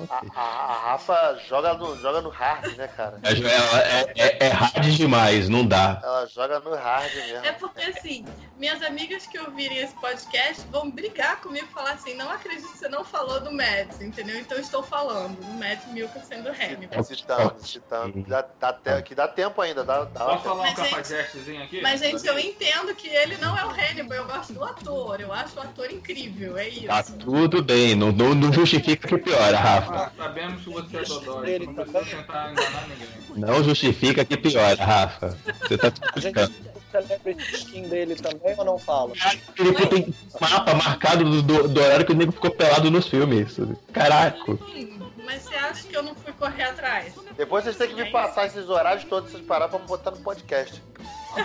A, 0.09 0.23
a- 0.35 0.39
a 0.41 0.91
Rafa 0.91 1.39
joga 1.47 1.73
no, 1.75 1.95
joga 2.01 2.21
no 2.21 2.29
hard, 2.29 2.75
né, 2.77 2.87
cara? 2.87 3.19
Ela 3.23 3.81
é, 3.81 4.13
é, 4.17 4.45
é 4.47 4.49
hard 4.49 4.85
demais, 4.95 5.47
não 5.49 5.65
dá. 5.65 5.99
Ela 6.03 6.25
joga 6.27 6.59
no 6.59 6.73
hard 6.75 7.13
mesmo. 7.13 7.45
É 7.45 7.51
porque 7.51 7.81
assim, 7.83 8.25
minhas 8.57 8.81
amigas 8.81 9.25
que 9.27 9.37
ouvirem 9.39 9.77
esse 9.77 9.93
podcast 9.95 10.67
vão 10.71 10.89
brigar 10.89 11.41
comigo 11.41 11.65
e 11.69 11.73
falar 11.73 11.91
assim, 11.91 12.13
não 12.15 12.29
acredito 12.31 12.71
que 12.71 12.77
você 12.77 12.89
não 12.89 13.03
falou 13.03 13.39
do 13.41 13.51
Mads, 13.51 14.01
entendeu? 14.01 14.39
Então 14.39 14.57
eu 14.57 14.63
estou 14.79 14.83
falando 14.83 15.35
do 15.39 15.45
Mads 15.53 15.85
Mikkelsen 15.91 16.41
do 16.41 16.49
Hannibal. 16.49 17.03
Citando, 17.03 17.55
citando. 17.59 18.23
Dá, 18.27 18.45
dá 18.59 18.73
te- 18.73 19.01
que 19.03 19.15
dá 19.15 19.27
tempo 19.27 19.61
ainda, 19.61 19.83
dá, 19.83 20.03
dá 20.05 20.25
Posso 20.25 20.43
falar 20.43 20.55
um 20.55 20.57
Mas, 20.63 20.77
gente- 20.77 20.89
cafajetezinho 20.89 21.63
aqui? 21.63 21.81
Mas, 21.81 21.99
gente, 21.99 22.25
eu 22.27 22.39
entendo 22.39 22.95
que 22.95 23.07
ele 23.07 23.37
não 23.37 23.57
é 23.57 23.65
o 23.65 23.69
Hannibal, 23.69 24.17
eu 24.17 24.25
gosto 24.25 24.53
do 24.53 24.63
ator, 24.63 25.19
eu 25.21 25.31
acho 25.33 25.57
o 25.57 25.61
ator 25.61 25.91
incrível, 25.91 26.57
é 26.57 26.67
isso. 26.67 26.87
Tá 26.87 27.03
tudo 27.03 27.61
bem, 27.63 27.95
não, 27.95 28.11
não, 28.11 28.33
não 28.35 28.51
justifica 28.53 29.07
que 29.07 29.17
piora, 29.17 29.57
Rafa. 29.57 29.95
Ah, 29.95 30.11
sabemos 30.17 30.63
que 30.63 30.69
você 30.69 30.97
é 30.97 31.03
dodói, 31.03 31.59
não 31.59 31.73
precisa 31.73 32.05
tentar 32.05 32.51
enganar 32.51 32.87
ninguém. 32.87 33.09
Não 33.35 33.63
justifica 33.63 34.25
que 34.25 34.37
piora, 34.37 34.83
Rafa. 34.83 35.37
Você 35.61 35.77
tá 35.77 35.87
A 36.15 36.19
gente 36.19 36.35
justificando. 36.35 36.53
tem 36.53 36.71
o 36.71 36.91
celebrity 36.91 37.55
skin 37.55 37.83
dele 37.87 38.15
também 38.15 38.55
ou 38.57 38.65
não 38.65 38.77
fala? 38.79 39.13
Ele 39.57 39.73
tem 39.87 40.13
mapa 40.39 40.73
marcado 40.73 41.23
do, 41.23 41.41
do, 41.41 41.67
do 41.67 41.79
horário 41.81 42.05
que 42.05 42.11
o 42.11 42.15
nego 42.15 42.31
ficou 42.31 42.49
pelado 42.51 42.89
nos 42.89 43.07
filmes. 43.07 43.57
Caraca. 43.93 44.39
Sim, 44.71 44.99
mas 45.25 45.43
você 45.43 45.55
acha 45.55 45.87
que 45.87 45.95
eu 45.95 46.03
não 46.03 46.15
fui 46.15 46.31
correr 46.33 46.63
atrás? 46.63 47.13
Depois 47.37 47.63
vocês 47.63 47.77
têm 47.77 47.89
que 47.89 47.95
me 47.95 48.09
passar 48.11 48.45
esses 48.45 48.69
horários 48.69 49.03
todos, 49.05 49.31
vocês 49.31 49.45
parar 49.45 49.67
pra 49.67 49.79
botar 49.79 50.11
no 50.11 50.17
podcast. 50.17 50.81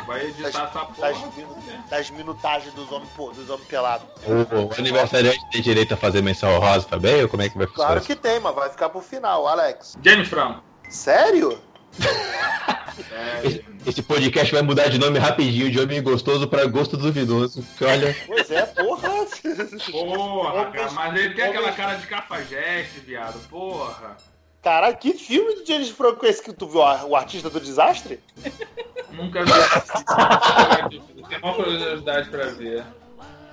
Vai 0.07 0.27
editar 0.27 0.49
essa 0.49 0.63
Das, 0.99 1.19
porra. 1.19 1.33
minu- 1.37 1.57
das 1.91 2.11
minutagens 2.11 2.73
dos 2.73 2.91
homens, 2.91 3.11
dos 3.37 3.51
homens 3.51 3.69
pelados. 3.69 4.07
O, 4.27 4.67
o 4.67 4.75
aniversariante 4.79 5.45
tem 5.51 5.61
direito 5.61 5.93
a 5.93 5.97
fazer 5.97 6.23
menção 6.23 6.55
honrosa 6.55 6.87
também? 6.89 7.23
Ou 7.23 7.29
como 7.29 7.43
é 7.43 7.49
que 7.51 7.57
vai 7.59 7.67
funcionar? 7.67 7.89
Claro 7.91 8.01
que 8.07 8.17
tem, 8.17 8.41
mas 8.41 8.55
vai 8.55 8.71
ficar 8.71 8.89
pro 8.89 9.03
final, 9.03 9.47
Alex. 9.47 9.97
James 10.03 10.27
Franco. 10.29 10.63
Sério? 10.89 11.61
Esse 13.87 14.03
podcast 14.03 14.53
vai 14.53 14.63
mudar 14.63 14.89
de 14.89 14.99
nome 14.99 15.19
rapidinho, 15.19 15.71
de 15.71 15.79
homem 15.79 16.03
gostoso 16.03 16.49
pra 16.49 16.65
gosto 16.67 16.97
duvidoso. 16.97 17.63
Porque 17.63 17.85
olha, 17.85 18.17
Pois 18.27 18.51
é, 18.51 18.63
porra. 18.63 19.11
porra, 19.91 20.65
cara, 20.71 20.91
mas 20.93 21.15
ele 21.21 21.35
tem 21.35 21.45
aquela 21.45 21.73
cara 21.73 21.95
de 21.97 22.07
cafajeste, 22.07 23.01
viado, 23.01 23.39
porra. 23.49 24.17
Caralho, 24.63 24.97
que 24.97 25.13
filme 25.13 25.57
do 25.57 25.67
James 25.67 25.91
Franco 25.91 26.25
é 26.25 26.31
esse 26.31 26.43
que 26.43 26.53
tu 26.53 26.67
viu? 26.67 26.81
O 26.81 27.15
Artista 27.15 27.51
do 27.51 27.61
Desastre? 27.61 28.19
Nunca 29.13 29.45
vi. 29.45 29.51
Tem 31.29 31.39
uma 31.43 31.53
curiosidade 31.53 32.31
pra 32.31 32.47
ver. 32.47 32.83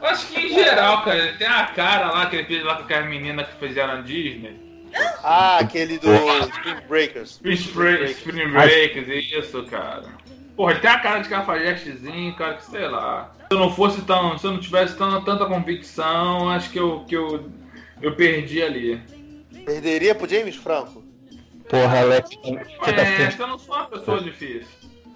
Eu 0.01 0.07
acho 0.07 0.27
que 0.27 0.39
em 0.39 0.49
geral, 0.53 1.03
cara, 1.03 1.17
ele 1.17 1.37
tem 1.37 1.47
a 1.47 1.65
cara 1.67 2.09
lá 2.11 2.25
que 2.27 2.37
ele 2.37 2.45
fez 2.47 2.63
lá 2.63 2.75
com 2.77 2.83
aquelas 2.83 3.09
meninas 3.09 3.47
que 3.47 3.67
fizeram 3.67 3.95
a 3.95 4.01
Disney. 4.01 4.70
Ah, 5.23 5.57
aquele 5.59 5.97
do 5.97 6.11
Spring 6.11 6.81
Breakers. 6.87 7.29
Spring, 7.31 7.73
Break, 7.73 8.11
Spring 8.11 8.51
Breakers, 8.51 9.31
isso, 9.31 9.63
cara. 9.63 10.03
Porra, 10.55 10.71
ele 10.71 10.79
tem 10.81 10.89
a 10.91 10.99
cara 10.99 11.19
de 11.19 11.29
cafajestezinho, 11.29 12.35
cara, 12.35 12.55
que 12.55 12.65
sei 12.65 12.87
lá. 12.87 13.31
Se 13.49 13.55
eu 13.55 13.59
não 13.59 13.71
fosse 13.71 14.01
tão. 14.01 14.37
Se 14.37 14.45
eu 14.45 14.51
não 14.51 14.59
tivesse 14.59 14.95
tão, 14.97 15.23
tanta 15.23 15.45
convicção, 15.45 16.49
acho 16.49 16.69
que 16.71 16.79
eu, 16.79 17.05
que 17.07 17.15
eu, 17.15 17.49
eu 18.01 18.15
perdi 18.15 18.61
ali. 18.61 19.01
Perderia 19.65 20.15
pro 20.15 20.29
James 20.29 20.55
Franco? 20.55 21.03
porra, 21.71 22.01
Alex, 22.01 22.29
você 22.43 22.91
tá 22.93 23.01
É, 23.01 23.35
eu 23.39 23.47
não 23.47 23.57
sou 23.57 23.75
uma 23.75 23.85
pessoa 23.85 24.21
difícil. 24.21 24.67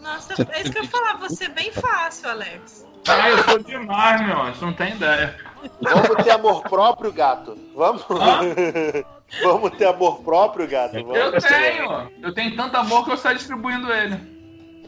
Nossa, 0.02 0.34
é 0.52 0.62
isso 0.62 0.72
que 0.72 0.78
eu 0.78 0.84
ia 0.84 0.90
falar, 0.90 1.18
você 1.18 1.46
é 1.46 1.50
bem 1.50 1.72
fácil, 1.72 2.30
Alex. 2.30 2.86
Ah, 3.08 3.30
eu 3.30 3.44
sou 3.44 3.60
demais, 3.60 4.26
meu, 4.26 4.46
você 4.46 4.66
não 4.66 4.74
tem 4.74 4.94
ideia. 4.94 5.36
Vamos 5.82 6.24
ter 6.24 6.32
amor 6.32 6.64
próprio, 6.64 7.12
gato. 7.12 7.58
Vamos. 7.76 8.04
Hã? 8.10 9.06
Vamos 9.42 9.72
ter 9.72 9.86
amor 9.86 10.22
próprio, 10.22 10.68
gato. 10.68 10.94
Vamos. 10.94 11.16
Eu 11.16 11.32
tenho! 11.42 12.12
Eu 12.22 12.34
tenho 12.34 12.56
tanto 12.56 12.78
amor 12.78 13.06
que 13.06 13.12
eu 13.12 13.18
saio 13.18 13.38
distribuindo 13.38 13.92
ele. 13.92 14.16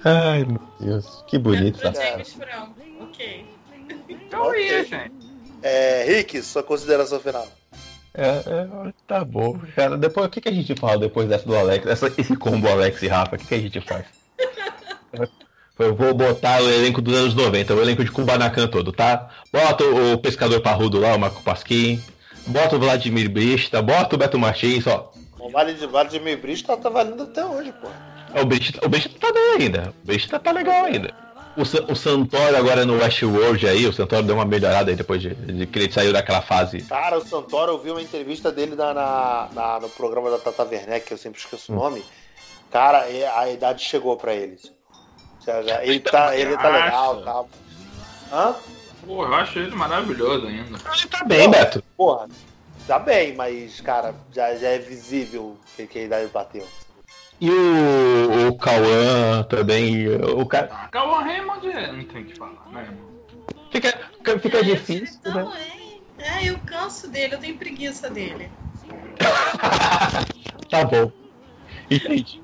Ai, 0.04 0.46
meu 0.46 0.62
Deus, 0.80 1.24
que 1.28 1.38
bonito. 1.38 1.80
Pro 1.80 1.92
Tá? 1.92 2.00
Franco, 2.24 2.76
ok. 3.02 3.46
Eu 4.32 4.56
ia, 4.56 4.84
gente. 4.86 5.12
É, 5.64 6.04
Rick, 6.08 6.42
sua 6.44 6.62
consideração 6.64 7.20
final. 7.20 7.48
É, 8.14 8.28
é, 8.28 8.94
tá 9.08 9.24
bom, 9.26 9.60
cara. 9.76 9.98
Depois, 9.98 10.28
o 10.28 10.30
que, 10.30 10.42
que 10.42 10.50
a 10.50 10.54
gente 10.54 10.76
fala 10.76 10.98
depois 10.98 11.28
dessa 11.28 11.46
do 11.46 11.56
Alex? 11.56 11.86
Essa, 11.86 12.12
esse 12.18 12.36
combo 12.36 12.68
Alex 12.68 13.02
e 13.02 13.08
Rafa, 13.08 13.36
o 13.36 13.40
que, 13.40 13.46
que 13.48 13.56
a 13.56 13.60
gente 13.60 13.82
faz? 13.82 14.06
Eu 15.80 15.94
vou 15.96 16.12
botar 16.14 16.60
o 16.62 16.68
elenco 16.70 17.02
dos 17.02 17.16
anos 17.16 17.36
90, 17.36 17.76
o 17.76 17.82
elenco 17.82 18.04
de 18.04 18.10
Kubanacan 18.10 18.68
todo, 18.68 18.92
tá? 18.92 19.30
Bota 19.54 19.84
o, 19.84 20.14
o 20.14 20.18
pescador 20.18 20.60
parrudo 20.60 21.00
lá, 21.00 21.14
o 21.16 21.20
Marco 21.20 21.44
Pasquim. 21.44 22.02
Bota 22.48 22.76
o 22.76 22.80
Vladimir 22.80 23.30
Brista, 23.30 23.82
bota 23.82 24.16
o 24.16 24.18
Beto 24.18 24.40
Martins, 24.40 24.88
ó. 24.88 25.12
O 25.40 25.50
Meio 26.22 26.38
Brito 26.38 26.78
tá, 26.78 26.90
valendo 26.90 27.24
até 27.24 27.46
hoje, 27.46 27.74
pô. 27.74 27.88
O 28.42 28.46
Brista, 28.46 28.86
o 28.86 28.90
Brista 28.90 29.10
tá 29.20 29.32
bem 29.32 29.56
ainda. 29.60 29.94
O 30.04 30.08
Brista 30.08 30.40
tá 30.40 30.52
legal 30.52 30.86
ainda. 30.86 31.14
O, 31.56 31.66
Sa- 31.66 31.84
o 31.90 31.96
Santoro 31.96 32.56
agora 32.56 32.86
no 32.86 32.98
Westworld 32.98 33.68
aí, 33.68 33.86
o 33.88 33.94
Santoro 33.94 34.24
deu 34.24 34.36
uma 34.36 34.46
melhorada 34.46 34.92
aí 34.92 34.96
depois 34.96 35.22
de, 35.22 35.34
de 35.34 35.66
que 35.66 35.80
ele 35.80 35.92
saiu 35.92 36.14
daquela 36.14 36.42
fase. 36.42 36.82
Cara, 36.82 37.18
o 37.18 37.22
Santoro, 37.26 37.74
eu 37.74 37.80
vi 37.80 37.90
uma 37.92 38.02
entrevista 38.02 38.52
dele 38.52 38.76
na, 38.76 38.94
na- 38.94 39.50
na- 39.54 39.80
no 39.80 39.90
programa 39.90 40.30
da 40.30 40.38
Tata 40.38 40.64
Werneck, 40.64 41.08
que 41.08 41.14
eu 41.14 41.18
sempre 41.18 41.40
esqueço 41.40 41.72
o 41.72 41.76
nome. 41.76 42.04
Cara, 42.72 43.10
é- 43.10 43.28
a 43.28 43.50
idade 43.50 43.84
chegou 43.84 44.16
pra 44.18 44.34
ele. 44.36 44.58
Já- 45.46 45.64
já- 45.64 45.84
ele, 45.84 46.00
tá, 46.00 46.36
ele 46.38 46.56
tá 46.58 46.70
legal, 46.70 47.22
tá. 47.22 47.44
Hã? 48.32 48.56
Porra, 49.08 49.30
eu 49.30 49.34
acho 49.36 49.60
ele 49.60 49.74
maravilhoso 49.74 50.48
ainda. 50.48 50.78
Ele 50.78 51.08
tá 51.10 51.24
bem, 51.24 51.50
Beto. 51.50 51.82
Porra, 51.96 52.28
tá 52.86 53.00
bem, 53.00 53.34
mas, 53.36 53.80
cara, 53.80 54.14
já, 54.34 54.54
já 54.56 54.68
é 54.68 54.80
visível 54.80 55.58
que, 55.78 55.88
que 55.88 56.00
a 56.00 56.04
idade 56.04 56.30
bateu. 56.32 56.68
E 57.40 57.50
o, 57.50 58.50
o 58.50 58.58
Cauã 58.58 59.44
também. 59.44 60.10
O 60.10 60.46
cara. 60.46 60.70
Ah, 60.72 60.88
Cauã 60.88 61.22
Raymond 61.22 61.66
é- 61.68 61.92
não 61.92 62.04
tem 62.04 62.24
o 62.24 62.26
que 62.26 62.36
falar, 62.36 62.68
né, 62.72 62.82
irmão? 62.84 63.08
Fica, 63.72 63.98
fica, 64.18 64.40
fica 64.40 64.58
É, 64.58 64.64
difícil, 64.64 65.20
Não, 65.24 65.50
né? 65.50 65.62
é. 66.20 66.38
É, 66.40 66.46
eu 66.46 66.58
canso 66.66 67.10
dele, 67.10 67.36
eu 67.36 67.40
tenho 67.40 67.58
preguiça 67.58 68.10
dele. 68.10 68.50
tá 70.70 70.84
bom. 70.84 71.12
Entendi. 71.90 72.42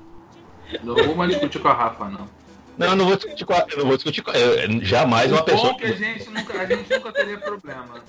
Não 0.82 0.94
vou 0.94 1.16
mais 1.16 1.30
discutir 1.30 1.60
com 1.60 1.68
a 1.68 1.74
Rafa, 1.74 2.08
não. 2.08 2.28
Não, 2.76 2.88
eu 2.88 2.96
não 2.96 3.04
vou 3.06 3.16
discutir 3.16 3.44
com 3.44 3.52
a, 3.52 3.66
eu 3.70 3.78
não 3.78 3.86
vou 3.86 3.96
discutir 3.96 4.22
com 4.22 4.30
a, 4.30 4.34
eu- 4.36 4.80
jamais 4.84 5.30
uma 5.30 5.40
o 5.40 5.44
pessoa. 5.44 5.72
bom 5.72 5.78
é 5.78 5.80
que 5.80 5.84
a 5.86 5.92
gente 5.96 6.30
nunca, 6.30 6.60
a 6.60 6.66
gente 6.66 6.90
nunca 6.90 7.12
teria 7.12 7.38
problema. 7.38 8.04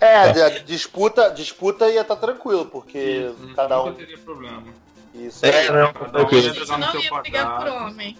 É, 0.00 0.16
a 0.42 0.48
disputa, 0.60 1.30
disputa 1.30 1.88
ia 1.88 2.00
estar 2.02 2.16
tranquilo, 2.16 2.66
porque 2.66 2.98
Isso, 2.98 3.54
cada 3.54 3.76
nunca 3.78 3.90
um. 3.90 3.94
teria 3.94 4.18
problema. 4.18 4.62
Isso 5.14 5.46
É, 5.46 5.70
não, 5.70 5.88
um 5.88 6.72
A 6.74 6.78
não 6.78 7.00
ia 7.00 7.20
brigar 7.22 7.58
por 7.58 7.68
homem. 7.68 8.18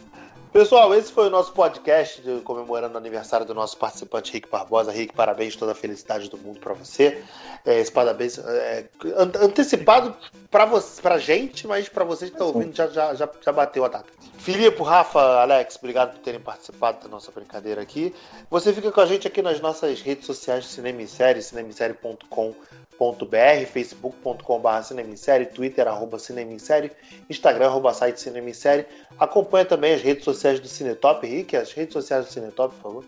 Pessoal, 0.53 0.95
esse 0.95 1.11
foi 1.12 1.26
o 1.26 1.30
nosso 1.30 1.53
podcast 1.53 2.22
de- 2.22 2.41
comemorando 2.43 2.95
o 2.95 2.97
aniversário 2.99 3.45
do 3.45 3.53
nosso 3.53 3.76
participante 3.76 4.32
Rick 4.32 4.49
Barbosa. 4.49 4.93
Rick, 4.93 5.12
parabéns, 5.12 5.57
toda 5.57 5.72
a 5.72 5.74
felicidade 5.74 6.30
do 6.30 6.39
mundo 6.39 6.61
pra 6.61 6.72
você. 6.74 7.20
É, 7.66 7.80
esse 7.80 7.91
parabéns 7.91 8.39
é, 8.39 8.87
an- 9.16 9.32
antecipado 9.45 10.14
pra, 10.53 10.64
você, 10.64 11.03
pra 11.03 11.18
gente, 11.18 11.66
mas 11.66 11.89
pra 11.89 12.05
vocês 12.05 12.30
que 12.30 12.37
estão 12.37 12.47
ouvindo 12.55 12.72
já, 12.74 12.87
já, 12.87 13.14
já, 13.16 13.28
já 13.45 13.53
bateu 13.53 13.85
a 13.85 13.89
data. 13.89 14.07
Filipe, 14.45 14.82
Rafa, 14.82 15.40
Alex, 15.40 15.76
obrigado 15.76 16.12
por 16.12 16.20
terem 16.20 16.38
participado 16.38 17.03
da 17.03 17.09
nossa 17.09 17.32
brincadeira 17.32 17.80
aqui. 17.80 18.14
Você 18.51 18.74
fica 18.74 18.92
com 18.92 19.01
a 19.01 19.07
gente 19.07 19.26
aqui 19.26 19.40
nas 19.40 19.59
nossas 19.59 20.03
redes 20.03 20.26
sociais 20.26 20.66
Cinema 20.66 21.01
em 21.01 21.07
Série, 21.07 21.40
cinemissérie.com.br, 21.40 23.66
facebook.com.br 23.72 24.82
cinemissérie, 24.82 25.47
twitter, 25.47 25.88
arroba 25.88 26.18
cinema 26.18 26.53
em 26.53 26.59
série, 26.59 26.92
instagram, 27.30 27.68
arroba 27.68 27.95
site 27.95 28.20
cinema 28.20 28.51
em 28.51 28.53
série. 28.53 28.84
Acompanha 29.18 29.64
também 29.64 29.95
as 29.95 30.03
redes 30.03 30.24
sociais 30.24 30.61
do 30.61 30.68
Cinetop, 30.68 31.26
Rick, 31.26 31.57
as 31.57 31.72
redes 31.72 31.95
sociais 31.95 32.26
do 32.26 32.30
Cinetop, 32.30 32.74
por 32.74 32.82
favor. 32.82 33.05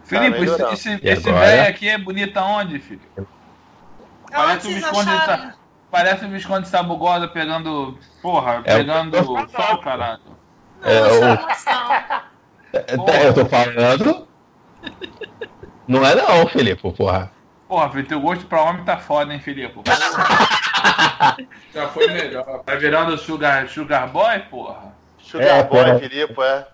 Felipe, 0.08 0.36
esse, 0.36 0.40
melhorando. 0.40 0.72
esse, 0.74 1.00
esse 1.02 1.28
agora? 1.28 1.46
velho 1.46 1.68
aqui 1.70 1.88
é 1.88 1.98
bonito 1.98 2.36
aonde, 2.36 2.78
filho? 2.78 3.00
Parece 4.30 4.68
um 4.68 4.74
Visconde 4.74 5.10
acharam? 5.10 5.42
Sa- 5.50 5.54
Parece 5.90 6.24
um 6.26 6.30
Visconde 6.30 6.68
Sabugosa 6.68 7.28
pegando. 7.28 7.98
Porra, 8.20 8.62
É 8.64 8.74
o- 8.74 8.78
pegando 8.78 9.16
sol, 9.50 9.78
caralho. 9.82 10.20
Não, 10.82 10.90
É, 10.90 10.98
é, 10.98 11.02
o- 11.12 11.24
emoção. 11.24 11.92
É, 12.72 13.26
Eu 13.28 13.34
tô 13.34 13.46
falando. 13.46 14.28
Não 15.86 16.04
é 16.06 16.14
não, 16.14 16.46
Felipe, 16.48 16.92
porra. 16.92 17.32
Porra, 17.66 17.90
filho, 17.90 18.06
teu 18.06 18.20
gosto 18.20 18.46
pra 18.46 18.62
homem 18.62 18.84
tá 18.84 18.98
foda, 18.98 19.32
hein, 19.32 19.40
Felipe? 19.40 19.80
Já 21.74 21.88
foi 21.88 22.06
melhor. 22.08 22.62
Tá 22.64 22.74
virando 22.76 23.16
sugar, 23.18 23.68
sugar 23.68 24.08
boy, 24.08 24.38
porra? 24.50 24.94
Sugar 25.18 25.46
É, 25.48 25.62
Boy, 25.62 25.84
porra. 25.84 25.98
Filipe, 25.98 26.40
é. 26.42 26.66